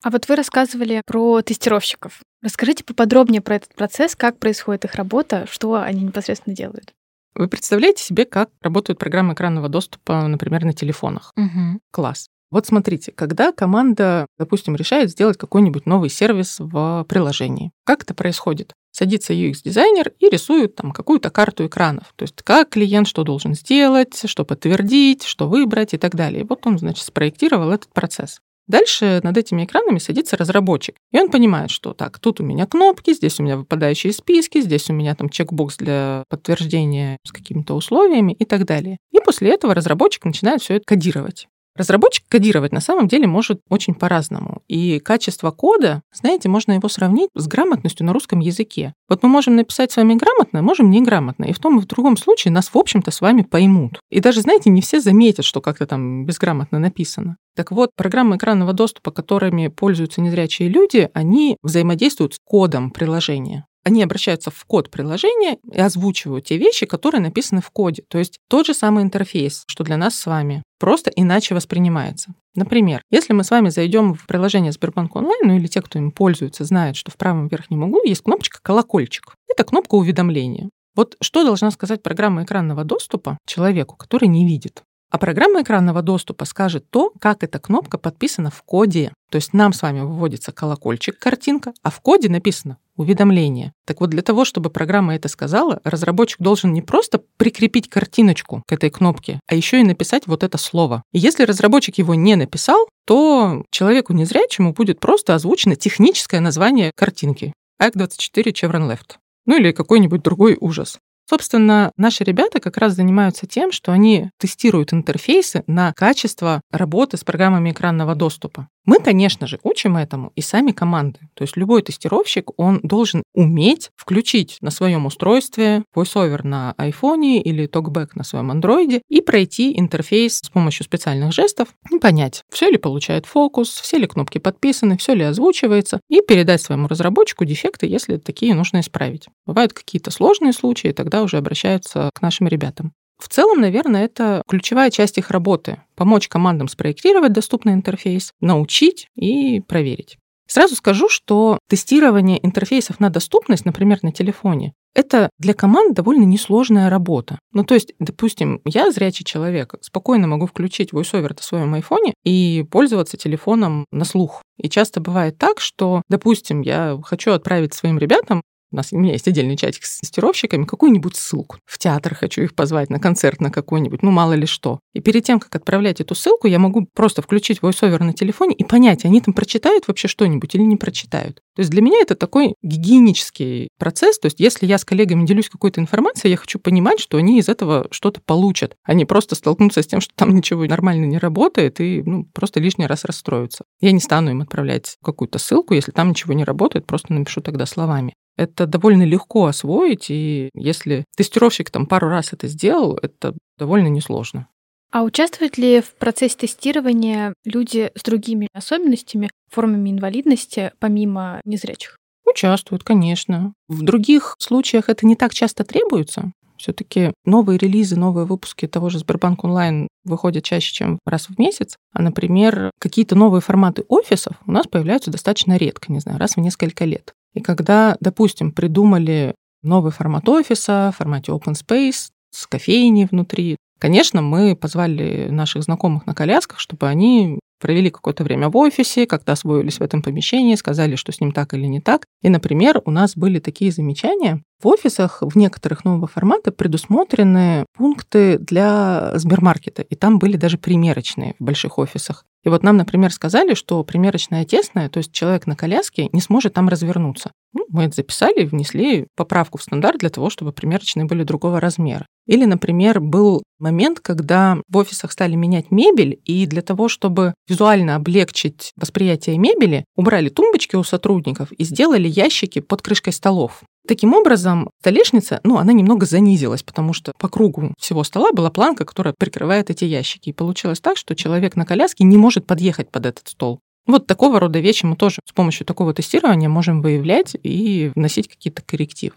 А 0.03 0.11
вот 0.11 0.27
вы 0.29 0.37
рассказывали 0.37 1.03
про 1.07 1.43
тестировщиков. 1.43 2.23
Расскажите 2.43 2.83
поподробнее 2.83 3.41
про 3.41 3.57
этот 3.57 3.75
процесс, 3.75 4.17
как 4.17 4.38
происходит 4.38 4.87
их 4.87 4.95
работа, 4.95 5.47
что 5.49 5.75
они 5.75 6.03
непосредственно 6.03 6.57
делают. 6.57 6.93
Вы 7.35 7.49
представляете 7.49 8.05
себе, 8.05 8.25
как 8.25 8.51
работают 8.61 8.99
программы 8.99 9.35
экранного 9.35 9.68
доступа, 9.68 10.27
например, 10.27 10.64
на 10.64 10.73
телефонах? 10.73 11.33
Угу. 11.37 11.81
Класс. 11.90 12.29
Вот 12.51 12.66
смотрите, 12.66 13.12
когда 13.12 13.51
команда, 13.51 14.27
допустим, 14.38 14.77
решает 14.77 15.11
сделать 15.11 15.38
какой-нибудь 15.38 15.87
новый 15.87 16.11
сервис 16.11 16.57
в 16.59 17.07
приложении, 17.09 17.73
как 17.85 18.03
это 18.03 18.12
происходит? 18.12 18.75
Садится 18.90 19.33
UX-дизайнер 19.33 20.12
и 20.18 20.29
рисует 20.29 20.77
там 20.77 20.92
какую-то 20.92 21.31
карту 21.31 21.64
экранов. 21.66 22.12
То 22.14 22.25
есть 22.25 22.42
как 22.42 22.68
клиент 22.68 23.09
что 23.09 23.25
должен 23.25 23.55
сделать, 23.55 24.25
что 24.27 24.45
подтвердить, 24.45 25.23
что 25.23 25.49
выбрать 25.49 25.95
и 25.95 25.99
так 25.99 26.14
далее. 26.14 26.42
И 26.42 26.47
вот 26.47 26.66
он, 26.66 26.79
значит, 26.79 27.07
спроектировал 27.07 27.71
этот 27.71 27.88
процесс. 27.95 28.42
Дальше 28.68 29.20
над 29.22 29.37
этими 29.37 29.64
экранами 29.64 29.98
садится 29.98 30.37
разработчик, 30.37 30.96
и 31.11 31.18
он 31.18 31.31
понимает, 31.31 31.70
что 31.70 31.94
так, 31.94 32.18
тут 32.18 32.40
у 32.40 32.44
меня 32.44 32.66
кнопки, 32.66 33.12
здесь 33.12 33.40
у 33.40 33.42
меня 33.42 33.57
выпадающие 33.57 34.12
списки, 34.12 34.61
здесь 34.61 34.88
у 34.88 34.92
меня 34.92 35.14
там 35.14 35.29
чекбокс 35.29 35.77
для 35.77 36.25
подтверждения 36.29 37.18
с 37.27 37.33
какими-то 37.33 37.75
условиями 37.75 38.33
и 38.33 38.44
так 38.44 38.64
далее. 38.64 38.98
И 39.11 39.18
после 39.20 39.51
этого 39.51 39.75
разработчик 39.75 40.25
начинает 40.25 40.62
все 40.62 40.75
это 40.75 40.85
кодировать. 40.87 41.48
Разработчик 41.75 42.25
кодировать 42.29 42.73
на 42.73 42.81
самом 42.81 43.09
деле 43.09 43.27
может 43.27 43.61
очень 43.71 43.95
по-разному. 43.95 44.63
И 44.69 44.99
качество 44.99 45.51
кода, 45.51 46.03
знаете, 46.13 46.49
можно 46.49 46.73
его 46.73 46.89
сравнить 46.89 47.31
с 47.35 47.47
грамотностью 47.47 48.05
на 48.05 48.13
русском 48.13 48.41
языке. 48.41 48.93
Вот 49.09 49.23
мы 49.23 49.29
можем 49.29 49.57
написать 49.57 49.91
с 49.91 49.97
вами 49.97 50.15
грамотно, 50.15 50.63
можем 50.63 50.91
неграмотно. 50.91 51.45
И 51.45 51.53
в 51.53 51.59
том 51.59 51.79
и 51.79 51.83
в 51.83 51.87
другом 51.87 52.17
случае 52.17 52.53
нас, 52.53 52.69
в 52.69 52.77
общем-то, 52.77 53.11
с 53.11 53.21
вами 53.21 53.43
поймут. 53.43 54.01
И 54.11 54.21
даже, 54.21 54.43
знаете, 54.43 54.71
не 54.71 54.83
все 54.83 55.01
заметят, 55.01 55.45
что 55.45 55.61
как-то 55.61 55.87
там 55.87 56.27
безграмотно 56.27 56.79
написано. 56.79 57.37
Так 57.57 57.71
вот, 57.71 57.91
программы 57.97 58.37
экранного 58.37 58.73
доступа, 58.73 59.11
которыми 59.11 59.69
пользуются 59.69 60.21
незрячие 60.21 60.69
люди, 60.69 61.11
они 61.15 61.57
взаимодействуют 61.63 62.35
с 62.35 62.39
кодом 62.45 62.91
приложения 62.91 63.67
они 63.85 64.03
обращаются 64.03 64.51
в 64.51 64.64
код 64.64 64.90
приложения 64.90 65.59
и 65.71 65.81
озвучивают 65.81 66.47
те 66.47 66.57
вещи, 66.57 66.87
которые 66.87 67.21
написаны 67.21 67.61
в 67.61 67.71
коде. 67.71 68.05
То 68.09 68.18
есть 68.18 68.38
тот 68.49 68.66
же 68.66 68.75
самый 68.75 69.03
интерфейс, 69.03 69.64
что 69.66 69.85
для 69.85 69.97
нас 69.97 70.14
с 70.14 70.27
вами, 70.27 70.62
просто 70.79 71.11
иначе 71.11 71.55
воспринимается. 71.55 72.35
Например, 72.55 73.03
если 73.11 73.33
мы 73.33 73.45
с 73.45 73.51
вами 73.51 73.71
зайдем 73.71 74.14
в 74.14 74.27
приложение 74.27 74.73
Сбербанк 74.73 75.16
онлайн, 75.16 75.40
ну 75.45 75.57
или 75.57 75.66
те, 75.66 75.81
кто 75.81 75.99
им 75.99 76.11
пользуется, 76.11 76.64
знают, 76.64 76.97
что 76.97 77.11
в 77.11 77.16
правом 77.16 77.49
верхнем 77.49 77.83
углу 77.85 78.03
есть 78.05 78.23
кнопочка 78.23 78.59
«Колокольчик». 78.62 79.35
Это 79.49 79.64
кнопка 79.64 79.95
уведомления. 79.95 80.68
Вот 80.95 81.16
что 81.23 81.45
должна 81.45 81.71
сказать 81.71 82.03
программа 82.03 82.45
экранного 82.45 82.85
доступа 82.85 83.38
человеку, 83.47 83.97
который 83.97 84.29
не 84.29 84.47
видит? 84.47 84.83
А 85.12 85.18
программа 85.18 85.61
экранного 85.61 86.01
доступа 86.01 86.46
скажет 86.46 86.88
то, 86.88 87.12
как 87.20 87.44
эта 87.44 87.59
кнопка 87.59 87.98
подписана 87.98 88.51
в 88.51 88.62
коде. 88.62 89.12
То 89.31 89.37
есть 89.37 89.53
нам 89.53 89.75
с 89.75 89.83
вами 89.83 90.01
выводится 90.01 90.53
колокольчик, 90.53 91.18
картинка, 91.18 91.75
а 91.83 91.90
в 91.90 92.01
коде 92.01 92.31
написано 92.31 92.79
уведомление. 92.96 93.75
Так 93.87 94.01
вот, 94.01 94.09
для 94.09 94.22
того, 94.22 94.46
чтобы 94.46 94.70
программа 94.70 95.14
это 95.14 95.29
сказала, 95.29 95.81
разработчик 95.85 96.40
должен 96.40 96.72
не 96.72 96.81
просто 96.81 97.20
прикрепить 97.37 97.90
картиночку 97.90 98.62
к 98.66 98.72
этой 98.72 98.88
кнопке, 98.88 99.38
а 99.46 99.55
еще 99.55 99.81
и 99.81 99.85
написать 99.85 100.27
вот 100.27 100.42
это 100.42 100.57
слово. 100.57 101.03
И 101.12 101.18
если 101.18 101.44
разработчик 101.44 101.98
его 101.98 102.14
не 102.14 102.35
написал, 102.35 102.88
то 103.07 103.64
человеку 103.70 104.14
незрячему 104.14 104.72
будет 104.72 104.98
просто 104.98 105.35
озвучено 105.35 105.77
техническое 105.77 106.40
название 106.40 106.90
картинки. 106.96 107.53
ACK24 107.83 108.44
Chevron 108.44 108.88
Left. 108.90 109.16
Ну 109.44 109.59
или 109.59 109.72
какой-нибудь 109.72 110.22
другой 110.22 110.57
ужас. 110.59 110.98
Собственно, 111.33 111.92
наши 111.97 112.25
ребята 112.25 112.61
как 112.61 112.77
раз 112.77 112.92
занимаются 112.92 113.47
тем, 113.47 113.73
что 113.73 113.90
они 113.90 114.29
тестируют 114.37 114.92
интерфейсы 114.92 115.64
на 115.66 115.95
качество 115.95 116.61
работы 116.71 117.16
с 117.16 117.25
программами 117.25 117.71
экранного 117.71 118.14
доступа. 118.14 118.68
Мы, 118.85 118.99
конечно 118.99 119.47
же, 119.47 119.61
учим 119.62 119.97
этому 119.97 120.33
и 120.35 120.40
сами 120.40 120.73
команды. 120.73 121.21
То 121.35 121.42
есть 121.42 121.57
любой 121.57 121.83
тестировщик, 121.83 122.51
он 122.59 122.81
должен 122.83 123.23
уметь 123.33 123.90
включить 123.95 124.59
на 124.61 124.71
своем 124.71 125.07
устройстве 125.07 125.85
VoiceOver 125.95 126.40
на 126.45 126.75
iPhone 126.79 127.38
или 127.38 127.68
TalkBack 127.68 128.11
на 128.14 128.25
своем 128.25 128.51
Android 128.51 129.03
и 129.09 129.21
пройти 129.21 129.79
интерфейс 129.79 130.38
с 130.38 130.51
помощью 130.51 130.85
специальных 130.85 131.33
жестов 131.33 131.68
и 131.90 131.99
понять, 131.99 132.42
все 132.51 132.68
ли 132.71 132.77
получает 132.77 133.27
фокус, 133.27 133.68
все 133.81 133.99
ли 133.99 134.07
кнопки 134.07 134.38
подписаны, 134.38 134.97
все 134.97 135.14
ли 135.14 135.23
озвучивается, 135.23 136.01
и 136.09 136.21
передать 136.21 136.61
своему 136.61 136.88
разработчику 136.88 137.45
дефекты, 137.45 137.87
если 137.87 138.16
такие 138.16 138.55
нужно 138.55 138.81
исправить. 138.81 139.27
Бывают 139.47 139.73
какие-то 139.73 140.11
сложные 140.11 140.53
случаи, 140.53 140.88
тогда 140.88 141.23
уже 141.23 141.37
обращаются 141.37 142.11
к 142.14 142.21
нашим 142.21 142.49
ребятам. 142.49 142.92
В 143.23 143.29
целом, 143.29 143.61
наверное, 143.61 144.05
это 144.05 144.43
ключевая 144.49 144.91
часть 144.91 145.17
их 145.17 145.31
работы– 145.31 145.81
помочь 145.95 146.27
командам 146.27 146.67
спроектировать 146.67 147.33
доступный 147.33 147.73
интерфейс, 147.73 148.33
научить 148.41 149.07
и 149.15 149.61
проверить. 149.61 150.19
Сразу 150.49 150.75
скажу, 150.75 151.09
что 151.09 151.61
тестирование 151.69 152.45
интерфейсов 152.45 152.99
на 152.99 153.11
доступность, 153.11 153.65
например, 153.65 154.01
на 154.03 154.11
телефоне, 154.11 154.73
это 154.93 155.31
для 155.39 155.55
команд 155.55 155.95
довольно 155.95 156.25
несложная 156.25 156.91
работа. 156.91 157.39
Ну, 157.53 157.65
то 157.65 157.75
есть, 157.75 157.95
допустим, 158.01 158.61
я 158.65 158.91
зрячий 158.91 159.25
человек, 159.25 159.77
спокойно 159.81 160.27
могу 160.27 160.47
включить 160.47 160.93
VoiceOver 160.93 161.31
на 161.37 161.43
своем 161.43 161.75
айфоне 161.75 162.15
и 162.25 162.67
пользоваться 162.71 163.17
телефоном 163.17 163.87
на 163.93 164.05
слух. 164.05 164.43
И 164.59 164.69
часто 164.69 165.01
бывает 165.01 165.39
так, 165.39 165.61
что, 165.61 166.03
допустим, 166.11 166.61
я 166.61 166.99
хочу 167.05 167.31
отправить 167.31 167.73
своим 167.73 167.99
ребятам 167.99 168.43
у 168.73 168.77
нас 168.77 168.93
у 168.93 168.99
меня 168.99 169.13
есть 169.13 169.29
отдельный 169.29 169.57
чатик 169.57 169.85
с 169.85 170.01
тестировщиками, 170.01 170.65
какую-нибудь 170.65 171.17
ссылку. 171.17 171.59
В 171.65 171.79
театр 171.79 172.15
хочу 172.15 172.43
их 172.43 172.55
позвать, 172.55 172.91
на 172.91 172.99
концерт 172.99 173.41
на 173.41 173.51
какой-нибудь, 173.51 174.03
ну 174.03 174.11
мало 174.11 174.33
ли 174.33 174.47
что. 174.47 174.81
И 174.95 175.01
перед 175.01 175.25
тем, 175.25 175.41
как 175.41 175.55
отправлять 175.55 176.01
эту 176.01 176.15
ссылку, 176.15 176.47
я 176.47 176.59
могу 176.59 176.87
просто 176.95 177.23
включить 177.23 177.61
voiceover 177.61 178.03
на 178.03 178.13
телефоне 178.13 178.55
и 178.55 178.65
понять, 178.65 179.05
они 179.05 179.21
там 179.21 179.35
прочитают 179.35 179.89
вообще 179.89 180.09
что-нибудь 180.09 180.55
или 180.55 180.63
не 180.63 180.77
прочитают. 180.77 181.41
То 181.55 181.61
есть 181.61 181.71
для 181.71 181.83
меня 181.83 182.01
это 182.01 182.15
такой 182.15 182.55
гигиенический 182.63 183.69
процесс. 183.79 184.19
То 184.19 184.27
есть 184.27 184.41
если 184.41 184.67
я 184.67 184.79
с 184.79 184.85
коллегами 184.85 185.27
делюсь 185.27 185.51
какой-то 185.51 185.81
информацией, 185.81 186.31
я 186.31 186.37
хочу 186.37 186.59
понимать, 186.59 186.99
что 186.99 187.19
они 187.19 187.39
из 187.39 187.49
этого 187.49 187.89
что-то 187.91 188.21
получат, 188.25 188.75
а 188.85 188.95
не 188.95 189.05
просто 189.05 189.35
столкнуться 189.35 189.83
с 189.83 189.87
тем, 189.87 190.01
что 190.01 190.15
там 190.15 190.35
ничего 190.35 190.65
нормально 190.65 191.05
не 191.05 191.19
работает 191.19 191.81
и 191.81 192.03
ну, 192.05 192.25
просто 192.33 192.61
лишний 192.61 192.87
раз 192.87 193.05
расстроиться. 193.05 193.65
Я 193.81 193.93
не 193.93 194.01
стану 194.01 194.31
им 194.31 194.41
отправлять 194.41 194.97
какую-то 195.03 195.39
ссылку, 195.39 195.75
если 195.75 195.93
там 195.93 196.11
ничего 196.11 196.33
не 196.33 196.45
работает, 196.45 196.87
просто 196.87 197.13
напишу 197.13 197.43
тогда 197.43 197.67
словами. 197.67 198.15
Это 198.37 198.66
довольно 198.66 199.03
легко 199.03 199.47
освоить, 199.47 200.11
и 200.11 200.51
если 200.55 201.05
тестировщик 201.16 201.71
там 201.71 201.87
пару 201.87 202.09
раз 202.09 202.33
это 202.33 202.49
сделал, 202.49 202.99
это 203.01 203.35
довольно 203.59 203.88
несложно. 203.88 204.49
А 204.90 205.05
участвуют 205.05 205.57
ли 205.57 205.81
в 205.81 205.95
процессе 205.95 206.37
тестирования 206.37 207.33
люди 207.45 207.90
с 207.95 208.03
другими 208.03 208.49
особенностями, 208.53 209.31
формами 209.51 209.90
инвалидности, 209.90 210.72
помимо 210.78 211.41
незрячих? 211.45 211.97
Участвуют, 212.26 212.85
конечно. 212.85 213.55
В 213.68 213.83
других 213.83 214.37
случаях 214.39 214.89
это 214.89 215.07
не 215.07 215.16
так 215.16 215.33
часто 215.33 215.64
требуется. 215.64 216.33
Все-таки 216.59 217.12
новые 217.24 217.59
релизы, 217.59 217.97
новые 217.97 218.24
выпуски 218.26 218.68
того 218.68 218.89
же 218.89 218.99
Сбербанк 218.99 219.43
онлайн 219.45 219.89
выходят 220.05 220.45
чаще, 220.45 220.72
чем 220.72 220.99
раз 221.05 221.26
в 221.26 221.39
месяц. 221.39 221.76
А, 221.93 222.03
например, 222.03 222.70
какие-то 222.78 223.16
новые 223.16 223.41
форматы 223.41 223.85
офисов 223.89 224.37
у 224.47 224.53
нас 224.53 224.66
появляются 224.66 225.11
достаточно 225.11 225.57
редко, 225.57 225.91
не 225.91 226.01
знаю, 226.01 226.18
раз 226.18 226.37
в 226.37 226.41
несколько 226.41 226.85
лет. 226.85 227.14
И 227.35 227.41
когда, 227.41 227.97
допустим, 228.01 228.53
придумали 228.53 229.35
новый 229.62 229.93
формат 229.93 230.28
офиса 230.28 230.91
в 230.93 230.99
формате 230.99 231.33
open 231.33 231.55
space 231.55 232.11
с 232.30 232.47
кофейней 232.47 233.07
внутри, 233.11 233.57
конечно, 233.78 234.22
мы 234.22 234.57
позвали 234.57 235.28
наших 235.30 235.62
знакомых 235.62 236.07
на 236.07 236.14
колясках, 236.14 236.59
чтобы 236.59 236.89
они 236.89 237.39
провели 237.62 237.91
какое-то 237.91 238.24
время 238.24 238.49
в 238.49 238.57
офисе, 238.57 239.07
как-то 239.07 239.33
освоились 239.33 239.78
в 239.78 239.83
этом 239.83 240.03
помещении, 240.03 240.57
сказали, 240.57 240.97
что 240.97 241.12
с 241.12 241.20
ним 241.20 241.30
так 241.30 241.55
или 241.55 241.66
не 241.66 241.80
так. 241.80 242.05
И, 242.20 242.28
например, 242.28 242.83
у 242.85 242.91
нас 242.91 243.16
были 243.16 243.39
такие 243.39 243.70
замечания. 243.70 244.43
В 244.61 244.66
офисах 244.66 245.22
в 245.22 245.37
некоторых 245.39 245.85
нового 245.85 246.09
формата 246.09 246.51
предусмотрены 246.51 247.64
пункты 247.76 248.39
для 248.39 249.12
Сбермаркета, 249.14 249.83
и 249.83 249.95
там 249.95 250.18
были 250.18 250.37
даже 250.37 250.59
примерочные 250.59 251.37
в 251.39 251.45
больших 251.45 251.78
офисах. 251.78 252.24
И 252.45 252.49
вот 252.49 252.62
нам, 252.62 252.76
например, 252.76 253.12
сказали, 253.12 253.55
что 253.55 253.82
примерочная 253.84 254.45
тесная, 254.45 254.88
то 254.88 254.99
есть 254.99 255.12
человек 255.12 255.47
на 255.47 255.57
коляске 255.57 256.09
не 256.12 256.20
сможет 256.20 256.55
там 256.55 256.68
развернуться. 256.68 257.32
Ну, 257.55 257.66
мы 257.68 257.84
это 257.84 257.96
записали 257.96 258.42
и 258.42 258.46
внесли 258.46 259.07
поправку 259.14 259.59
в 259.59 259.62
стандарт 259.62 259.98
для 259.98 260.09
того, 260.09 260.30
чтобы 260.30 260.53
примерочные 260.53 261.05
были 261.05 261.22
другого 261.22 261.61
размера. 261.61 262.07
Или, 262.26 262.44
например, 262.44 263.00
был 263.00 263.42
момент, 263.59 264.00
когда 264.00 264.59
в 264.68 264.76
офисах 264.76 265.12
стали 265.12 265.34
менять 265.34 265.70
мебель, 265.70 266.20
и 266.24 266.46
для 266.46 266.62
того, 266.62 266.88
чтобы 266.88 267.34
визуально 267.48 267.96
облегчить 267.96 268.72
восприятие 268.76 269.38
мебели, 269.38 269.84
убрали 269.96 270.28
тумбочки 270.28 270.76
у 270.76 270.84
сотрудников 270.84 271.53
и 271.53 271.64
сделали 271.64 272.09
ящики 272.09 272.61
под 272.61 272.82
крышкой 272.82 273.12
столов. 273.12 273.62
Таким 273.86 274.14
образом, 274.14 274.70
столешница, 274.80 275.40
ну, 275.42 275.59
она 275.59 275.72
немного 275.72 276.07
занизилась, 276.07 276.62
потому 276.62 276.92
что 276.92 277.12
по 277.18 277.28
кругу 277.28 277.74
всего 277.78 278.05
стола 278.05 278.30
была 278.32 278.50
планка, 278.50 278.84
которая 278.84 279.14
прикрывает 279.18 279.70
эти 279.70 279.84
ящики. 279.84 280.30
И 280.30 280.32
получилось 280.32 280.80
так, 280.80 280.96
что 280.96 281.16
человек 281.16 281.57
на 281.57 281.66
коляске 281.66 282.05
не 282.05 282.16
может 282.16 282.46
подъехать 282.46 282.90
под 282.90 283.07
этот 283.07 283.28
стол. 283.28 283.59
Вот 283.87 284.07
такого 284.07 284.39
рода 284.39 284.61
вещи 284.61 284.85
мы 284.85 284.97
тоже 284.97 285.18
с 285.24 285.33
помощью 285.33 285.66
такого 285.66 285.93
тестирования 285.93 286.49
можем 286.49 286.83
выявлять 286.83 287.37
и 287.43 287.91
вносить 287.95 288.28
какие-то 288.28 288.62
коррективы. 288.62 289.16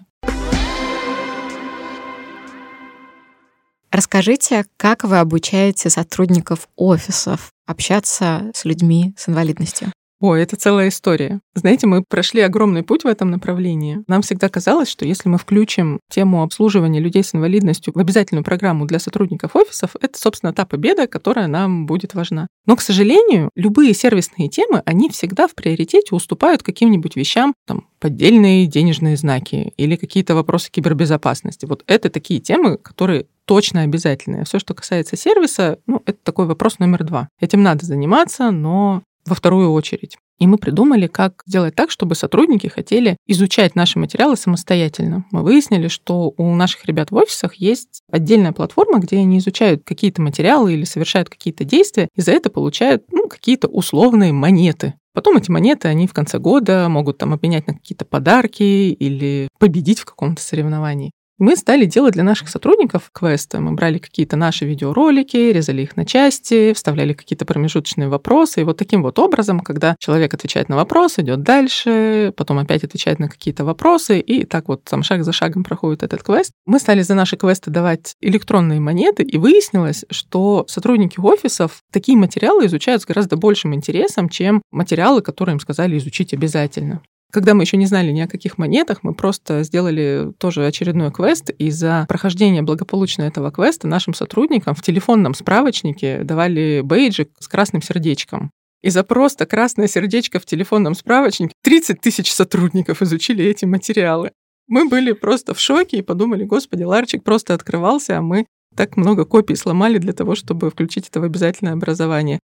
Расскажите, 3.91 4.65
как 4.75 5.03
вы 5.03 5.19
обучаете 5.19 5.89
сотрудников 5.89 6.67
офисов 6.75 7.51
общаться 7.65 8.51
с 8.53 8.65
людьми 8.65 9.13
с 9.17 9.29
инвалидностью? 9.29 9.91
Ой, 10.27 10.41
это 10.41 10.55
целая 10.55 10.87
история. 10.87 11.39
Знаете, 11.53 11.85
мы 11.85 12.01
прошли 12.01 12.41
огромный 12.41 12.81
путь 12.81 13.03
в 13.03 13.07
этом 13.07 13.29
направлении. 13.29 14.03
Нам 14.07 14.23
всегда 14.23 14.49
казалось, 14.49 14.89
что 14.89 15.05
если 15.05 15.29
мы 15.29 15.37
включим 15.37 15.99
тему 16.09 16.41
обслуживания 16.41 16.99
людей 16.99 17.23
с 17.23 17.35
инвалидностью 17.35 17.93
в 17.93 17.99
обязательную 17.99 18.43
программу 18.43 18.87
для 18.87 18.97
сотрудников 18.97 19.55
офисов, 19.55 19.91
это, 20.01 20.17
собственно, 20.17 20.51
та 20.51 20.65
победа, 20.65 21.05
которая 21.05 21.45
нам 21.45 21.85
будет 21.85 22.15
важна. 22.15 22.47
Но, 22.65 22.75
к 22.75 22.81
сожалению, 22.81 23.51
любые 23.55 23.93
сервисные 23.93 24.49
темы, 24.49 24.81
они 24.87 25.11
всегда 25.11 25.47
в 25.47 25.53
приоритете 25.53 26.15
уступают 26.15 26.63
каким-нибудь 26.63 27.15
вещам, 27.15 27.53
там, 27.67 27.85
поддельные 27.99 28.65
денежные 28.65 29.17
знаки 29.17 29.73
или 29.77 29.95
какие-то 29.95 30.33
вопросы 30.33 30.71
кибербезопасности. 30.71 31.67
Вот 31.67 31.83
это 31.85 32.09
такие 32.09 32.39
темы, 32.39 32.79
которые 32.79 33.27
точно 33.45 33.81
обязательные. 33.81 34.43
Все, 34.43 34.59
что 34.59 34.73
касается 34.73 35.15
сервиса, 35.15 35.77
ну, 35.85 36.01
это 36.05 36.17
такой 36.23 36.47
вопрос 36.47 36.79
номер 36.79 37.03
два. 37.03 37.29
Этим 37.39 37.61
надо 37.61 37.85
заниматься, 37.85 38.51
но 38.51 39.03
во 39.25 39.35
вторую 39.35 39.71
очередь. 39.71 40.17
И 40.37 40.47
мы 40.47 40.57
придумали, 40.57 41.07
как 41.07 41.43
сделать 41.45 41.75
так, 41.75 41.89
чтобы 41.91 42.15
сотрудники 42.15 42.67
хотели 42.67 43.17
изучать 43.25 43.75
наши 43.75 43.97
материалы 43.97 44.35
самостоятельно. 44.35 45.25
Мы 45.31 45.43
выяснили, 45.43 45.87
что 45.87 46.33
у 46.37 46.55
наших 46.55 46.85
ребят 46.85 47.11
в 47.11 47.15
офисах 47.15 47.55
есть 47.55 48.01
отдельная 48.11 48.51
платформа, 48.51 48.99
где 48.99 49.17
они 49.17 49.37
изучают 49.37 49.83
какие-то 49.85 50.21
материалы 50.21 50.73
или 50.73 50.83
совершают 50.83 51.29
какие-то 51.29 51.63
действия, 51.63 52.09
и 52.15 52.21
за 52.21 52.33
это 52.33 52.49
получают 52.49 53.03
ну, 53.11 53.27
какие-то 53.29 53.67
условные 53.67 54.33
монеты. 54.33 54.95
Потом 55.13 55.37
эти 55.37 55.49
монеты 55.49 55.87
они 55.87 56.07
в 56.07 56.13
конце 56.13 56.39
года 56.39 56.89
могут 56.89 57.17
там 57.17 57.33
обменять 57.33 57.67
на 57.67 57.73
какие-то 57.73 58.03
подарки 58.03 58.63
или 58.63 59.47
победить 59.57 59.99
в 59.99 60.05
каком-то 60.05 60.41
соревновании. 60.41 61.11
Мы 61.37 61.57
стали 61.57 61.83
делать 61.83 62.13
для 62.13 62.23
наших 62.23 62.47
сотрудников 62.47 63.09
квесты. 63.11 63.59
Мы 63.59 63.73
брали 63.73 63.97
какие-то 63.97 64.37
наши 64.37 64.63
видеоролики, 64.63 65.35
резали 65.35 65.81
их 65.81 65.97
на 65.97 66.05
части, 66.05 66.71
вставляли 66.71 67.11
какие-то 67.11 67.43
промежуточные 67.43 68.07
вопросы. 68.07 68.61
И 68.61 68.63
вот 68.63 68.77
таким 68.77 69.03
вот 69.03 69.19
образом, 69.19 69.59
когда 69.59 69.97
человек 69.99 70.33
отвечает 70.33 70.69
на 70.69 70.77
вопрос, 70.77 71.19
идет 71.19 71.43
дальше, 71.43 72.33
потом 72.37 72.59
опять 72.59 72.85
отвечает 72.85 73.19
на 73.19 73.27
какие-то 73.27 73.65
вопросы, 73.65 74.21
и 74.21 74.45
так 74.45 74.69
вот 74.69 74.85
там 74.85 75.03
шаг 75.03 75.25
за 75.25 75.33
шагом 75.33 75.65
проходит 75.65 76.03
этот 76.03 76.23
квест. 76.23 76.51
Мы 76.65 76.79
стали 76.79 77.01
за 77.01 77.15
наши 77.15 77.35
квесты 77.35 77.69
давать 77.69 78.13
электронные 78.21 78.79
монеты, 78.79 79.23
и 79.23 79.37
выяснилось, 79.37 80.05
что 80.09 80.63
сотрудники 80.69 81.19
офисов 81.19 81.81
такие 81.91 82.17
материалы 82.17 82.67
изучают 82.67 83.01
с 83.01 83.05
гораздо 83.05 83.35
большим 83.35 83.75
интересом, 83.75 84.29
чем 84.29 84.61
материалы, 84.71 85.21
которые 85.21 85.55
им 85.55 85.59
сказали 85.59 85.97
изучить 85.97 86.33
обязательно. 86.33 87.01
Когда 87.31 87.53
мы 87.53 87.63
еще 87.63 87.77
не 87.77 87.85
знали 87.85 88.11
ни 88.11 88.21
о 88.21 88.27
каких 88.27 88.57
монетах, 88.57 89.03
мы 89.03 89.13
просто 89.13 89.63
сделали 89.63 90.31
тоже 90.37 90.65
очередной 90.65 91.11
квест, 91.11 91.49
и 91.49 91.69
за 91.69 92.05
прохождение 92.07 92.61
благополучно 92.61 93.23
этого 93.23 93.51
квеста 93.51 93.87
нашим 93.87 94.13
сотрудникам 94.13 94.73
в 94.73 94.81
телефонном 94.81 95.33
справочнике 95.33 96.23
давали 96.23 96.81
бейджик 96.83 97.29
с 97.39 97.47
красным 97.47 97.81
сердечком. 97.81 98.51
И 98.81 98.89
за 98.89 99.03
просто 99.03 99.45
красное 99.45 99.87
сердечко 99.87 100.39
в 100.39 100.45
телефонном 100.45 100.93
справочнике 100.93 101.53
30 101.63 101.99
тысяч 101.99 102.31
сотрудников 102.31 103.01
изучили 103.01 103.43
эти 103.43 103.65
материалы. 103.65 104.31
Мы 104.67 104.87
были 104.87 105.11
просто 105.11 105.53
в 105.53 105.59
шоке 105.59 105.97
и 105.97 106.01
подумали, 106.01 106.43
господи, 106.43 106.83
ларчик 106.83 107.23
просто 107.23 107.53
открывался, 107.53 108.17
а 108.17 108.21
мы 108.21 108.45
так 108.75 108.97
много 108.97 109.25
копий 109.25 109.55
сломали 109.55 109.97
для 109.97 110.13
того, 110.13 110.35
чтобы 110.35 110.69
включить 110.69 111.07
это 111.07 111.19
в 111.19 111.23
обязательное 111.23 111.73
образование. 111.73 112.39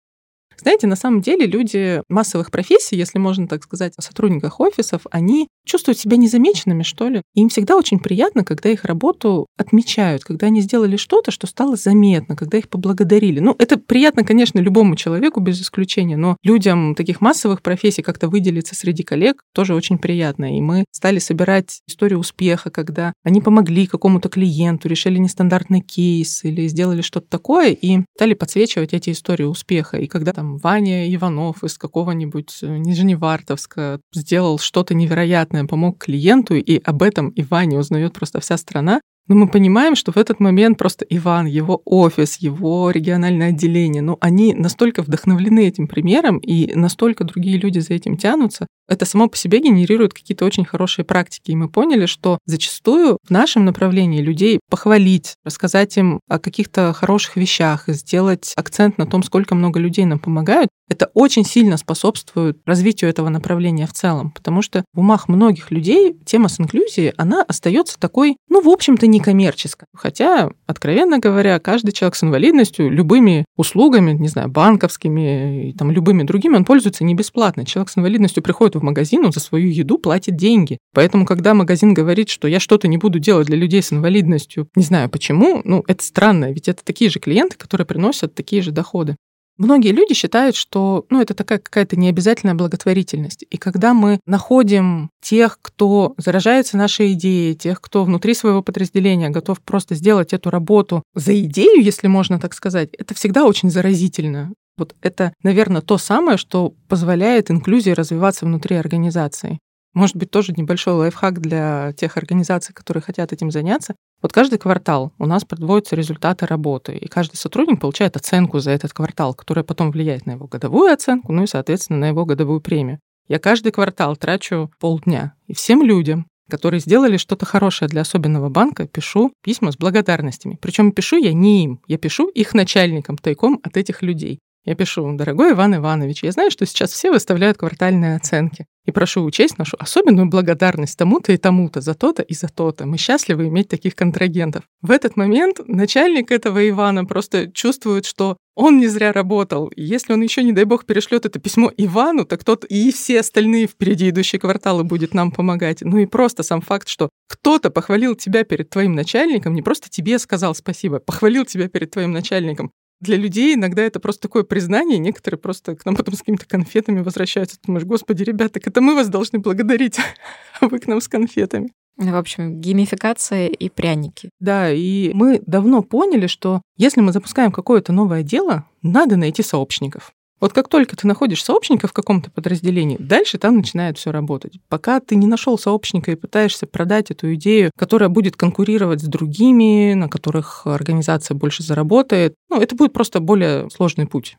Знаете, 0.60 0.86
на 0.86 0.96
самом 0.96 1.20
деле 1.20 1.46
люди 1.46 2.02
массовых 2.08 2.50
профессий, 2.50 2.96
если 2.96 3.18
можно 3.18 3.48
так 3.48 3.64
сказать, 3.64 3.94
о 3.96 4.02
сотрудниках 4.02 4.60
офисов, 4.60 5.02
они 5.10 5.48
чувствуют 5.64 5.98
себя 5.98 6.16
незамеченными, 6.16 6.82
что 6.82 7.08
ли. 7.08 7.22
Им 7.34 7.48
всегда 7.48 7.76
очень 7.76 7.98
приятно, 7.98 8.44
когда 8.44 8.68
их 8.68 8.84
работу 8.84 9.46
отмечают, 9.56 10.24
когда 10.24 10.48
они 10.48 10.60
сделали 10.60 10.96
что-то, 10.96 11.30
что 11.30 11.46
стало 11.46 11.76
заметно, 11.76 12.36
когда 12.36 12.58
их 12.58 12.68
поблагодарили. 12.68 13.40
Ну, 13.40 13.54
это 13.58 13.78
приятно, 13.78 14.24
конечно, 14.24 14.58
любому 14.58 14.96
человеку 14.96 15.40
без 15.40 15.60
исключения, 15.62 16.16
но 16.16 16.36
людям 16.42 16.94
таких 16.94 17.20
массовых 17.20 17.62
профессий 17.62 18.02
как-то 18.02 18.28
выделиться 18.28 18.74
среди 18.74 19.02
коллег 19.02 19.42
тоже 19.54 19.74
очень 19.74 19.98
приятно. 19.98 20.56
И 20.56 20.60
мы 20.60 20.84
стали 20.92 21.18
собирать 21.18 21.80
историю 21.88 22.18
успеха, 22.18 22.70
когда 22.70 23.12
они 23.22 23.40
помогли 23.40 23.86
какому-то 23.86 24.28
клиенту, 24.28 24.88
решили 24.88 25.18
нестандартный 25.18 25.80
кейс 25.80 26.44
или 26.44 26.66
сделали 26.66 27.00
что-то 27.00 27.28
такое, 27.28 27.70
и 27.70 28.00
стали 28.16 28.34
подсвечивать 28.34 28.92
эти 28.92 29.10
истории 29.10 29.44
успеха. 29.44 29.98
И 29.98 30.06
когда 30.06 30.32
там 30.32 30.49
Ваня 30.58 31.12
Иванов 31.14 31.64
из 31.64 31.78
какого-нибудь 31.78 32.58
э, 32.62 32.78
Нижневартовска 32.78 34.00
сделал 34.12 34.58
что-то 34.58 34.94
невероятное, 34.94 35.64
помог 35.66 35.98
клиенту, 35.98 36.54
и 36.54 36.80
об 36.82 37.02
этом 37.02 37.30
и 37.30 37.42
Ваня 37.42 37.78
узнает 37.78 38.12
просто 38.12 38.40
вся 38.40 38.56
страна, 38.56 39.00
но 39.30 39.36
мы 39.36 39.46
понимаем, 39.46 39.94
что 39.94 40.10
в 40.10 40.16
этот 40.16 40.40
момент 40.40 40.76
просто 40.76 41.06
Иван, 41.08 41.46
его 41.46 41.80
офис, 41.84 42.38
его 42.38 42.90
региональное 42.90 43.50
отделение, 43.50 44.02
ну, 44.02 44.18
они 44.20 44.54
настолько 44.54 45.02
вдохновлены 45.02 45.68
этим 45.68 45.86
примером, 45.86 46.38
и 46.38 46.74
настолько 46.74 47.22
другие 47.22 47.56
люди 47.56 47.78
за 47.78 47.94
этим 47.94 48.16
тянутся, 48.16 48.66
это 48.88 49.04
само 49.04 49.28
по 49.28 49.36
себе 49.36 49.60
генерирует 49.60 50.12
какие-то 50.12 50.44
очень 50.44 50.64
хорошие 50.64 51.04
практики. 51.04 51.52
И 51.52 51.56
мы 51.56 51.68
поняли, 51.68 52.06
что 52.06 52.38
зачастую 52.44 53.18
в 53.24 53.30
нашем 53.30 53.64
направлении 53.64 54.20
людей 54.20 54.58
похвалить, 54.68 55.36
рассказать 55.44 55.96
им 55.96 56.18
о 56.28 56.40
каких-то 56.40 56.92
хороших 56.92 57.36
вещах, 57.36 57.84
сделать 57.86 58.52
акцент 58.56 58.98
на 58.98 59.06
том, 59.06 59.22
сколько 59.22 59.54
много 59.54 59.78
людей 59.78 60.06
нам 60.06 60.18
помогают, 60.18 60.70
это 60.90 61.08
очень 61.14 61.44
сильно 61.44 61.76
способствует 61.76 62.58
развитию 62.66 63.08
этого 63.08 63.28
направления 63.28 63.86
в 63.86 63.92
целом, 63.92 64.32
потому 64.32 64.60
что 64.60 64.84
в 64.92 64.98
умах 64.98 65.28
многих 65.28 65.70
людей 65.70 66.16
тема 66.26 66.48
с 66.48 66.58
инклюзией, 66.58 67.12
она 67.16 67.42
остается 67.42 67.96
такой, 67.98 68.36
ну, 68.48 68.60
в 68.60 68.68
общем-то, 68.68 69.06
некоммерческой. 69.20 69.86
Хотя, 69.94 70.50
откровенно 70.66 71.18
говоря, 71.18 71.58
каждый 71.58 71.92
человек 71.92 72.16
с 72.16 72.24
инвалидностью 72.24 72.90
любыми 72.90 73.44
услугами, 73.56 74.12
не 74.12 74.28
знаю, 74.28 74.48
банковскими 74.48 75.70
и 75.70 75.72
там 75.72 75.90
любыми 75.90 76.22
другими, 76.22 76.56
он 76.56 76.64
пользуется 76.64 77.04
не 77.04 77.14
бесплатно. 77.14 77.64
Человек 77.64 77.90
с 77.90 77.98
инвалидностью 77.98 78.42
приходит 78.42 78.76
в 78.76 78.82
магазин, 78.82 79.24
он 79.24 79.32
за 79.32 79.40
свою 79.40 79.70
еду 79.70 79.98
платит 79.98 80.36
деньги. 80.36 80.78
Поэтому, 80.94 81.24
когда 81.26 81.54
магазин 81.54 81.94
говорит, 81.94 82.28
что 82.28 82.48
я 82.48 82.60
что-то 82.60 82.88
не 82.88 82.98
буду 82.98 83.18
делать 83.18 83.46
для 83.46 83.56
людей 83.56 83.82
с 83.82 83.92
инвалидностью, 83.92 84.68
не 84.74 84.82
знаю 84.82 85.08
почему, 85.08 85.62
ну, 85.64 85.84
это 85.86 86.02
странно, 86.02 86.50
ведь 86.52 86.68
это 86.68 86.84
такие 86.84 87.10
же 87.10 87.20
клиенты, 87.20 87.56
которые 87.56 87.86
приносят 87.86 88.34
такие 88.34 88.62
же 88.62 88.72
доходы. 88.72 89.16
Многие 89.60 89.92
люди 89.92 90.14
считают, 90.14 90.56
что 90.56 91.04
ну, 91.10 91.20
это 91.20 91.34
такая 91.34 91.58
какая-то 91.58 91.94
необязательная 91.94 92.54
благотворительность. 92.54 93.44
И 93.50 93.58
когда 93.58 93.92
мы 93.92 94.18
находим 94.24 95.10
тех, 95.20 95.58
кто 95.60 96.14
заражается 96.16 96.78
нашей 96.78 97.12
идеей, 97.12 97.54
тех, 97.54 97.78
кто 97.82 98.04
внутри 98.04 98.32
своего 98.32 98.62
подразделения 98.62 99.28
готов 99.28 99.60
просто 99.60 99.94
сделать 99.94 100.32
эту 100.32 100.48
работу 100.48 101.02
за 101.14 101.38
идею, 101.40 101.84
если 101.84 102.06
можно 102.06 102.40
так 102.40 102.54
сказать, 102.54 102.88
это 102.96 103.14
всегда 103.14 103.44
очень 103.44 103.68
заразительно. 103.70 104.50
Вот 104.78 104.96
это, 105.02 105.34
наверное, 105.42 105.82
то 105.82 105.98
самое, 105.98 106.38
что 106.38 106.72
позволяет 106.88 107.50
инклюзии 107.50 107.90
развиваться 107.90 108.46
внутри 108.46 108.76
организации. 108.76 109.58
Может 109.92 110.16
быть, 110.16 110.30
тоже 110.30 110.52
небольшой 110.56 110.94
лайфхак 110.94 111.40
для 111.40 111.92
тех 111.96 112.16
организаций, 112.16 112.74
которые 112.74 113.02
хотят 113.02 113.32
этим 113.32 113.50
заняться. 113.50 113.96
Вот 114.22 114.32
каждый 114.32 114.58
квартал 114.58 115.12
у 115.18 115.26
нас 115.26 115.44
подводятся 115.44 115.96
результаты 115.96 116.46
работы, 116.46 116.94
и 116.96 117.08
каждый 117.08 117.36
сотрудник 117.36 117.80
получает 117.80 118.16
оценку 118.16 118.60
за 118.60 118.70
этот 118.70 118.92
квартал, 118.92 119.34
которая 119.34 119.64
потом 119.64 119.90
влияет 119.90 120.26
на 120.26 120.32
его 120.32 120.46
годовую 120.46 120.92
оценку, 120.92 121.32
ну 121.32 121.42
и, 121.42 121.46
соответственно, 121.46 121.98
на 121.98 122.08
его 122.08 122.24
годовую 122.24 122.60
премию. 122.60 123.00
Я 123.28 123.38
каждый 123.38 123.72
квартал 123.72 124.16
трачу 124.16 124.70
полдня. 124.78 125.34
И 125.46 125.54
всем 125.54 125.82
людям, 125.82 126.26
которые 126.50 126.80
сделали 126.80 127.16
что-то 127.16 127.46
хорошее 127.46 127.88
для 127.88 128.02
особенного 128.02 128.48
банка, 128.48 128.86
пишу 128.86 129.32
письма 129.42 129.72
с 129.72 129.76
благодарностями. 129.76 130.58
Причем 130.60 130.92
пишу 130.92 131.16
я 131.16 131.32
не 131.32 131.64
им, 131.64 131.80
я 131.86 131.96
пишу 131.96 132.28
их 132.28 132.54
начальникам 132.54 133.16
тайком 133.16 133.60
от 133.62 133.76
этих 133.76 134.02
людей. 134.02 134.40
Я 134.70 134.76
пишу, 134.76 135.12
дорогой 135.16 135.50
Иван 135.50 135.74
Иванович, 135.74 136.22
я 136.22 136.30
знаю, 136.30 136.52
что 136.52 136.64
сейчас 136.64 136.92
все 136.92 137.10
выставляют 137.10 137.58
квартальные 137.58 138.14
оценки. 138.14 138.66
И 138.86 138.92
прошу 138.92 139.24
учесть 139.24 139.58
нашу 139.58 139.76
особенную 139.80 140.28
благодарность 140.28 140.96
тому-то 140.96 141.32
и 141.32 141.38
тому-то 141.38 141.80
за 141.80 141.94
то-то 141.94 142.22
и 142.22 142.34
за 142.34 142.46
то-то. 142.46 142.86
Мы 142.86 142.96
счастливы 142.96 143.48
иметь 143.48 143.66
таких 143.66 143.96
контрагентов. 143.96 144.62
В 144.80 144.92
этот 144.92 145.16
момент 145.16 145.58
начальник 145.66 146.30
этого 146.30 146.68
Ивана 146.68 147.04
просто 147.04 147.50
чувствует, 147.50 148.06
что 148.06 148.36
он 148.54 148.78
не 148.78 148.86
зря 148.86 149.12
работал. 149.12 149.66
И 149.68 149.82
если 149.82 150.12
он 150.12 150.22
еще, 150.22 150.44
не 150.44 150.52
дай 150.52 150.64
бог, 150.64 150.84
перешлет 150.84 151.26
это 151.26 151.40
письмо 151.40 151.72
Ивану, 151.76 152.24
так 152.24 152.44
тот 152.44 152.64
и 152.64 152.92
все 152.92 153.20
остальные 153.20 153.66
впереди 153.66 154.10
идущие 154.10 154.38
кварталы 154.38 154.84
будет 154.84 155.14
нам 155.14 155.32
помогать. 155.32 155.78
Ну 155.80 155.98
и 155.98 156.06
просто 156.06 156.44
сам 156.44 156.60
факт, 156.60 156.88
что 156.88 157.08
кто-то 157.28 157.70
похвалил 157.70 158.14
тебя 158.14 158.44
перед 158.44 158.70
твоим 158.70 158.94
начальником, 158.94 159.54
не 159.54 159.62
просто 159.62 159.90
тебе 159.90 160.18
сказал 160.18 160.54
спасибо, 160.54 161.00
похвалил 161.00 161.44
тебя 161.44 161.68
перед 161.68 161.90
твоим 161.90 162.12
начальником, 162.12 162.70
для 163.00 163.16
людей 163.16 163.54
иногда 163.54 163.82
это 163.82 164.00
просто 164.00 164.22
такое 164.22 164.44
признание. 164.44 164.98
Некоторые 164.98 165.38
просто 165.38 165.76
к 165.76 165.84
нам 165.84 165.96
потом 165.96 166.14
с 166.14 166.18
какими-то 166.18 166.46
конфетами 166.46 167.00
возвращаются. 167.00 167.56
Ты 167.56 167.66
думаешь, 167.66 167.86
господи, 167.86 168.22
ребята, 168.22 168.54
так 168.54 168.66
это 168.68 168.80
мы 168.80 168.94
вас 168.94 169.08
должны 169.08 169.38
благодарить, 169.38 169.98
а 170.60 170.68
вы 170.68 170.78
к 170.78 170.86
нам 170.86 171.00
с 171.00 171.08
конфетами. 171.08 171.72
В 171.96 172.16
общем, 172.16 172.60
геймификация 172.60 173.48
и 173.48 173.68
пряники. 173.68 174.30
Да, 174.40 174.70
и 174.72 175.12
мы 175.12 175.42
давно 175.46 175.82
поняли, 175.82 176.28
что 176.28 176.62
если 176.78 177.02
мы 177.02 177.12
запускаем 177.12 177.52
какое-то 177.52 177.92
новое 177.92 178.22
дело, 178.22 178.64
надо 178.80 179.16
найти 179.16 179.42
сообщников. 179.42 180.12
Вот 180.40 180.54
как 180.54 180.68
только 180.68 180.96
ты 180.96 181.06
находишь 181.06 181.44
сообщника 181.44 181.86
в 181.86 181.92
каком-то 181.92 182.30
подразделении, 182.30 182.96
дальше 182.98 183.38
там 183.38 183.58
начинает 183.58 183.98
все 183.98 184.10
работать. 184.10 184.58
Пока 184.68 184.98
ты 185.00 185.14
не 185.14 185.26
нашел 185.26 185.58
сообщника 185.58 186.10
и 186.10 186.16
пытаешься 186.16 186.66
продать 186.66 187.10
эту 187.10 187.34
идею, 187.34 187.70
которая 187.76 188.08
будет 188.08 188.36
конкурировать 188.36 189.02
с 189.02 189.04
другими, 189.04 189.92
на 189.92 190.08
которых 190.08 190.66
организация 190.66 191.34
больше 191.34 191.62
заработает, 191.62 192.34
ну, 192.48 192.60
это 192.60 192.74
будет 192.74 192.94
просто 192.94 193.20
более 193.20 193.68
сложный 193.70 194.06
путь. 194.06 194.38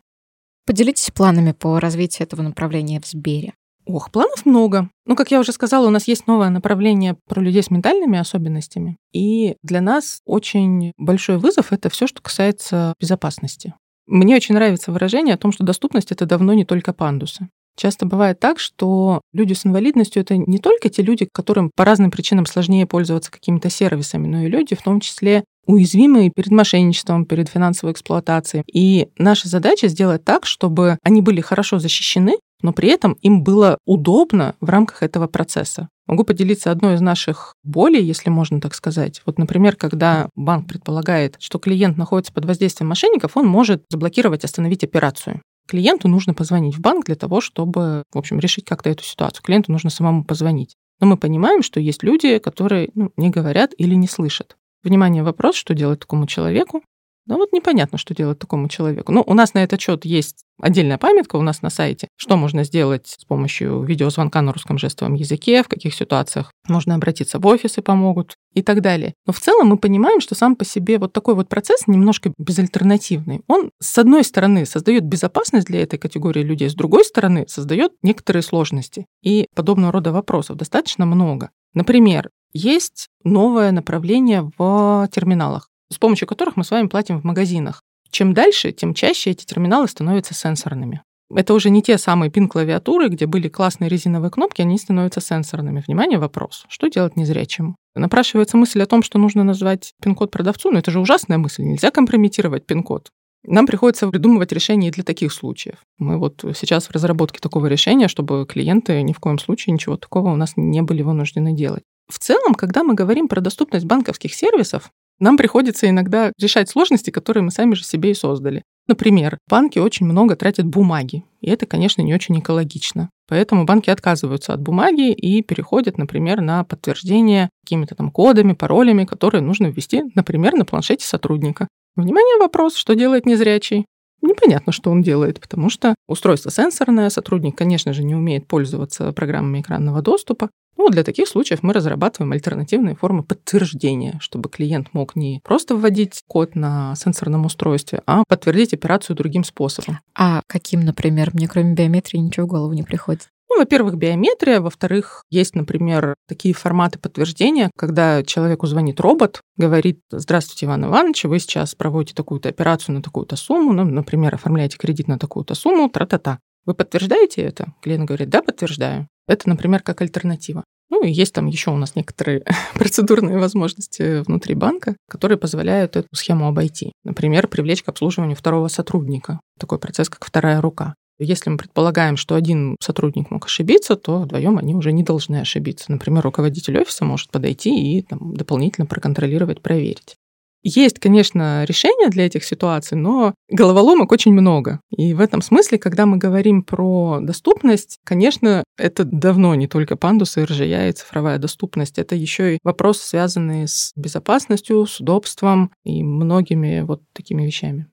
Поделитесь 0.65 1.11
планами 1.11 1.51
по 1.51 1.79
развитию 1.79 2.27
этого 2.27 2.41
направления 2.41 2.99
в 2.99 3.07
Сбере. 3.07 3.53
Ох, 3.85 4.11
планов 4.11 4.45
много. 4.45 4.89
Ну, 5.05 5.15
как 5.15 5.31
я 5.31 5.39
уже 5.39 5.51
сказала, 5.51 5.87
у 5.87 5.89
нас 5.89 6.07
есть 6.07 6.27
новое 6.27 6.49
направление 6.49 7.17
про 7.27 7.41
людей 7.41 7.63
с 7.63 7.71
ментальными 7.71 8.17
особенностями. 8.17 8.97
И 9.11 9.55
для 9.63 9.81
нас 9.81 10.21
очень 10.25 10.93
большой 10.97 11.37
вызов— 11.37 11.67
это 11.71 11.89
все, 11.89 12.07
что 12.07 12.21
касается 12.21 12.93
безопасности. 12.99 13.73
Мне 14.07 14.35
очень 14.35 14.55
нравится 14.55 14.91
выражение 14.91 15.35
о 15.35 15.37
том, 15.37 15.51
что 15.51 15.63
доступность— 15.63 16.11
это 16.13 16.25
давно 16.25 16.53
не 16.53 16.65
только 16.65 16.93
пандусы. 16.93 17.49
Часто 17.77 18.05
бывает 18.05 18.39
так, 18.39 18.59
что 18.59 19.21
люди 19.33 19.53
с 19.53 19.65
инвалидностью— 19.65 20.21
это 20.23 20.35
не 20.37 20.59
только 20.59 20.89
те 20.89 21.01
люди, 21.01 21.27
которым 21.31 21.71
по 21.75 21.85
разным 21.85 22.11
причинам 22.11 22.45
сложнее 22.45 22.85
пользоваться 22.85 23.31
какими-то 23.31 23.69
сервисами, 23.69 24.27
но 24.27 24.41
и 24.43 24.49
люди, 24.49 24.75
в 24.75 24.81
том 24.81 24.99
числе 24.99 25.43
уязвимые 25.65 26.31
перед 26.35 26.51
мошенничеством, 26.51 27.25
перед 27.25 27.47
финансовой 27.47 27.93
эксплуатацией. 27.93 28.63
И 28.71 29.09
наша 29.17 29.47
задача 29.47 29.87
сделать 29.87 30.23
так, 30.23 30.45
чтобы 30.45 30.97
они 31.03 31.21
были 31.21 31.39
хорошо 31.39 31.79
защищены, 31.79 32.37
но 32.61 32.73
при 32.73 32.89
этом 32.89 33.13
им 33.21 33.43
было 33.43 33.77
удобно 33.85 34.55
в 34.61 34.69
рамках 34.69 35.03
этого 35.03 35.27
процесса. 35.27 35.89
Могу 36.07 36.23
поделиться 36.23 36.71
одной 36.71 36.95
из 36.95 37.01
наших 37.01 37.55
болей, 37.63 38.03
если 38.03 38.29
можно 38.29 38.59
так 38.59 38.73
сказать. 38.73 39.21
Вот, 39.25 39.37
например, 39.37 39.75
когда 39.75 40.29
банк 40.35 40.67
предполагает, 40.67 41.35
что 41.39 41.59
клиент 41.59 41.97
находится 41.97 42.33
под 42.33 42.45
воздействием 42.45 42.89
мошенников, 42.89 43.37
он 43.37 43.47
может 43.47 43.83
заблокировать, 43.89 44.43
остановить 44.43 44.83
операцию. 44.83 45.41
Клиенту 45.67 46.07
нужно 46.07 46.33
позвонить 46.33 46.75
в 46.75 46.81
банк 46.81 47.05
для 47.05 47.15
того, 47.15 47.39
чтобы, 47.39 48.03
в 48.11 48.17
общем, 48.17 48.39
решить 48.39 48.65
как-то 48.65 48.89
эту 48.89 49.03
ситуацию. 49.03 49.43
Клиенту 49.43 49.71
нужно 49.71 49.89
самому 49.89 50.25
позвонить. 50.25 50.75
Но 50.99 51.07
мы 51.07 51.17
понимаем, 51.17 51.63
что 51.63 51.79
есть 51.79 52.03
люди, 52.03 52.39
которые 52.39 52.89
ну, 52.93 53.11
не 53.15 53.29
говорят 53.29 53.73
или 53.77 53.95
не 53.95 54.07
слышат. 54.07 54.57
Внимание, 54.83 55.23
вопрос, 55.23 55.55
что 55.55 55.73
делать 55.73 56.01
такому 56.01 56.27
человеку? 56.27 56.81
Ну 57.27 57.37
вот 57.37 57.53
непонятно, 57.53 57.97
что 57.97 58.15
делать 58.15 58.39
такому 58.39 58.67
человеку. 58.67 59.11
Ну, 59.11 59.23
у 59.25 59.33
нас 59.33 59.53
на 59.53 59.63
этот 59.63 59.79
счет 59.79 60.05
есть 60.05 60.43
отдельная 60.59 60.97
памятка 60.97 61.35
у 61.35 61.41
нас 61.41 61.61
на 61.61 61.69
сайте, 61.69 62.07
что 62.17 62.35
можно 62.35 62.63
сделать 62.63 63.07
с 63.19 63.25
помощью 63.25 63.83
видеозвонка 63.83 64.41
на 64.41 64.53
русском 64.53 64.77
жестовом 64.77 65.13
языке, 65.13 65.63
в 65.63 65.67
каких 65.67 65.93
ситуациях 65.93 66.51
можно 66.67 66.95
обратиться 66.95 67.39
в 67.39 67.45
офис 67.45 67.77
и 67.77 67.81
помогут 67.81 68.35
и 68.53 68.61
так 68.61 68.81
далее. 68.81 69.13
Но 69.25 69.33
в 69.33 69.39
целом 69.39 69.67
мы 69.67 69.77
понимаем, 69.77 70.19
что 70.19 70.35
сам 70.35 70.55
по 70.55 70.65
себе 70.65 70.97
вот 70.97 71.13
такой 71.13 71.35
вот 71.35 71.47
процесс 71.47 71.87
немножко 71.87 72.33
безальтернативный. 72.37 73.41
Он, 73.47 73.71
с 73.79 73.97
одной 73.97 74.23
стороны, 74.23 74.65
создает 74.65 75.03
безопасность 75.03 75.67
для 75.67 75.81
этой 75.81 75.99
категории 75.99 76.43
людей, 76.43 76.69
с 76.69 76.75
другой 76.75 77.05
стороны, 77.05 77.45
создает 77.47 77.93
некоторые 78.01 78.43
сложности. 78.43 79.05
И 79.23 79.47
подобного 79.55 79.91
рода 79.91 80.11
вопросов 80.11 80.57
достаточно 80.57 81.05
много. 81.05 81.49
Например, 81.73 82.29
есть 82.53 83.07
новое 83.23 83.71
направление 83.71 84.51
в 84.57 85.07
терминалах 85.11 85.70
с 85.91 85.97
помощью 85.97 86.27
которых 86.27 86.55
мы 86.55 86.63
с 86.63 86.71
вами 86.71 86.87
платим 86.87 87.19
в 87.19 87.23
магазинах. 87.23 87.81
Чем 88.09 88.33
дальше, 88.33 88.71
тем 88.71 88.93
чаще 88.93 89.31
эти 89.31 89.45
терминалы 89.45 89.87
становятся 89.87 90.33
сенсорными. 90.33 91.01
Это 91.33 91.53
уже 91.53 91.69
не 91.69 91.81
те 91.81 91.97
самые 91.97 92.29
пин-клавиатуры, 92.29 93.07
где 93.07 93.25
были 93.25 93.47
классные 93.47 93.89
резиновые 93.89 94.31
кнопки, 94.31 94.61
они 94.61 94.77
становятся 94.77 95.21
сенсорными. 95.21 95.83
Внимание, 95.85 96.19
вопрос. 96.19 96.65
Что 96.67 96.89
делать 96.89 97.15
незрячим? 97.15 97.75
Напрашивается 97.95 98.57
мысль 98.57 98.81
о 98.81 98.85
том, 98.85 99.01
что 99.01 99.17
нужно 99.17 99.43
назвать 99.43 99.93
пин-код 100.01 100.31
продавцу, 100.31 100.71
но 100.71 100.79
это 100.79 100.91
же 100.91 100.99
ужасная 100.99 101.37
мысль. 101.37 101.63
Нельзя 101.63 101.91
компрометировать 101.91 102.65
пин-код. 102.65 103.09
Нам 103.43 103.65
приходится 103.65 104.07
придумывать 104.07 104.51
решения 104.51 104.91
для 104.91 105.03
таких 105.03 105.33
случаев. 105.33 105.77
Мы 105.97 106.17
вот 106.17 106.43
сейчас 106.55 106.87
в 106.87 106.91
разработке 106.91 107.39
такого 107.39 107.65
решения, 107.65 108.07
чтобы 108.07 108.45
клиенты 108.45 109.01
ни 109.01 109.13
в 109.13 109.19
коем 109.19 109.39
случае 109.39 109.73
ничего 109.73 109.97
такого 109.97 110.31
у 110.31 110.35
нас 110.35 110.53
не 110.57 110.81
были 110.81 111.01
вынуждены 111.01 111.53
делать. 111.53 111.83
В 112.07 112.19
целом, 112.19 112.53
когда 112.53 112.83
мы 112.83 112.93
говорим 112.93 113.27
про 113.27 113.41
доступность 113.41 113.85
банковских 113.85 114.35
сервисов, 114.35 114.91
нам 115.21 115.37
приходится 115.37 115.87
иногда 115.87 116.33
решать 116.37 116.69
сложности, 116.69 117.11
которые 117.11 117.43
мы 117.43 117.51
сами 117.51 117.75
же 117.75 117.85
себе 117.85 118.11
и 118.11 118.15
создали. 118.15 118.63
Например, 118.87 119.37
банки 119.47 119.79
очень 119.79 120.05
много 120.05 120.35
тратят 120.35 120.65
бумаги, 120.65 121.23
и 121.39 121.49
это, 121.49 121.65
конечно, 121.65 122.01
не 122.01 122.13
очень 122.13 122.39
экологично. 122.39 123.09
Поэтому 123.29 123.63
банки 123.63 123.89
отказываются 123.89 124.53
от 124.53 124.61
бумаги 124.61 125.11
и 125.11 125.41
переходят, 125.43 125.97
например, 125.97 126.41
на 126.41 126.63
подтверждение 126.63 127.49
какими-то 127.63 127.95
там 127.95 128.11
кодами, 128.11 128.53
паролями, 128.53 129.05
которые 129.05 129.41
нужно 129.41 129.67
ввести, 129.67 130.03
например, 130.15 130.55
на 130.55 130.65
планшете 130.65 131.05
сотрудника. 131.05 131.67
Внимание, 131.95 132.37
вопрос, 132.39 132.75
что 132.75 132.95
делает 132.95 133.25
незрячий? 133.25 133.85
Непонятно, 134.21 134.71
что 134.71 134.91
он 134.91 135.01
делает, 135.01 135.39
потому 135.39 135.69
что 135.69 135.95
устройство 136.07 136.51
сенсорное, 136.51 137.09
сотрудник, 137.09 137.57
конечно 137.57 137.93
же, 137.93 138.03
не 138.03 138.15
умеет 138.15 138.47
пользоваться 138.47 139.11
программами 139.13 139.61
экранного 139.61 140.01
доступа. 140.01 140.49
Ну, 140.77 140.89
для 140.89 141.03
таких 141.03 141.27
случаев 141.27 141.63
мы 141.63 141.73
разрабатываем 141.73 142.31
альтернативные 142.31 142.95
формы 142.95 143.23
подтверждения, 143.23 144.17
чтобы 144.19 144.49
клиент 144.49 144.93
мог 144.93 145.15
не 145.15 145.41
просто 145.43 145.75
вводить 145.75 146.23
код 146.27 146.55
на 146.55 146.95
сенсорном 146.95 147.45
устройстве, 147.45 148.01
а 148.07 148.23
подтвердить 148.27 148.73
операцию 148.73 149.15
другим 149.15 149.43
способом. 149.43 149.99
А 150.15 150.41
каким, 150.47 150.81
например? 150.81 151.31
Мне 151.33 151.47
кроме 151.47 151.73
биометрии 151.73 152.17
ничего 152.17 152.45
в 152.45 152.49
голову 152.49 152.73
не 152.73 152.83
приходит. 152.83 153.27
Ну, 153.51 153.59
во-первых, 153.59 153.95
биометрия, 153.95 154.61
во-вторых, 154.61 155.25
есть, 155.29 155.55
например, 155.55 156.15
такие 156.25 156.53
форматы 156.53 156.99
подтверждения, 156.99 157.69
когда 157.77 158.23
человеку 158.23 158.65
звонит 158.65 159.01
робот, 159.01 159.41
говорит, 159.57 159.99
здравствуйте, 160.09 160.67
Иван 160.67 160.85
Иванович, 160.85 161.25
вы 161.25 161.37
сейчас 161.39 161.75
проводите 161.75 162.15
такую-то 162.15 162.47
операцию 162.47 162.95
на 162.95 163.01
такую-то 163.01 163.35
сумму, 163.35 163.73
ну, 163.73 163.83
например, 163.83 164.33
оформляете 164.33 164.77
кредит 164.77 165.09
на 165.09 165.19
такую-то 165.19 165.53
сумму, 165.53 165.89
тра-та-та. 165.89 166.39
Вы 166.65 166.75
подтверждаете 166.75 167.41
это? 167.41 167.73
Клиент 167.81 168.05
говорит, 168.05 168.29
да, 168.29 168.41
подтверждаю. 168.41 169.09
Это, 169.27 169.49
например, 169.49 169.81
как 169.81 170.01
альтернатива. 170.01 170.63
Ну 170.89 171.03
и 171.03 171.11
есть 171.11 171.33
там 171.33 171.47
еще 171.47 171.71
у 171.71 171.77
нас 171.77 171.95
некоторые 171.95 172.43
процедурные 172.75 173.37
возможности 173.37 174.23
внутри 174.23 174.55
банка, 174.55 174.95
которые 175.09 175.37
позволяют 175.37 175.95
эту 175.95 176.07
схему 176.13 176.47
обойти. 176.47 176.91
Например, 177.03 177.47
привлечь 177.47 177.81
к 177.81 177.89
обслуживанию 177.89 178.35
второго 178.35 178.67
сотрудника. 178.67 179.39
Такой 179.57 179.79
процесс, 179.79 180.09
как 180.09 180.25
вторая 180.25 180.59
рука. 180.61 180.95
Если 181.23 181.51
мы 181.51 181.57
предполагаем, 181.57 182.17
что 182.17 182.33
один 182.33 182.75
сотрудник 182.81 183.29
мог 183.29 183.45
ошибиться, 183.45 183.95
то 183.95 184.21
вдвоем 184.21 184.57
они 184.57 184.73
уже 184.73 184.91
не 184.91 185.03
должны 185.03 185.37
ошибиться. 185.37 185.91
Например, 185.91 186.23
руководитель 186.23 186.79
офиса 186.79 187.05
может 187.05 187.29
подойти 187.29 187.97
и 187.99 188.01
там, 188.01 188.35
дополнительно 188.35 188.87
проконтролировать, 188.87 189.61
проверить. 189.61 190.17
Есть, 190.63 190.99
конечно, 190.99 191.63
решения 191.63 192.09
для 192.09 192.27
этих 192.27 192.43
ситуаций, 192.43 192.95
но 192.95 193.33
головоломок 193.49 194.11
очень 194.11 194.31
много. 194.31 194.79
И 194.91 195.15
в 195.15 195.19
этом 195.19 195.41
смысле, 195.41 195.79
когда 195.79 196.05
мы 196.05 196.17
говорим 196.17 196.61
про 196.61 197.19
доступность, 197.19 197.97
конечно, 198.03 198.63
это 198.77 199.03
давно 199.03 199.55
не 199.55 199.67
только 199.67 199.95
пандусы, 199.95 200.45
РЖЯ 200.45 200.89
и 200.89 200.91
цифровая 200.91 201.39
доступность. 201.39 201.97
Это 201.97 202.15
еще 202.15 202.55
и 202.55 202.59
вопрос, 202.63 203.01
связанный 203.01 203.67
с 203.67 203.91
безопасностью, 203.95 204.85
с 204.85 204.99
удобством 204.99 205.71
и 205.83 206.03
многими 206.03 206.81
вот 206.81 207.01
такими 207.13 207.43
вещами. 207.43 207.87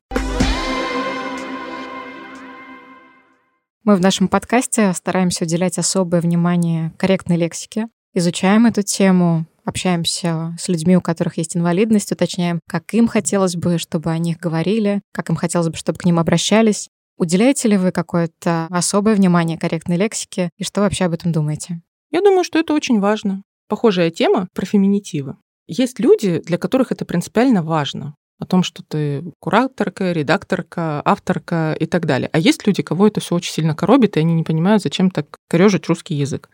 Мы 3.84 3.96
в 3.96 4.00
нашем 4.02 4.28
подкасте 4.28 4.92
стараемся 4.92 5.44
уделять 5.44 5.78
особое 5.78 6.20
внимание 6.20 6.92
корректной 6.98 7.38
лексике, 7.38 7.88
изучаем 8.12 8.66
эту 8.66 8.82
тему, 8.82 9.46
общаемся 9.68 10.56
с 10.58 10.68
людьми, 10.68 10.96
у 10.96 11.00
которых 11.00 11.36
есть 11.38 11.56
инвалидность, 11.56 12.10
уточняем, 12.10 12.60
как 12.68 12.92
им 12.94 13.06
хотелось 13.06 13.56
бы, 13.56 13.78
чтобы 13.78 14.10
о 14.10 14.18
них 14.18 14.38
говорили, 14.38 15.02
как 15.12 15.30
им 15.30 15.36
хотелось 15.36 15.68
бы, 15.68 15.76
чтобы 15.76 15.98
к 15.98 16.04
ним 16.04 16.18
обращались. 16.18 16.88
Уделяете 17.16 17.68
ли 17.68 17.76
вы 17.76 17.90
какое-то 17.90 18.66
особое 18.70 19.14
внимание 19.14 19.58
корректной 19.58 19.96
лексике 19.96 20.50
и 20.56 20.64
что 20.64 20.80
вообще 20.80 21.04
об 21.04 21.12
этом 21.12 21.32
думаете? 21.32 21.80
Я 22.10 22.20
думаю, 22.20 22.44
что 22.44 22.58
это 22.58 22.72
очень 22.72 23.00
важно. 23.00 23.42
Похожая 23.68 24.10
тема 24.10 24.48
про 24.54 24.64
феминитивы. 24.64 25.36
Есть 25.66 25.98
люди, 25.98 26.40
для 26.44 26.56
которых 26.56 26.92
это 26.92 27.04
принципиально 27.04 27.62
важно 27.62 28.14
о 28.38 28.46
том, 28.46 28.62
что 28.62 28.82
ты 28.82 29.24
кураторка, 29.40 30.12
редакторка, 30.12 31.02
авторка 31.04 31.76
и 31.78 31.86
так 31.86 32.06
далее. 32.06 32.30
А 32.32 32.38
есть 32.38 32.66
люди, 32.66 32.82
кого 32.82 33.08
это 33.08 33.20
все 33.20 33.34
очень 33.34 33.52
сильно 33.52 33.74
коробит, 33.74 34.16
и 34.16 34.20
они 34.20 34.32
не 34.32 34.44
понимают, 34.44 34.82
зачем 34.82 35.10
так 35.10 35.36
корежить 35.48 35.88
русский 35.88 36.14
язык. 36.14 36.48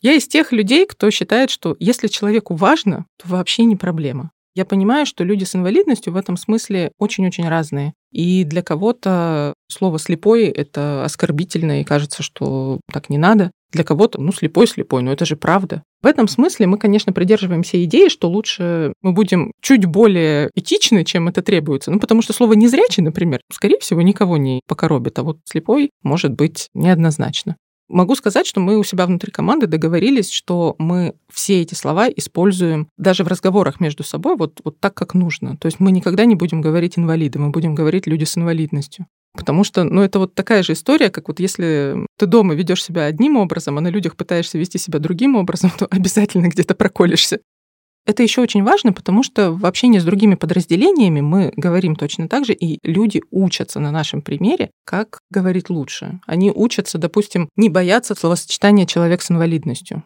Я 0.00 0.14
из 0.14 0.26
тех 0.26 0.52
людей, 0.52 0.86
кто 0.86 1.10
считает, 1.10 1.50
что 1.50 1.76
если 1.78 2.08
человеку 2.08 2.54
важно, 2.54 3.06
то 3.18 3.28
вообще 3.28 3.64
не 3.64 3.76
проблема. 3.76 4.30
Я 4.54 4.64
понимаю, 4.64 5.06
что 5.06 5.22
люди 5.22 5.44
с 5.44 5.54
инвалидностью 5.54 6.12
в 6.12 6.16
этом 6.16 6.36
смысле 6.36 6.90
очень-очень 6.98 7.48
разные. 7.48 7.92
И 8.10 8.42
для 8.44 8.62
кого-то 8.62 9.54
слово 9.68 10.00
«слепой»— 10.00 10.44
это 10.48 11.04
оскорбительно, 11.04 11.80
и 11.80 11.84
кажется, 11.84 12.24
что 12.24 12.80
так 12.92 13.10
не 13.10 13.18
надо. 13.18 13.52
Для 13.70 13.84
кого-то, 13.84 14.20
ну, 14.20 14.32
слепой-слепой, 14.32 15.02
но 15.02 15.12
это 15.12 15.24
же 15.24 15.36
правда. 15.36 15.84
В 16.02 16.06
этом 16.06 16.26
смысле 16.26 16.66
мы, 16.66 16.78
конечно, 16.78 17.12
придерживаемся 17.12 17.82
идеи, 17.84 18.08
что 18.08 18.28
лучше 18.28 18.92
мы 19.02 19.12
будем 19.12 19.52
чуть 19.62 19.84
более 19.86 20.50
этичны, 20.56 21.04
чем 21.04 21.28
это 21.28 21.42
требуется. 21.42 21.92
Ну, 21.92 22.00
потому 22.00 22.20
что 22.20 22.32
слово 22.32 22.54
«незрячий», 22.54 23.04
например, 23.04 23.40
скорее 23.52 23.78
всего, 23.78 24.02
никого 24.02 24.36
не 24.36 24.62
покоробит, 24.66 25.20
а 25.20 25.22
вот 25.22 25.38
«слепой» 25.44 25.90
может 26.02 26.32
быть 26.32 26.68
неоднозначно. 26.74 27.56
Могу 27.90 28.14
сказать, 28.14 28.46
что 28.46 28.60
мы 28.60 28.78
у 28.78 28.84
себя 28.84 29.04
внутри 29.06 29.32
команды 29.32 29.66
договорились, 29.66 30.30
что 30.30 30.76
мы 30.78 31.14
все 31.28 31.60
эти 31.60 31.74
слова 31.74 32.08
используем 32.08 32.88
даже 32.96 33.24
в 33.24 33.28
разговорах 33.28 33.80
между 33.80 34.04
собой 34.04 34.36
вот, 34.36 34.60
вот 34.64 34.78
так, 34.78 34.94
как 34.94 35.14
нужно. 35.14 35.56
То 35.56 35.66
есть 35.66 35.80
мы 35.80 35.90
никогда 35.90 36.24
не 36.24 36.36
будем 36.36 36.60
говорить 36.60 36.96
инвалиды, 36.96 37.40
мы 37.40 37.50
будем 37.50 37.74
говорить 37.74 38.06
люди 38.06 38.24
с 38.24 38.38
инвалидностью. 38.38 39.06
Потому 39.32 39.62
что, 39.62 39.84
ну, 39.84 40.02
это 40.02 40.18
вот 40.18 40.34
такая 40.34 40.62
же 40.62 40.72
история, 40.72 41.08
как 41.08 41.28
вот 41.28 41.38
если 41.38 42.06
ты 42.18 42.26
дома 42.26 42.54
ведешь 42.54 42.82
себя 42.82 43.04
одним 43.04 43.36
образом, 43.36 43.78
а 43.78 43.80
на 43.80 43.88
людях 43.88 44.16
пытаешься 44.16 44.58
вести 44.58 44.78
себя 44.78 44.98
другим 44.98 45.36
образом, 45.36 45.70
то 45.78 45.86
обязательно 45.86 46.48
где-то 46.48 46.74
проколешься. 46.74 47.40
Это 48.10 48.24
еще 48.24 48.40
очень 48.40 48.64
важно, 48.64 48.92
потому 48.92 49.22
что 49.22 49.52
в 49.52 49.64
общении 49.64 50.00
с 50.00 50.04
другими 50.04 50.34
подразделениями 50.34 51.20
мы 51.20 51.52
говорим 51.56 51.94
точно 51.94 52.28
так 52.28 52.44
же, 52.44 52.54
и 52.54 52.80
люди 52.82 53.22
учатся 53.30 53.78
на 53.78 53.92
нашем 53.92 54.20
примере, 54.20 54.72
как 54.84 55.20
говорить 55.30 55.70
лучше. 55.70 56.18
Они 56.26 56.50
учатся, 56.50 56.98
допустим, 56.98 57.48
не 57.54 57.68
бояться 57.68 58.16
словосочетания 58.16 58.84
«человек 58.84 59.22
с 59.22 59.30
инвалидностью». 59.30 60.02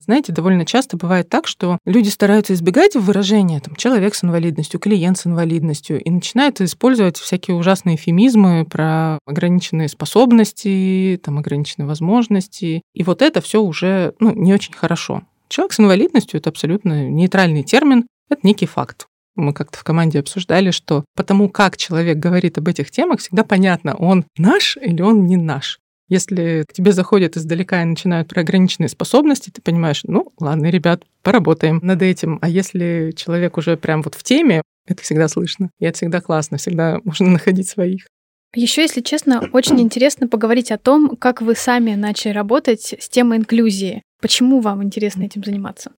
Знаете, 0.00 0.34
довольно 0.34 0.66
часто 0.66 0.98
бывает 0.98 1.30
так, 1.30 1.46
что 1.46 1.78
люди 1.86 2.10
стараются 2.10 2.52
избегать 2.52 2.94
выражения 2.94 3.58
там, 3.60 3.74
«человек 3.74 4.14
с 4.14 4.22
инвалидностью», 4.22 4.78
«клиент 4.78 5.16
с 5.16 5.26
инвалидностью» 5.26 5.98
и 5.98 6.10
начинают 6.10 6.60
использовать 6.60 7.16
всякие 7.16 7.56
ужасные 7.56 7.96
эфемизмы 7.96 8.66
про 8.66 9.18
ограниченные 9.24 9.88
способности, 9.88 11.18
там, 11.24 11.38
ограниченные 11.38 11.86
возможности. 11.86 12.82
И 12.92 13.02
вот 13.02 13.22
это 13.22 13.40
все 13.40 13.62
уже 13.62 14.12
ну, 14.20 14.34
не 14.34 14.52
очень 14.52 14.74
хорошо. 14.74 15.22
Человек 15.48 15.72
с 15.72 15.80
инвалидностью— 15.80 16.38
это 16.40 16.50
абсолютно 16.50 17.08
нейтральный 17.08 17.62
термин, 17.62 18.06
это 18.28 18.40
некий 18.44 18.66
факт. 18.66 19.06
Мы 19.36 19.52
как-то 19.52 19.78
в 19.78 19.84
команде 19.84 20.18
обсуждали, 20.18 20.70
что 20.70 21.04
потому 21.14 21.48
как 21.48 21.76
человек 21.76 22.18
говорит 22.18 22.58
об 22.58 22.68
этих 22.68 22.90
темах, 22.90 23.20
всегда 23.20 23.44
понятно, 23.44 23.94
он 23.94 24.24
наш 24.38 24.76
или 24.78 25.02
он 25.02 25.26
не 25.26 25.36
наш. 25.36 25.78
Если 26.08 26.64
к 26.68 26.72
тебе 26.72 26.92
заходят 26.92 27.36
издалека 27.36 27.82
и 27.82 27.84
начинают 27.84 28.28
про 28.28 28.40
ограниченные 28.40 28.88
способности, 28.88 29.50
ты 29.50 29.60
понимаешь, 29.60 30.02
ну, 30.04 30.32
ладно, 30.38 30.66
ребят, 30.70 31.02
поработаем 31.22 31.80
над 31.82 32.00
этим. 32.00 32.38
А 32.42 32.48
если 32.48 33.12
человек 33.16 33.56
уже 33.56 33.76
прям 33.76 34.02
вот 34.02 34.14
в 34.14 34.22
теме, 34.22 34.62
это 34.86 35.02
всегда 35.02 35.26
слышно. 35.26 35.70
И 35.80 35.84
это 35.84 35.96
всегда 35.96 36.20
классно, 36.20 36.58
всегда 36.58 37.00
можно 37.04 37.28
находить 37.28 37.68
своих. 37.68 38.06
Еще, 38.56 38.80
если 38.82 39.02
честно, 39.02 39.50
очень 39.52 39.78
интересно 39.82 40.28
поговорить 40.28 40.72
о 40.72 40.78
том, 40.78 41.14
как 41.16 41.42
вы 41.42 41.54
сами 41.54 41.94
начали 41.94 42.32
работать 42.32 42.94
с 42.98 43.06
темой 43.06 43.36
инклюзии. 43.36 44.02
Почему 44.22 44.60
вам 44.60 44.82
интересно 44.82 45.24
этим 45.24 45.44
заниматься? 45.44 45.92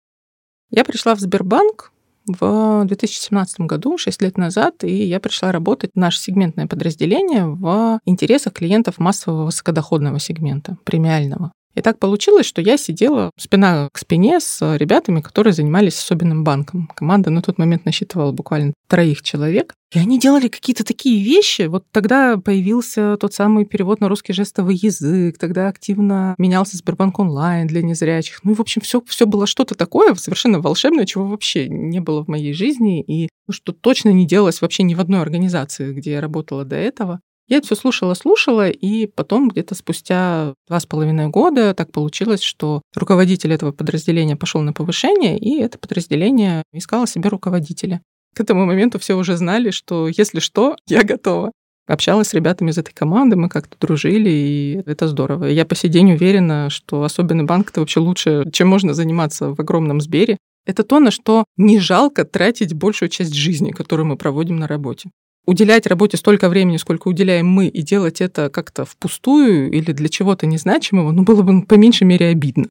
Я 0.68 0.84
пришла 0.84 1.14
в 1.14 1.20
Сбербанк 1.20 1.92
в 2.26 2.84
2017 2.84 3.60
году, 3.60 3.96
6 3.96 4.22
лет 4.22 4.36
назад, 4.36 4.82
и 4.82 4.92
я 5.04 5.20
пришла 5.20 5.52
работать 5.52 5.92
в 5.94 5.98
наше 5.98 6.18
сегментное 6.18 6.66
подразделение 6.66 7.46
в 7.46 8.00
интересах 8.04 8.54
клиентов 8.54 8.98
массового 8.98 9.44
высокодоходного 9.44 10.18
сегмента, 10.18 10.78
премиального. 10.82 11.52
И 11.78 11.80
так 11.80 12.00
получилось, 12.00 12.44
что 12.44 12.60
я 12.60 12.76
сидела 12.76 13.30
спина 13.38 13.88
к 13.92 13.98
спине 13.98 14.40
с 14.40 14.76
ребятами, 14.76 15.20
которые 15.20 15.52
занимались 15.52 15.96
особенным 15.96 16.42
банком. 16.42 16.90
Команда 16.96 17.30
на 17.30 17.40
тот 17.40 17.56
момент 17.56 17.84
насчитывала 17.84 18.32
буквально 18.32 18.74
троих 18.88 19.22
человек. 19.22 19.74
И 19.94 19.98
они 20.00 20.18
делали 20.18 20.48
какие-то 20.48 20.84
такие 20.84 21.22
вещи. 21.22 21.62
Вот 21.62 21.84
тогда 21.92 22.36
появился 22.36 23.16
тот 23.16 23.32
самый 23.32 23.64
перевод 23.64 24.00
на 24.00 24.08
русский 24.08 24.32
жестовый 24.32 24.74
язык, 24.74 25.38
тогда 25.38 25.68
активно 25.68 26.34
менялся 26.36 26.76
Сбербанк 26.76 27.20
онлайн 27.20 27.68
для 27.68 27.80
незрячих. 27.82 28.40
Ну 28.42 28.50
и, 28.50 28.54
в 28.54 28.60
общем, 28.60 28.82
все, 28.82 29.00
все 29.06 29.24
было 29.24 29.46
что-то 29.46 29.76
такое 29.76 30.16
совершенно 30.16 30.58
волшебное, 30.58 31.06
чего 31.06 31.26
вообще 31.26 31.68
не 31.68 32.00
было 32.00 32.24
в 32.24 32.28
моей 32.28 32.54
жизни, 32.54 33.02
и 33.02 33.28
что 33.50 33.72
точно 33.72 34.08
не 34.08 34.26
делалось 34.26 34.60
вообще 34.60 34.82
ни 34.82 34.94
в 34.94 35.00
одной 35.00 35.22
организации, 35.22 35.92
где 35.92 36.12
я 36.12 36.20
работала 36.20 36.64
до 36.64 36.74
этого. 36.74 37.20
Я 37.48 37.62
все 37.62 37.74
слушала, 37.74 38.12
слушала, 38.12 38.68
и 38.68 39.06
потом 39.06 39.48
где-то 39.48 39.74
спустя 39.74 40.52
два 40.68 40.80
с 40.80 40.84
половиной 40.84 41.28
года 41.28 41.72
так 41.72 41.90
получилось, 41.92 42.42
что 42.42 42.82
руководитель 42.94 43.54
этого 43.54 43.72
подразделения 43.72 44.36
пошел 44.36 44.60
на 44.60 44.74
повышение, 44.74 45.38
и 45.38 45.58
это 45.58 45.78
подразделение 45.78 46.62
искало 46.74 47.06
себе 47.06 47.30
руководителя. 47.30 48.02
К 48.34 48.40
этому 48.40 48.66
моменту 48.66 48.98
все 48.98 49.14
уже 49.14 49.38
знали, 49.38 49.70
что 49.70 50.08
если 50.08 50.40
что, 50.40 50.76
я 50.86 51.02
готова. 51.02 51.52
Общалась 51.86 52.28
с 52.28 52.34
ребятами 52.34 52.70
из 52.70 52.76
этой 52.76 52.92
команды, 52.92 53.36
мы 53.36 53.48
как-то 53.48 53.78
дружили, 53.80 54.28
и 54.28 54.82
это 54.84 55.08
здорово. 55.08 55.46
Я 55.46 55.64
по 55.64 55.74
сей 55.74 55.88
день 55.88 56.12
уверена, 56.12 56.68
что 56.68 57.02
особенный 57.02 57.44
банк— 57.44 57.70
это 57.70 57.80
вообще 57.80 58.00
лучше, 58.00 58.44
чем 58.52 58.68
можно 58.68 58.92
заниматься 58.92 59.54
в 59.54 59.60
огромном 59.60 60.02
Сбере. 60.02 60.36
Это 60.66 60.82
то, 60.82 61.00
на 61.00 61.10
что 61.10 61.44
не 61.56 61.78
жалко 61.78 62.26
тратить 62.26 62.74
большую 62.74 63.08
часть 63.08 63.32
жизни, 63.32 63.70
которую 63.70 64.04
мы 64.04 64.18
проводим 64.18 64.58
на 64.58 64.68
работе 64.68 65.08
уделять 65.48 65.86
работе 65.86 66.18
столько 66.18 66.50
времени, 66.50 66.76
сколько 66.76 67.08
уделяем 67.08 67.46
мы, 67.48 67.68
и 67.68 67.80
делать 67.80 68.20
это 68.20 68.50
как-то 68.50 68.84
впустую 68.84 69.70
или 69.70 69.92
для 69.92 70.08
чего-то 70.08 70.46
незначимого, 70.46 71.10
ну, 71.10 71.22
было 71.22 71.42
бы 71.42 71.62
по 71.62 71.74
меньшей 71.74 72.04
мере 72.04 72.28
обидно. 72.28 72.66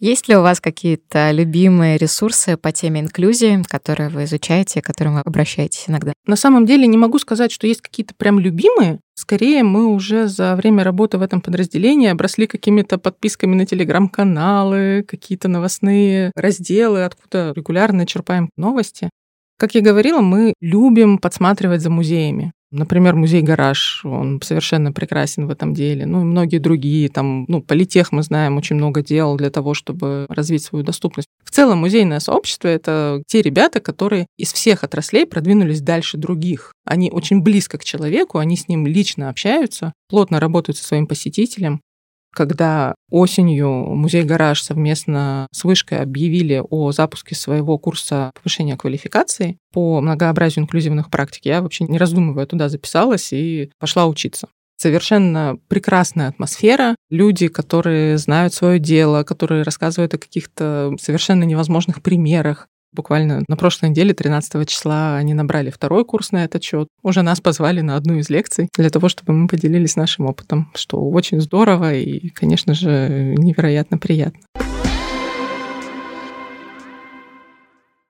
Есть 0.00 0.28
ли 0.28 0.36
у 0.36 0.42
вас 0.42 0.60
какие-то 0.60 1.30
любимые 1.30 1.96
ресурсы 1.96 2.56
по 2.56 2.72
теме 2.72 3.00
инклюзии, 3.00 3.62
которые 3.68 4.08
вы 4.10 4.24
изучаете, 4.24 4.82
к 4.82 4.84
которым 4.84 5.14
вы 5.14 5.20
обращаетесь 5.20 5.84
иногда? 5.86 6.12
На 6.26 6.34
самом 6.34 6.66
деле 6.66 6.88
не 6.88 6.98
могу 6.98 7.20
сказать, 7.20 7.52
что 7.52 7.68
есть 7.68 7.80
какие-то 7.80 8.12
прям 8.16 8.40
любимые. 8.40 8.98
Скорее, 9.14 9.62
мы 9.62 9.86
уже 9.86 10.26
за 10.26 10.56
время 10.56 10.82
работы 10.82 11.16
в 11.16 11.22
этом 11.22 11.40
подразделении 11.40 12.08
обросли 12.08 12.48
какими-то 12.48 12.98
подписками 12.98 13.54
на 13.54 13.66
телеграм-каналы, 13.66 15.04
какие-то 15.06 15.46
новостные 15.46 16.32
разделы, 16.34 17.04
откуда 17.04 17.52
регулярно 17.54 18.04
черпаем 18.04 18.50
новости. 18.56 19.10
Как 19.56 19.74
я 19.74 19.80
говорила, 19.80 20.20
мы 20.20 20.54
любим 20.60 21.18
подсматривать 21.18 21.80
за 21.80 21.90
музеями. 21.90 22.52
Например, 22.74 23.14
музей 23.14 23.40
«Гараж», 23.40 24.04
он 24.04 24.40
совершенно 24.42 24.90
прекрасен 24.90 25.46
в 25.46 25.50
этом 25.50 25.74
деле. 25.74 26.06
Ну 26.06 26.22
и 26.22 26.24
многие 26.24 26.58
другие. 26.58 27.08
Там, 27.08 27.44
ну, 27.46 27.62
Политех, 27.62 28.10
мы 28.10 28.24
знаем, 28.24 28.56
очень 28.56 28.74
много 28.74 29.00
делал 29.00 29.36
для 29.36 29.50
того, 29.50 29.74
чтобы 29.74 30.26
развить 30.28 30.64
свою 30.64 30.84
доступность. 30.84 31.28
В 31.44 31.52
целом, 31.52 31.78
музейное 31.78 32.18
сообщество— 32.18 32.66
это 32.68 33.22
те 33.28 33.42
ребята, 33.42 33.78
которые 33.78 34.26
из 34.36 34.52
всех 34.52 34.82
отраслей 34.82 35.24
продвинулись 35.24 35.82
дальше 35.82 36.18
других. 36.18 36.72
Они 36.84 37.12
очень 37.12 37.42
близко 37.42 37.78
к 37.78 37.84
человеку, 37.84 38.38
они 38.38 38.56
с 38.56 38.66
ним 38.66 38.88
лично 38.88 39.28
общаются, 39.28 39.92
плотно 40.08 40.40
работают 40.40 40.76
со 40.76 40.84
своим 40.84 41.06
посетителем 41.06 41.80
когда 42.34 42.94
осенью 43.10 43.68
музей 43.68 44.24
«Гараж» 44.24 44.62
совместно 44.62 45.46
с 45.52 45.64
Вышкой 45.64 46.00
объявили 46.00 46.62
о 46.68 46.92
запуске 46.92 47.34
своего 47.34 47.78
курса 47.78 48.30
повышения 48.34 48.76
квалификации 48.76 49.58
по 49.72 50.00
многообразию 50.00 50.64
инклюзивных 50.64 51.10
практик, 51.10 51.46
я 51.46 51.62
вообще 51.62 51.84
не 51.84 51.98
раздумывая 51.98 52.46
туда 52.46 52.68
записалась 52.68 53.32
и 53.32 53.70
пошла 53.78 54.06
учиться. 54.06 54.48
Совершенно 54.76 55.56
прекрасная 55.68 56.28
атмосфера, 56.28 56.96
люди, 57.08 57.48
которые 57.48 58.18
знают 58.18 58.52
свое 58.52 58.78
дело, 58.80 59.22
которые 59.22 59.62
рассказывают 59.62 60.14
о 60.14 60.18
каких-то 60.18 60.92
совершенно 61.00 61.44
невозможных 61.44 62.02
примерах, 62.02 62.68
Буквально 62.94 63.42
на 63.48 63.56
прошлой 63.56 63.90
неделе, 63.90 64.14
13 64.14 64.68
числа, 64.68 65.16
они 65.16 65.34
набрали 65.34 65.70
второй 65.70 66.04
курс 66.04 66.30
на 66.30 66.44
этот 66.44 66.62
счет. 66.62 66.86
Уже 67.02 67.22
нас 67.22 67.40
позвали 67.40 67.80
на 67.80 67.96
одну 67.96 68.14
из 68.14 68.30
лекций 68.30 68.68
для 68.76 68.88
того, 68.88 69.08
чтобы 69.08 69.32
мы 69.32 69.48
поделились 69.48 69.96
нашим 69.96 70.26
опытом, 70.26 70.70
что 70.76 70.98
очень 71.00 71.40
здорово 71.40 71.92
и, 71.94 72.28
конечно 72.28 72.72
же, 72.72 73.34
невероятно 73.36 73.98
приятно. 73.98 74.40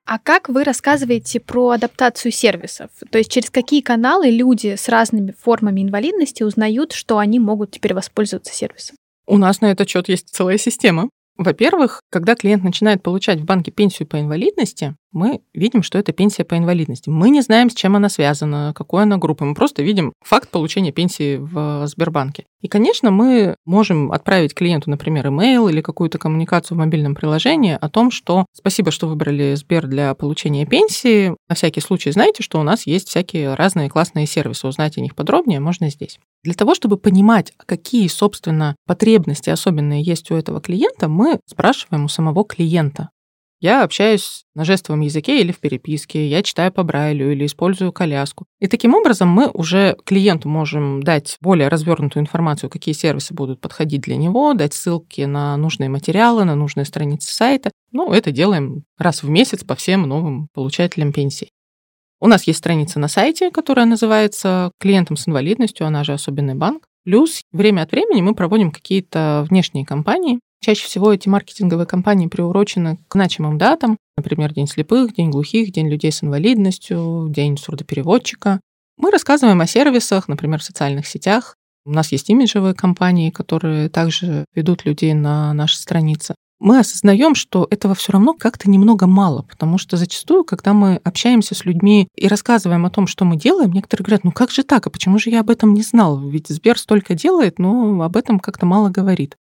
А 0.06 0.18
как 0.18 0.50
вы 0.50 0.64
рассказываете 0.64 1.40
про 1.40 1.70
адаптацию 1.70 2.30
сервисов? 2.30 2.90
То 3.10 3.16
есть 3.16 3.30
через 3.30 3.48
какие 3.48 3.80
каналы 3.80 4.30
люди 4.30 4.76
с 4.76 4.90
разными 4.90 5.32
формами 5.32 5.80
инвалидности 5.80 6.42
узнают, 6.42 6.92
что 6.92 7.16
они 7.16 7.38
могут 7.38 7.70
теперь 7.70 7.94
воспользоваться 7.94 8.52
сервисом? 8.52 8.96
У 9.26 9.38
нас 9.38 9.62
на 9.62 9.70
этот 9.70 9.88
счет 9.88 10.10
есть 10.10 10.28
целая 10.28 10.58
система. 10.58 11.08
Во-первых, 11.36 12.00
когда 12.10 12.34
клиент 12.34 12.62
начинает 12.62 13.02
получать 13.02 13.40
в 13.40 13.44
банке 13.44 13.70
пенсию 13.72 14.06
по 14.06 14.20
инвалидности, 14.20 14.96
мы 15.14 15.40
видим, 15.54 15.82
что 15.82 15.98
это 15.98 16.12
пенсия 16.12 16.44
по 16.44 16.58
инвалидности. 16.58 17.08
Мы 17.08 17.30
не 17.30 17.40
знаем, 17.40 17.70
с 17.70 17.74
чем 17.74 17.96
она 17.96 18.08
связана, 18.08 18.72
какой 18.74 19.04
она 19.04 19.16
группы. 19.16 19.44
Мы 19.44 19.54
просто 19.54 19.82
видим 19.82 20.12
факт 20.22 20.50
получения 20.50 20.92
пенсии 20.92 21.36
в 21.36 21.86
Сбербанке. 21.86 22.44
И, 22.60 22.68
конечно, 22.68 23.10
мы 23.10 23.56
можем 23.64 24.10
отправить 24.10 24.54
клиенту, 24.54 24.90
например, 24.90 25.28
имейл 25.28 25.68
или 25.68 25.80
какую-то 25.80 26.18
коммуникацию 26.18 26.76
в 26.76 26.78
мобильном 26.78 27.14
приложении 27.14 27.78
о 27.80 27.88
том, 27.88 28.10
что 28.10 28.46
спасибо, 28.52 28.90
что 28.90 29.06
выбрали 29.06 29.54
Сбер 29.54 29.86
для 29.86 30.14
получения 30.14 30.66
пенсии. 30.66 31.36
На 31.48 31.54
всякий 31.54 31.80
случай 31.80 32.10
знаете, 32.10 32.42
что 32.42 32.58
у 32.58 32.62
нас 32.62 32.86
есть 32.86 33.08
всякие 33.08 33.54
разные 33.54 33.90
классные 33.90 34.26
сервисы. 34.26 34.66
Узнать 34.66 34.98
о 34.98 35.00
них 35.00 35.14
подробнее 35.14 35.60
можно 35.60 35.90
здесь. 35.90 36.18
Для 36.42 36.54
того, 36.54 36.74
чтобы 36.74 36.96
понимать, 36.96 37.52
какие, 37.56 38.06
собственно, 38.08 38.76
потребности 38.86 39.50
особенные 39.50 40.02
есть 40.02 40.30
у 40.30 40.34
этого 40.34 40.60
клиента, 40.60 41.08
мы 41.08 41.40
спрашиваем 41.46 42.04
у 42.04 42.08
самого 42.08 42.44
клиента. 42.44 43.10
Я 43.64 43.82
общаюсь 43.82 44.44
на 44.54 44.62
жестовом 44.66 45.00
языке 45.00 45.40
или 45.40 45.50
в 45.50 45.58
переписке, 45.58 46.28
я 46.28 46.42
читаю 46.42 46.70
по 46.70 46.82
Брайлю 46.82 47.32
или 47.32 47.46
использую 47.46 47.92
коляску. 47.92 48.44
И 48.60 48.66
таким 48.66 48.92
образом 48.92 49.30
мы 49.30 49.48
уже 49.48 49.96
клиенту 50.04 50.50
можем 50.50 51.02
дать 51.02 51.38
более 51.40 51.68
развернутую 51.68 52.24
информацию, 52.24 52.68
какие 52.68 52.94
сервисы 52.94 53.32
будут 53.32 53.62
подходить 53.62 54.02
для 54.02 54.16
него, 54.16 54.52
дать 54.52 54.74
ссылки 54.74 55.22
на 55.22 55.56
нужные 55.56 55.88
материалы, 55.88 56.44
на 56.44 56.54
нужные 56.54 56.84
страницы 56.84 57.34
сайта. 57.34 57.70
Ну, 57.90 58.12
это 58.12 58.32
делаем 58.32 58.84
раз 58.98 59.22
в 59.22 59.30
месяц 59.30 59.64
по 59.64 59.74
всем 59.74 60.02
новым 60.02 60.48
получателям 60.52 61.14
пенсии. 61.14 61.48
У 62.20 62.26
нас 62.26 62.46
есть 62.46 62.58
страница 62.58 62.98
на 62.98 63.08
сайте, 63.08 63.50
которая 63.50 63.86
называется 63.86 64.72
«Клиентам 64.78 65.16
с 65.16 65.26
инвалидностью», 65.26 65.86
она 65.86 66.04
же 66.04 66.12
«Особенный 66.12 66.54
банк». 66.54 66.84
Плюс 67.04 67.40
время 67.50 67.82
от 67.82 67.92
времени 67.92 68.20
мы 68.20 68.34
проводим 68.34 68.70
какие-то 68.70 69.46
внешние 69.48 69.86
кампании, 69.86 70.40
Чаще 70.64 70.86
всего 70.86 71.12
эти 71.12 71.28
маркетинговые 71.28 71.84
кампании 71.84 72.26
приурочены 72.26 72.96
к 73.08 73.12
значимым 73.12 73.58
датам, 73.58 73.98
например, 74.16 74.54
День 74.54 74.66
слепых, 74.66 75.12
День 75.14 75.28
глухих, 75.28 75.70
День 75.72 75.90
людей 75.90 76.10
с 76.10 76.24
инвалидностью, 76.24 77.26
День 77.28 77.58
сурдопереводчика. 77.58 78.60
Мы 78.96 79.10
рассказываем 79.10 79.60
о 79.60 79.66
сервисах, 79.66 80.26
например, 80.26 80.60
в 80.60 80.64
социальных 80.64 81.06
сетях. 81.06 81.56
У 81.84 81.92
нас 81.92 82.12
есть 82.12 82.30
имиджевые 82.30 82.72
компании, 82.72 83.28
которые 83.28 83.90
также 83.90 84.46
ведут 84.54 84.86
людей 84.86 85.12
на 85.12 85.52
наши 85.52 85.76
страницы. 85.76 86.34
Мы 86.60 86.78
осознаем, 86.78 87.34
что 87.34 87.66
этого 87.70 87.94
все 87.94 88.12
равно 88.12 88.32
как-то 88.32 88.70
немного 88.70 89.06
мало, 89.06 89.42
потому 89.42 89.76
что 89.76 89.98
зачастую, 89.98 90.44
когда 90.44 90.72
мы 90.72 90.96
общаемся 91.04 91.54
с 91.54 91.66
людьми 91.66 92.08
и 92.16 92.26
рассказываем 92.26 92.86
о 92.86 92.90
том, 92.90 93.06
что 93.06 93.26
мы 93.26 93.36
делаем, 93.36 93.70
некоторые 93.70 94.04
говорят, 94.06 94.24
ну 94.24 94.32
как 94.32 94.50
же 94.50 94.62
так, 94.62 94.86
а 94.86 94.90
почему 94.90 95.18
же 95.18 95.28
я 95.28 95.40
об 95.40 95.50
этом 95.50 95.74
не 95.74 95.82
знал? 95.82 96.26
Ведь 96.26 96.48
Сбер 96.48 96.78
столько 96.78 97.14
делает, 97.14 97.58
но 97.58 98.00
об 98.00 98.16
этом 98.16 98.40
как-то 98.40 98.64
мало 98.64 98.88
говорит. 98.88 99.36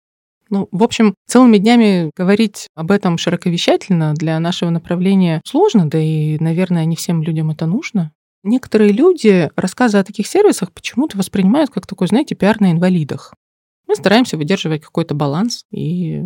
Ну, 0.50 0.68
в 0.70 0.82
общем, 0.82 1.14
целыми 1.26 1.58
днями 1.58 2.10
говорить 2.16 2.68
об 2.74 2.90
этом 2.90 3.18
широковещательно 3.18 4.14
для 4.14 4.38
нашего 4.40 4.70
направления 4.70 5.40
сложно, 5.46 5.88
да 5.88 5.98
и, 5.98 6.38
наверное, 6.38 6.84
не 6.84 6.96
всем 6.96 7.22
людям 7.22 7.50
это 7.50 7.66
нужно. 7.66 8.12
Некоторые 8.42 8.92
люди 8.92 9.50
рассказы 9.56 9.98
о 9.98 10.04
таких 10.04 10.26
сервисах 10.26 10.70
почему-то 10.72 11.16
воспринимают 11.16 11.70
как 11.70 11.86
такой, 11.86 12.08
знаете, 12.08 12.34
пиар 12.34 12.60
на 12.60 12.72
инвалидах. 12.72 13.32
Мы 13.86 13.96
стараемся 13.96 14.36
выдерживать 14.36 14.82
какой-то 14.82 15.14
баланс, 15.14 15.64
и 15.70 16.22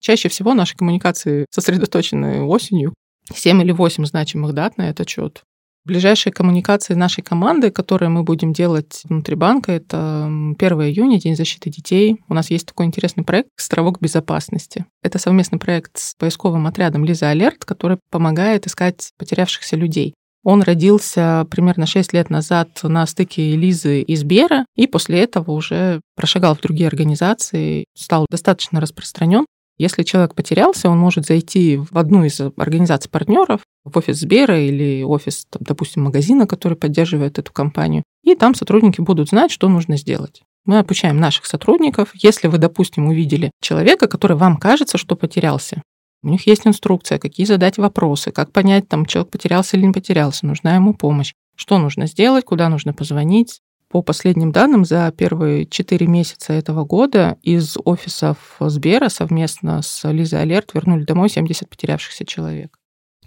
чаще 0.00 0.28
всего 0.28 0.52
наши 0.54 0.76
коммуникации 0.76 1.46
сосредоточены 1.50 2.42
осенью. 2.42 2.92
7 3.32 3.62
или 3.62 3.72
8 3.72 4.04
значимых 4.04 4.52
дат 4.52 4.76
на 4.76 4.90
этот 4.90 5.08
счет. 5.08 5.44
Ближайшие 5.84 6.32
коммуникации 6.32 6.94
нашей 6.94 7.22
команды, 7.22 7.72
которые 7.72 8.08
мы 8.08 8.22
будем 8.22 8.52
делать 8.52 9.02
внутри 9.04 9.34
банка, 9.34 9.72
это 9.72 10.26
1 10.26 10.56
июня, 10.58 11.18
День 11.18 11.34
защиты 11.34 11.70
детей. 11.70 12.22
У 12.28 12.34
нас 12.34 12.50
есть 12.50 12.66
такой 12.66 12.86
интересный 12.86 13.24
проект 13.24 13.48
«Островок 13.58 14.00
безопасности». 14.00 14.86
Это 15.02 15.18
совместный 15.18 15.58
проект 15.58 15.98
с 15.98 16.14
поисковым 16.16 16.68
отрядом 16.68 17.04
Лиза 17.04 17.30
Алерт, 17.30 17.64
который 17.64 17.98
помогает 18.10 18.66
искать 18.68 19.10
потерявшихся 19.18 19.74
людей. 19.74 20.14
Он 20.44 20.62
родился 20.62 21.46
примерно 21.50 21.86
6 21.86 22.12
лет 22.12 22.30
назад 22.30 22.68
на 22.84 23.04
стыке 23.06 23.56
Лизы 23.56 24.02
и 24.02 24.14
Сбера, 24.14 24.64
и 24.76 24.86
после 24.86 25.20
этого 25.20 25.50
уже 25.50 26.00
прошагал 26.14 26.54
в 26.54 26.60
другие 26.60 26.86
организации, 26.86 27.86
стал 27.96 28.26
достаточно 28.30 28.80
распространен. 28.80 29.46
Если 29.82 30.04
человек 30.04 30.36
потерялся, 30.36 30.88
он 30.88 30.98
может 31.00 31.26
зайти 31.26 31.76
в 31.76 31.98
одну 31.98 32.22
из 32.22 32.40
организаций 32.40 33.10
партнеров, 33.10 33.62
в 33.82 33.98
офис 33.98 34.20
Сбера 34.20 34.56
или 34.56 35.02
офис, 35.02 35.44
допустим, 35.58 36.04
магазина, 36.04 36.46
который 36.46 36.78
поддерживает 36.78 37.40
эту 37.40 37.52
компанию, 37.52 38.04
и 38.22 38.36
там 38.36 38.54
сотрудники 38.54 39.00
будут 39.00 39.30
знать, 39.30 39.50
что 39.50 39.68
нужно 39.68 39.96
сделать. 39.96 40.42
Мы 40.66 40.78
обучаем 40.78 41.18
наших 41.18 41.46
сотрудников. 41.46 42.10
Если 42.14 42.46
вы, 42.46 42.58
допустим, 42.58 43.08
увидели 43.08 43.50
человека, 43.60 44.06
который 44.06 44.36
вам 44.36 44.56
кажется, 44.56 44.98
что 44.98 45.16
потерялся, 45.16 45.82
у 46.22 46.28
них 46.28 46.46
есть 46.46 46.64
инструкция, 46.64 47.18
какие 47.18 47.44
задать 47.44 47.76
вопросы, 47.76 48.30
как 48.30 48.52
понять, 48.52 48.88
там 48.88 49.04
человек 49.04 49.32
потерялся 49.32 49.76
или 49.76 49.86
не 49.86 49.92
потерялся, 49.92 50.46
нужна 50.46 50.76
ему 50.76 50.94
помощь, 50.94 51.32
что 51.56 51.78
нужно 51.78 52.06
сделать, 52.06 52.44
куда 52.44 52.68
нужно 52.68 52.94
позвонить. 52.94 53.58
По 53.92 54.00
последним 54.00 54.52
данным, 54.52 54.86
за 54.86 55.12
первые 55.14 55.66
4 55.66 56.06
месяца 56.06 56.54
этого 56.54 56.86
года 56.86 57.36
из 57.42 57.76
офисов 57.84 58.56
Сбера 58.58 59.10
совместно 59.10 59.82
с 59.82 60.10
Лизой 60.10 60.40
Алерт 60.40 60.72
вернули 60.72 61.04
домой 61.04 61.28
70 61.28 61.68
потерявшихся 61.68 62.24
человек. 62.24 62.78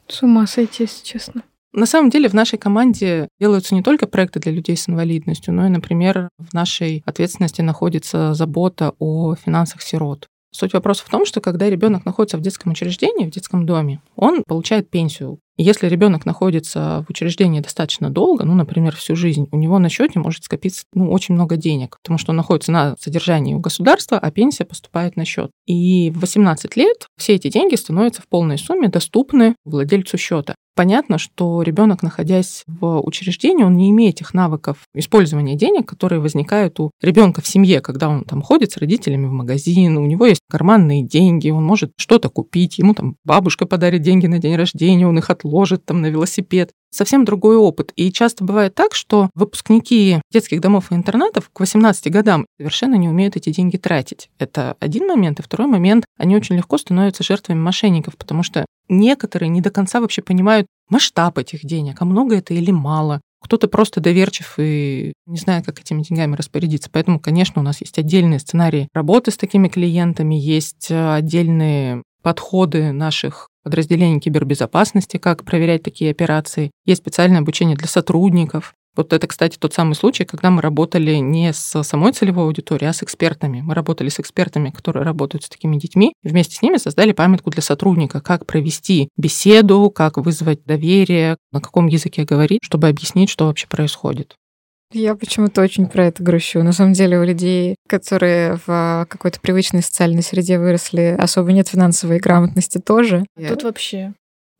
С 0.07 0.23
ума 0.23 0.47
сойти, 0.47 0.83
если 0.83 1.05
честно. 1.05 1.43
На 1.71 1.85
самом 1.85 2.09
деле 2.09 2.29
в 2.29 2.33
нашей 2.33 2.57
команде 2.57 3.27
делаются 3.39 3.75
не 3.75 3.83
только 3.83 4.07
проекты 4.07 4.39
для 4.39 4.53
людей 4.53 4.75
с 4.75 4.89
инвалидностью, 4.89 5.53
но 5.53 5.67
и, 5.67 5.69
например, 5.69 6.29
в 6.39 6.53
нашей 6.53 7.03
ответственности 7.05 7.61
находится 7.61 8.33
забота 8.33 8.93
о 8.97 9.35
финансах 9.35 9.83
сирот. 9.83 10.27
Суть 10.51 10.73
вопроса 10.73 11.03
в 11.05 11.09
том, 11.09 11.27
что 11.27 11.41
когда 11.41 11.69
ребенок 11.69 12.05
находится 12.05 12.37
в 12.37 12.41
детском 12.41 12.71
учреждении, 12.71 13.27
в 13.27 13.31
детском 13.31 13.67
доме, 13.67 14.01
он 14.15 14.41
получает 14.47 14.89
пенсию. 14.89 15.37
Если 15.57 15.87
ребенок 15.87 16.25
находится 16.25 17.05
в 17.07 17.11
учреждении 17.11 17.61
достаточно 17.61 18.09
долго, 18.09 18.43
ну, 18.43 18.53
например, 18.55 18.95
всю 18.95 19.15
жизнь, 19.15 19.47
у 19.51 19.57
него 19.57 19.79
на 19.79 19.89
счете 19.89 20.19
может 20.19 20.43
скопиться 20.43 20.83
ну, 20.93 21.09
очень 21.11 21.33
много 21.33 21.55
денег, 21.55 21.97
потому 22.03 22.17
что 22.17 22.31
он 22.31 22.37
находится 22.37 22.71
на 22.71 22.95
содержании 22.99 23.53
у 23.53 23.59
государства, 23.59 24.19
а 24.19 24.31
пенсия 24.31 24.65
поступает 24.65 25.15
на 25.15 25.23
счет. 25.23 25.51
И 25.65 26.11
в 26.11 26.19
18 26.19 26.75
лет 26.75 27.07
все 27.17 27.35
эти 27.35 27.49
деньги 27.49 27.75
становятся 27.75 28.21
в 28.21 28.27
полной 28.27 28.57
сумме 28.57 28.89
доступны 28.89 29.55
владельцу 29.63 30.17
счета. 30.17 30.55
Понятно, 30.75 31.17
что 31.17 31.61
ребенок, 31.61 32.03
находясь 32.03 32.65
в 32.67 32.99
учреждении, 32.99 33.63
он 33.63 33.77
не 33.77 33.89
имеет 33.91 34.15
тех 34.15 34.33
навыков 34.33 34.79
использования 34.93 35.55
денег, 35.55 35.87
которые 35.87 36.19
возникают 36.19 36.81
у 36.81 36.91
ребенка 37.01 37.41
в 37.41 37.47
семье, 37.47 37.79
когда 37.79 38.09
он 38.09 38.25
там 38.25 38.41
ходит 38.41 38.73
с 38.73 38.77
родителями 38.77 39.25
в 39.25 39.31
магазин, 39.31 39.97
у 39.97 40.05
него 40.05 40.25
есть 40.25 40.41
карманные 40.49 41.01
деньги, 41.01 41.49
он 41.49 41.63
может 41.63 41.93
что-то 41.95 42.27
купить, 42.27 42.77
ему 42.77 42.93
там 42.93 43.15
бабушка 43.23 43.65
подарит 43.65 44.01
деньги 44.01 44.27
на 44.27 44.39
день 44.39 44.57
рождения, 44.57 45.07
он 45.07 45.17
их 45.17 45.29
отложит 45.29 45.85
там 45.85 46.01
на 46.01 46.07
велосипед 46.07 46.71
совсем 46.95 47.25
другой 47.25 47.57
опыт. 47.57 47.91
И 47.95 48.11
часто 48.11 48.43
бывает 48.43 48.75
так, 48.75 48.93
что 48.93 49.29
выпускники 49.35 50.21
детских 50.31 50.61
домов 50.61 50.91
и 50.91 50.95
интернатов 50.95 51.49
к 51.51 51.59
18 51.59 52.11
годам 52.11 52.45
совершенно 52.57 52.95
не 52.95 53.09
умеют 53.09 53.35
эти 53.35 53.49
деньги 53.51 53.77
тратить. 53.77 54.29
Это 54.39 54.75
один 54.79 55.07
момент. 55.07 55.39
И 55.39 55.43
второй 55.43 55.67
момент, 55.67 56.05
они 56.17 56.35
очень 56.35 56.55
легко 56.55 56.77
становятся 56.77 57.23
жертвами 57.23 57.59
мошенников, 57.59 58.17
потому 58.17 58.43
что 58.43 58.65
некоторые 58.89 59.49
не 59.49 59.61
до 59.61 59.71
конца 59.71 59.99
вообще 59.99 60.21
понимают 60.21 60.67
масштаб 60.89 61.37
этих 61.37 61.65
денег, 61.65 62.01
а 62.01 62.05
много 62.05 62.37
это 62.37 62.53
или 62.53 62.71
мало. 62.71 63.21
Кто-то 63.41 63.67
просто 63.67 64.01
доверчив 64.01 64.55
и 64.57 65.13
не 65.27 65.37
знает, 65.37 65.65
как 65.65 65.79
этими 65.79 66.01
деньгами 66.01 66.35
распорядиться. 66.35 66.89
Поэтому, 66.91 67.19
конечно, 67.19 67.61
у 67.61 67.65
нас 67.65 67.81
есть 67.81 67.99
отдельные 67.99 68.39
сценарии 68.39 68.87
работы 68.93 69.31
с 69.31 69.37
такими 69.37 69.67
клиентами, 69.67 70.35
есть 70.35 70.89
отдельные 70.89 72.01
подходы 72.23 72.91
наших 72.91 73.49
подразделений 73.65 74.19
кибербезопасности, 74.19 75.17
как 75.17 75.43
проверять 75.43 75.83
такие 75.83 76.11
операции. 76.11 76.71
Есть 76.85 77.01
специальное 77.01 77.39
обучение 77.39 77.75
для 77.75 77.87
сотрудников. 77.87 78.75
Вот 78.95 79.11
это, 79.11 79.27
кстати, 79.27 79.57
тот 79.57 79.73
самый 79.73 79.95
случай, 79.95 80.23
когда 80.23 80.51
мы 80.51 80.61
работали 80.61 81.15
не 81.15 81.51
с 81.51 81.83
самой 81.83 82.13
целевой 82.13 82.45
аудиторией, 82.45 82.89
а 82.89 82.93
с 82.93 83.03
экспертами. 83.03 83.61
Мы 83.61 83.73
работали 83.73 84.07
с 84.07 84.19
экспертами, 84.19 84.69
которые 84.69 85.03
работают 85.03 85.43
с 85.43 85.49
такими 85.49 85.77
детьми, 85.77 86.13
вместе 86.23 86.55
с 86.55 86.61
ними 86.61 86.77
создали 86.77 87.11
памятку 87.11 87.49
для 87.49 87.61
сотрудника, 87.61 88.21
как 88.21 88.45
провести 88.45 89.09
беседу, 89.17 89.91
как 89.93 90.17
вызвать 90.17 90.63
доверие, 90.63 91.37
на 91.51 91.59
каком 91.59 91.87
языке 91.87 92.23
говорить, 92.23 92.59
чтобы 92.61 92.87
объяснить, 92.87 93.29
что 93.29 93.47
вообще 93.47 93.67
происходит. 93.67 94.35
Я 94.91 95.15
почему-то 95.15 95.61
очень 95.61 95.87
про 95.87 96.05
это 96.05 96.23
грущу. 96.23 96.63
На 96.63 96.71
самом 96.71 96.93
деле 96.93 97.19
у 97.19 97.23
людей, 97.23 97.75
которые 97.87 98.59
в 98.65 99.07
какой-то 99.09 99.39
привычной 99.39 99.81
социальной 99.81 100.23
среде 100.23 100.59
выросли, 100.59 101.15
особо 101.17 101.51
нет 101.51 101.67
финансовой 101.67 102.19
грамотности 102.19 102.77
тоже. 102.77 103.25
Тут 103.49 103.63
вообще 103.63 104.13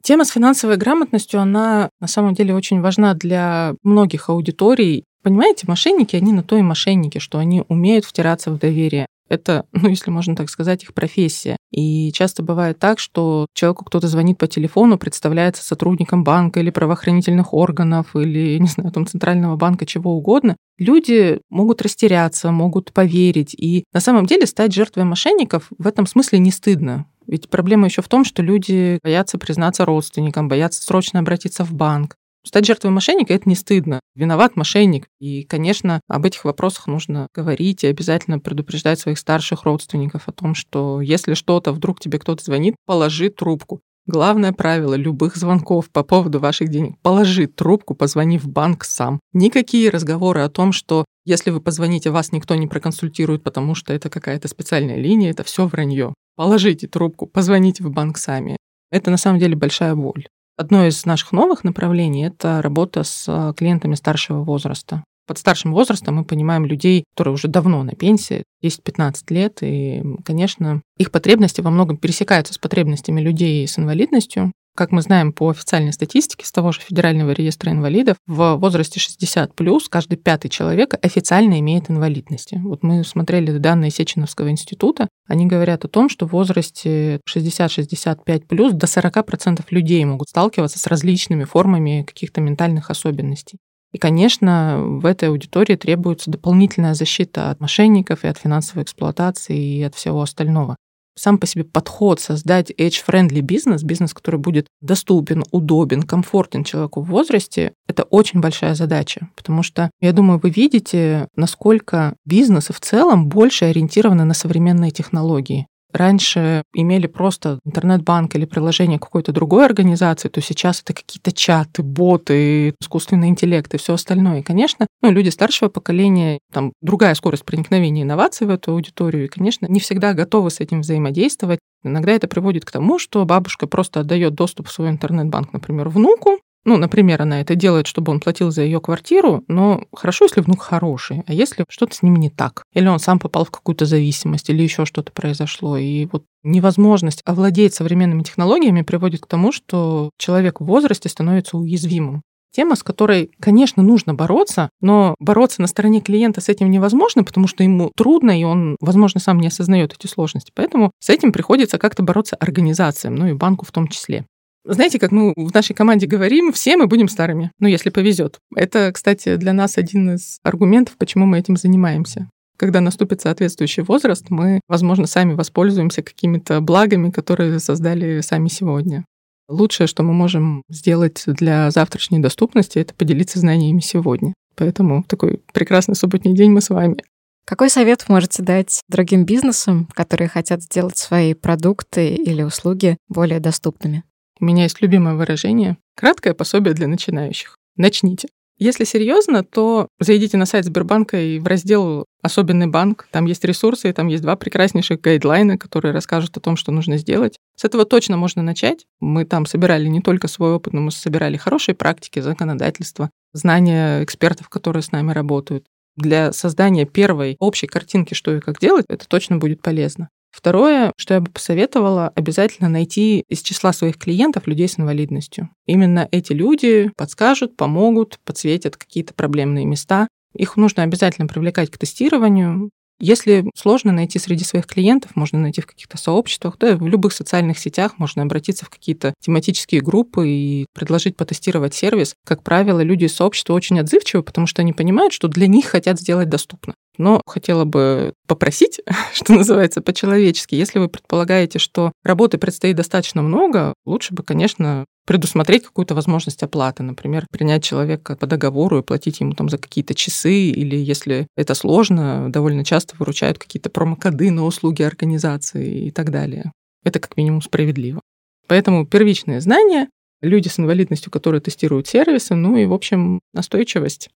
Тема 0.06 0.24
с 0.24 0.30
финансовой 0.30 0.78
грамотностью, 0.78 1.40
она 1.40 1.90
на 2.00 2.08
самом 2.08 2.36
деле 2.36 2.54
очень 2.54 2.80
важна 2.80 3.16
для 3.16 3.74
многих 3.82 4.30
аудиторий. 4.30 5.04
Понимаете, 5.24 5.66
мошенники, 5.68 6.16
они 6.16 6.32
на 6.32 6.44
то 6.44 6.56
и 6.58 6.62
мошенники, 6.62 7.18
что 7.18 7.40
они 7.40 7.64
умеют 7.70 8.06
втираться 8.06 8.52
в 8.52 8.60
доверие. 8.60 9.08
Это, 9.30 9.66
ну, 9.72 9.90
если 9.90 10.12
можно 10.12 10.36
так 10.36 10.50
сказать, 10.50 10.84
их 10.84 10.94
профессия. 10.94 11.58
И 11.72 12.12
часто 12.12 12.44
бывает 12.44 12.80
так, 12.80 13.00
что 13.00 13.48
человеку 13.54 13.86
кто-то 13.86 14.08
звонит 14.08 14.38
по 14.38 14.48
телефону, 14.48 14.98
представляется 14.98 15.64
сотрудником 15.64 16.24
банка 16.24 16.60
или 16.60 16.70
правоохранительных 16.70 17.54
органов, 17.54 18.16
или, 18.16 18.58
не 18.60 18.68
знаю, 18.68 18.92
там, 18.92 19.06
центрального 19.08 19.56
банка, 19.56 19.86
чего 19.86 20.16
угодно. 20.16 20.56
Люди 20.78 21.40
могут 21.50 21.82
растеряться, 21.82 22.52
могут 22.52 22.94
поверить. 22.94 23.54
И 23.54 23.86
на 23.94 24.00
самом 24.00 24.26
деле 24.26 24.46
стать 24.46 24.74
жертвой 24.74 25.06
мошенников 25.06 25.68
в 25.78 25.88
этом 25.88 26.06
смысле 26.06 26.40
не 26.40 26.52
стыдно. 26.52 27.06
Ведь 27.28 27.50
проблема 27.50 27.88
еще 27.88 28.02
в 28.02 28.08
том, 28.08 28.24
что 28.24 28.44
люди 28.44 29.00
боятся 29.04 29.38
признаться 29.38 29.86
родственникам, 29.86 30.48
боятся 30.48 30.84
срочно 30.84 31.20
обратиться 31.20 31.64
в 31.64 31.74
банк. 31.74 32.16
Стать 32.46 32.66
жертвой 32.66 32.92
мошенника– 32.92 33.34
это 33.36 33.50
не 33.50 33.56
стыдно. 33.56 34.00
Виноват 34.16 34.56
мошенник. 34.56 35.08
И, 35.20 35.44
конечно, 35.44 36.00
об 36.08 36.26
этих 36.26 36.46
вопросах 36.46 36.86
нужно 36.86 37.28
говорить 37.34 37.84
и 37.84 37.88
обязательно 37.88 38.40
предупреждать 38.40 39.00
своих 39.00 39.18
старших 39.18 39.64
родственников 39.64 40.28
о 40.28 40.32
том, 40.32 40.54
что 40.54 41.02
если 41.02 41.34
что-то, 41.34 41.72
вдруг 41.72 42.00
тебе 42.00 42.20
кто-то 42.20 42.44
звонит, 42.44 42.76
положи 42.86 43.30
трубку. 43.30 43.82
Главное 44.06 44.54
правило 44.54 44.94
любых 44.94 45.36
звонков 45.36 45.90
по 45.90 46.04
поводу 46.04 46.40
ваших 46.40 46.70
денег– 46.70 46.96
положи 47.02 47.48
трубку, 47.48 47.96
позвони 47.96 48.38
в 48.38 48.48
банк 48.48 48.84
сам. 48.84 49.20
Никакие 49.34 49.90
разговоры 49.90 50.42
о 50.42 50.50
том, 50.50 50.72
что 50.72 51.06
если 51.26 51.50
вы 51.50 51.60
позвоните, 51.60 52.12
вас 52.12 52.32
никто 52.32 52.54
не 52.54 52.68
проконсультирует, 52.68 53.42
потому 53.44 53.74
что 53.74 53.92
это 53.94 54.12
какая-то 54.12 54.48
специальная 54.48 54.98
линия, 54.98 55.32
это 55.32 55.44
все 55.44 55.66
вранье. 55.66 56.14
Положите 56.36 56.88
трубку, 56.88 57.26
позвоните 57.26 57.84
в 57.84 57.90
банк 57.90 58.20
сами. 58.20 58.58
Это 58.92 59.10
на 59.10 59.18
самом 59.18 59.40
деле 59.40 59.56
большая 59.56 59.96
боль. 59.96 60.28
Одно 60.58 60.86
из 60.86 61.06
наших 61.06 61.34
новых 61.34 61.66
направлений– 61.66 62.26
это 62.28 62.62
работа 62.62 63.04
с 63.04 63.26
а, 63.28 63.54
клиентами 63.54 63.96
старшего 63.96 64.42
возраста. 64.42 65.04
Под 65.28 65.38
старшим 65.38 65.74
возрастом 65.74 66.16
мы 66.16 66.24
понимаем 66.24 66.66
людей, 66.66 67.04
которые 67.14 67.34
уже 67.34 67.48
давно 67.48 67.84
на 67.84 67.94
пенсии, 67.94 68.44
10-15 68.64 69.14
лет, 69.30 69.58
и, 69.62 70.02
конечно, 70.24 70.82
их 70.98 71.12
потребности 71.12 71.60
во 71.62 71.72
многом 71.72 71.98
пересекаются 71.98 72.54
с 72.54 72.58
потребностями 72.58 73.20
людей 73.20 73.68
с 73.68 73.78
инвалидностью. 73.78 74.54
Как 74.76 74.92
мы 74.92 75.02
знаем 75.02 75.32
по 75.32 75.50
официальной 75.50 75.94
статистике 75.94 76.46
с 76.46 76.52
того 76.52 76.74
же 76.74 76.82
Федерального 76.82 77.32
реестра 77.32 77.72
инвалидов, 77.72 78.18
в 78.28 78.56
возрасте 78.56 79.00
60 79.00 79.56
плюс 79.56 79.88
каждый 79.88 80.18
пятый 80.18 80.50
человек 80.50 80.96
официально 81.02 81.62
имеет 81.62 81.90
инвалидности. 81.90 82.60
Вот 82.62 82.84
мы 82.84 83.06
смотрели 83.06 83.58
данные 83.58 83.90
Сеченовского 83.90 84.50
института, 84.50 85.08
они 85.30 85.46
говорят 85.46 85.86
о 85.86 85.88
том, 85.88 86.10
что 86.10 86.28
в 86.28 86.32
возрасте 86.32 87.22
60-65 87.26 88.48
плюс 88.48 88.74
до 88.74 88.86
40% 88.86 89.64
людей 89.70 90.04
могут 90.04 90.28
сталкиваться 90.28 90.78
с 90.78 90.88
различными 90.88 91.46
формами 91.46 92.04
каких-то 92.06 92.42
ментальных 92.42 92.90
особенностей. 92.90 93.60
И, 93.94 93.98
конечно, 93.98 94.82
в 94.82 95.06
этой 95.06 95.30
аудитории 95.30 95.78
требуется 95.78 96.30
дополнительная 96.30 96.96
защита 96.96 97.50
от 97.50 97.62
мошенников 97.62 98.26
и 98.26 98.28
от 98.28 98.38
финансовой 98.38 98.84
эксплуатации 98.84 99.78
и 99.78 99.84
от 99.84 99.96
всего 99.96 100.22
остального 100.22 100.76
сам 101.16 101.38
по 101.38 101.48
себе 101.48 101.64
подход 101.64 102.20
создать 102.20 102.72
age-friendly 102.72 103.42
бизнес, 103.42 103.84
бизнес, 103.84 104.14
который 104.14 104.40
будет 104.40 104.68
доступен, 104.82 105.44
удобен, 105.52 106.04
комфортен 106.04 106.64
человеку 106.64 107.02
в 107.02 107.08
возрасте, 107.08 107.74
это 107.88 108.04
очень 108.04 108.42
большая 108.42 108.76
задача, 108.76 109.30
потому 109.36 109.64
что, 109.64 109.90
я 110.02 110.12
думаю, 110.12 110.40
вы 110.42 110.50
видите, 110.50 111.28
насколько 111.36 112.16
бизнесы 112.26 112.74
в 112.74 112.80
целом 112.80 113.30
больше 113.30 113.66
ориентированы 113.66 114.26
на 114.26 114.34
современные 114.34 114.92
технологии 114.92 115.68
раньше 115.96 116.64
имели 116.74 117.08
просто 117.08 117.60
интернет-банк 117.66 118.36
или 118.36 118.46
приложение 118.46 119.00
какой-то 119.00 119.32
другой 119.32 119.66
организации, 119.66 120.30
то 120.30 120.42
сейчас 120.42 120.82
это 120.82 120.94
какие-то 120.94 121.32
чаты, 121.32 121.84
боты, 121.84 122.76
искусственный 122.82 123.30
интеллект 123.30 123.74
и 123.74 123.78
все 123.78 123.94
остальное. 123.94 124.40
И, 124.40 124.44
конечно, 124.44 124.88
ну, 125.02 125.12
люди 125.12 125.30
старшего 125.30 125.70
поколения, 125.70 126.40
там 126.52 126.74
другая 126.82 127.16
скорость 127.16 127.46
проникновения 127.46 128.04
инноваций 128.04 128.48
в 128.48 128.50
эту 128.50 128.72
аудиторию, 128.72 129.26
и, 129.26 129.30
конечно, 129.30 129.66
не 129.68 129.80
всегда 129.80 130.14
готовы 130.14 130.50
с 130.52 130.60
этим 130.60 130.82
взаимодействовать. 130.82 131.60
Иногда 131.84 132.12
это 132.12 132.28
приводит 132.28 132.66
к 132.66 132.72
тому, 132.72 132.98
что 132.98 133.24
бабушка 133.26 133.68
просто 133.68 134.00
отдает 134.00 134.34
доступ 134.34 134.68
в 134.68 134.72
свой 134.72 134.90
интернет-банк, 134.90 135.54
например, 135.54 135.90
внуку, 135.90 136.40
ну, 136.66 136.78
например, 136.78 137.22
она 137.22 137.42
это 137.42 137.56
делает, 137.56 137.88
чтобы 137.88 138.12
он 138.12 138.20
платил 138.20 138.52
за 138.52 138.64
ее 138.64 138.82
квартиру, 138.82 139.44
но 139.48 139.84
хорошо, 139.94 140.26
если 140.26 140.42
внук 140.42 140.62
хороший, 140.62 141.24
а 141.28 141.34
если 141.34 141.64
что-то 141.70 141.96
с 141.96 142.02
ним 142.02 142.16
не 142.16 142.30
так, 142.30 142.64
или 142.74 142.88
он 142.88 143.00
сам 143.00 143.20
попал 143.20 143.46
в 143.46 143.52
какую-то 143.52 143.86
зависимость, 143.86 144.50
или 144.50 144.64
еще 144.64 144.86
что-то 144.86 145.12
произошло, 145.12 145.78
и 145.78 146.08
вот 146.08 146.26
невозможность 146.44 147.22
овладеть 147.26 147.76
современными 147.76 148.24
технологиями 148.24 148.82
приводит 148.82 149.22
к 149.22 149.28
тому, 149.28 149.52
что 149.52 150.10
человек 150.18 150.60
в 150.60 150.66
возрасте 150.66 151.08
становится 151.08 151.58
уязвимым. 151.58 152.24
Тема, 152.52 152.76
с 152.76 152.84
которой, 152.84 153.32
конечно, 153.42 153.84
нужно 153.84 154.14
бороться, 154.14 154.70
но 154.80 155.16
бороться 155.20 155.62
на 155.62 155.68
стороне 155.68 156.00
клиента 156.00 156.40
с 156.40 156.48
этим 156.48 156.72
невозможно, 156.72 157.26
потому 157.26 157.48
что 157.48 157.64
ему 157.64 157.92
трудно, 157.98 158.40
и 158.40 158.46
он, 158.46 158.78
возможно, 158.80 159.20
сам 159.20 159.40
не 159.40 159.48
осознает 159.48 159.94
эти 159.94 160.10
сложности. 160.10 160.54
Поэтому 160.56 160.92
с 161.00 161.10
этим 161.10 161.34
приходится 161.34 161.78
как-то 161.78 162.02
бороться 162.02 162.38
организациям, 162.38 163.16
ну 163.16 163.28
и 163.28 163.34
банку 163.34 163.66
в 163.66 163.72
том 163.72 163.90
числе. 163.90 164.26
Знаете, 164.68 164.98
как 164.98 165.12
мы 165.12 165.32
в 165.36 165.54
нашей 165.54 165.76
команде 165.76 166.08
говорим, 166.08 166.52
все 166.52 166.76
мы 166.76 166.88
будем 166.88 167.08
старыми, 167.08 167.52
ну, 167.60 167.68
если 167.68 167.92
повезет. 167.92 168.40
Это, 168.56 168.92
кстати, 168.92 169.36
для 169.36 169.54
нас 169.54 169.78
один 169.78 170.16
из 170.16 170.40
аргументов, 170.42 170.96
почему 170.98 171.28
мы 171.28 171.38
этим 171.38 171.56
занимаемся. 171.56 172.28
Когда 172.58 172.82
наступит 172.82 173.22
соответствующий 173.22 173.84
возраст, 173.84 174.26
мы, 174.30 174.62
возможно, 174.68 175.06
сами 175.06 175.34
воспользуемся 175.34 176.02
какими-то 176.02 176.62
благами, 176.62 177.12
которые 177.12 177.60
создали 177.60 178.22
сами 178.22 178.48
сегодня. 178.48 179.06
Лучшее, 179.48 179.86
что 179.86 180.02
мы 180.02 180.14
можем 180.14 180.64
сделать 180.68 181.24
для 181.28 181.70
завтрашней 181.70 182.20
доступности, 182.20 182.80
это 182.80 182.96
поделиться 182.96 183.38
знаниями 183.38 183.82
сегодня. 183.82 184.34
Поэтому 184.56 185.04
такой 185.04 185.42
прекрасный 185.54 185.96
субботний 185.96 186.34
день 186.34 186.52
мы 186.52 186.62
с 186.62 186.70
вами. 186.70 186.98
Какой 187.46 187.70
совет 187.70 188.06
можете 188.10 188.42
дать 188.42 188.82
другим 188.90 189.26
бизнесам, 189.26 189.88
которые 189.94 190.28
хотят 190.28 190.64
сделать 190.64 190.98
свои 190.98 191.36
продукты 191.36 192.16
или 192.16 192.42
услуги 192.42 192.98
более 193.08 193.40
доступными? 193.40 194.04
У 194.40 194.46
меня 194.46 194.64
есть 194.64 194.82
любимое 194.82 195.16
выражение– 195.16 195.78
краткое 195.96 196.34
пособие 196.34 196.74
для 196.74 196.88
начинающих. 196.88 197.58
Начните. 197.78 198.28
Если 198.58 198.86
серьезно, 198.86 199.44
то 199.44 199.90
зайдите 200.00 200.38
на 200.38 200.46
сайт 200.46 200.64
Сбербанка 200.64 201.20
и 201.20 201.40
в 201.40 201.48
раздел 201.48 202.06
«Особенный 202.22 202.68
банк». 202.68 203.08
Там 203.12 203.26
есть 203.26 203.44
ресурсы, 203.44 203.90
и 203.90 203.94
там 203.94 204.08
есть 204.08 204.24
два 204.24 204.38
прекраснейших 204.38 205.02
гайдлайна, 205.02 205.58
которые 205.58 205.94
расскажут 205.94 206.38
о 206.38 206.40
том, 206.40 206.56
что 206.56 206.72
нужно 206.72 206.98
сделать. 206.98 207.38
С 207.58 207.66
этого 207.66 207.84
точно 207.84 208.16
можно 208.16 208.42
начать. 208.42 208.86
Мы 209.02 209.26
там 209.26 209.46
собирали 209.46 209.88
не 209.88 210.02
только 210.02 210.30
свой 210.30 210.54
опыт, 210.54 210.72
но 210.72 210.80
мы 210.80 210.92
собирали 210.92 211.36
хорошие 211.36 211.76
практики, 211.76 212.20
законодательства, 212.20 213.10
знания 213.34 214.02
экспертов, 214.04 214.48
которые 214.48 214.84
с 214.84 214.92
нами 214.94 215.12
работают. 215.12 215.66
Для 215.98 216.32
создания 216.32 216.86
первой 216.86 217.36
общей 217.40 217.68
картинки, 217.68 218.14
что 218.14 218.36
и 218.36 218.40
как 218.40 218.60
делать, 218.60 218.86
это 218.88 219.06
точно 219.08 219.38
будет 219.38 219.62
полезно. 219.62 220.10
Второе, 220.36 220.92
что 220.98 221.14
я 221.14 221.22
бы 221.22 221.32
посоветовала, 221.32 222.12
обязательно 222.14 222.68
найти 222.68 223.24
из 223.30 223.42
числа 223.42 223.72
своих 223.72 223.98
клиентов 223.98 224.48
людей 224.48 224.68
с 224.68 224.78
инвалидностью. 224.78 225.50
Именно 225.66 226.10
эти 226.12 226.34
люди 226.34 226.92
подскажут, 226.98 227.56
помогут, 227.56 228.20
подсветят 228.26 228.76
какие-то 228.76 229.14
проблемные 229.14 229.66
места. 229.66 230.10
Их 230.36 230.58
нужно 230.58 230.84
обязательно 230.84 231.30
привлекать 231.30 231.72
к 231.72 231.78
тестированию. 231.78 232.70
Если 233.00 233.46
сложно 233.56 233.94
найти 233.94 234.20
среди 234.20 234.44
своих 234.44 234.68
клиентов, 234.68 235.16
можно 235.16 235.40
найти 235.40 235.62
в 235.62 235.68
каких-то 235.68 235.98
сообществах, 235.98 236.58
да, 236.60 236.76
в 236.76 236.86
любых 236.86 237.14
социальных 237.14 237.58
сетях 237.58 237.94
можно 237.98 238.22
обратиться 238.22 238.66
в 238.66 238.70
какие-то 238.70 239.14
тематические 239.22 239.80
группы 239.80 240.28
и 240.28 240.66
предложить 240.74 241.16
потестировать 241.16 241.74
сервис. 241.74 242.14
Как 242.26 242.44
правило, 242.44 242.82
люди 242.82 243.06
из 243.06 243.16
сообщества 243.16 243.54
очень 243.54 243.80
отзывчивы, 243.80 244.22
потому 244.22 244.48
что 244.48 244.62
они 244.62 244.74
понимают, 244.74 245.14
что 245.14 245.30
для 245.30 245.48
них 245.48 245.66
хотят 245.66 245.98
сделать 245.98 246.28
доступно. 246.28 246.74
Но 246.98 247.22
хотела 247.26 247.66
бы 247.66 248.14
попросить, 248.28 248.82
что 249.14 249.34
называется, 249.34 249.82
по-человечески, 249.82 250.56
если 250.56 250.80
вы 250.80 250.88
предполагаете, 250.88 251.60
что 251.60 251.92
работы 252.04 252.38
предстоит 252.38 252.76
достаточно 252.76 253.22
много, 253.22 253.74
лучше 253.86 254.14
бы, 254.14 254.24
конечно, 254.24 254.86
предусмотреть 255.06 255.64
какую-то 255.64 255.94
возможность 255.94 256.42
оплаты, 256.44 256.84
например, 256.84 257.28
принять 257.32 257.64
человека 257.64 258.16
по 258.16 258.26
договору 258.26 258.80
и 258.80 258.84
платить 258.84 259.20
ему 259.20 259.34
там 259.34 259.50
за 259.50 259.58
какие-то 259.58 259.94
часы, 259.94 260.50
или 260.50 260.76
если 260.76 261.28
это 261.38 261.54
сложно, 261.54 262.32
довольно 262.32 262.66
часто 262.66 262.96
выручают 262.98 263.38
какие-то 263.38 263.70
промокоды 263.70 264.32
на 264.32 264.44
услуги 264.44 264.82
организации 264.82 265.88
и 265.88 265.92
так 265.92 266.12
далее. 266.12 266.52
Это 266.84 267.00
как 267.00 267.18
минимум 267.18 267.42
справедливо. 267.42 268.02
Поэтому 268.48 268.86
первичные 268.86 269.42
знания, 269.42 269.90
люди 270.22 270.48
с 270.48 270.60
инвалидностью, 270.60 271.12
которые 271.12 271.42
тестируют 271.42 271.88
сервисы, 271.88 272.36
ну 272.36 272.58
и, 272.58 272.66
в 272.66 272.74
общем, 272.74 273.20
настойчивость. 273.34 274.10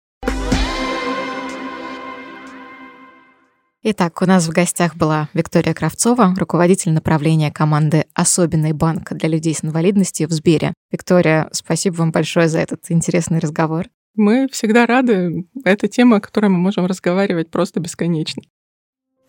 Итак, 3.90 4.22
у 4.22 4.26
нас 4.26 4.46
в 4.46 4.52
гостях 4.52 4.98
была 4.98 5.30
Виктория 5.34 5.74
Кравцова, 5.74 6.36
руководитель 6.38 6.92
направления 6.92 7.54
команды 7.54 8.04
«Особенный 8.14 8.74
банк 8.74 9.14
для 9.14 9.30
людей 9.30 9.54
с 9.54 9.64
инвалидностью» 9.64 10.28
в 10.28 10.32
Сбере. 10.34 10.74
Виктория, 10.92 11.48
спасибо 11.54 11.96
вам 11.96 12.12
большое 12.12 12.50
за 12.50 12.60
этот 12.60 12.82
интересный 12.90 13.40
разговор. 13.40 13.86
Мы 14.14 14.50
всегда 14.52 14.88
рады. 14.88 15.46
Это 15.64 15.88
тема, 15.88 16.18
о 16.18 16.20
которой 16.20 16.48
мы 16.48 16.58
можем 16.58 16.86
разговаривать 16.86 17.50
просто 17.50 17.80
бесконечно. 17.80 18.44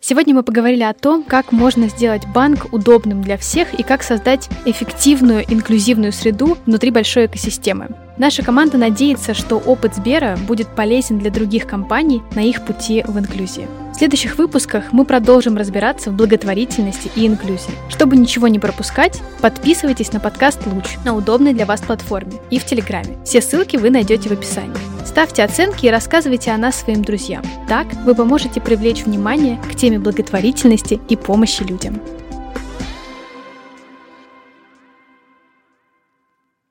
Сегодня 0.01 0.35
мы 0.35 0.43
поговорили 0.43 0.83
о 0.83 0.93
том, 0.93 1.23
как 1.23 1.53
можно 1.53 1.89
сделать 1.89 2.27
банк 2.27 2.73
удобным 2.73 3.23
для 3.23 3.37
всех 3.37 3.79
и 3.79 3.85
как 3.85 4.03
создать 4.03 4.49
эффективную 4.65 5.45
инклюзивную 5.49 6.11
среду 6.11 6.59
внутри 6.67 6.91
большой 6.91 7.27
экосистемы. 7.27 7.91
Наша 8.19 8.43
команда 8.43 8.79
надеется, 8.79 9.33
что 9.33 9.57
опыт 9.57 9.95
Сбера 9.95 10.37
будет 10.47 10.66
полезен 10.69 11.19
для 11.19 11.31
других 11.31 11.66
компаний 11.66 12.21
на 12.35 12.41
их 12.41 12.64
пути 12.64 13.05
в 13.07 13.16
инклюзии. 13.16 13.69
В 13.93 13.97
следующих 13.97 14.39
выпусках 14.39 14.93
мы 14.93 15.05
продолжим 15.05 15.57
разбираться 15.57 16.11
в 16.11 16.14
благотворительности 16.14 17.11
и 17.14 17.27
инклюзии. 17.27 17.73
Чтобы 17.89 18.16
ничего 18.16 18.49
не 18.49 18.59
пропускать, 18.59 19.21
подписывайтесь 19.41 20.12
на 20.12 20.21
подкаст 20.21 20.66
«Луч» 20.66 20.97
на 21.05 21.14
удобной 21.14 21.55
для 21.55 21.64
вас 21.64 21.81
платформе 21.81 22.35
и 22.51 22.59
в 22.59 22.64
Телеграме. 22.64 23.16
Все 23.25 23.41
ссылки 23.41 23.77
вы 23.77 23.91
найдете 23.91 24.29
в 24.29 24.33
описании. 24.33 24.75
Ставьте 25.05 25.43
оценки 25.43 25.87
и 25.87 25.91
рассказывайте 25.91 26.51
о 26.51 26.59
нас 26.59 26.77
своим 26.77 27.03
друзьям. 27.03 27.43
Так 27.69 27.87
вы 28.05 28.14
поможете 28.14 28.61
привлечь 28.61 29.05
внимание 29.05 29.61
к 29.71 29.75
теме 29.75 29.99
благотворительности 29.99 31.01
и 31.09 31.16
помощи 31.16 31.62
людям. 31.62 32.01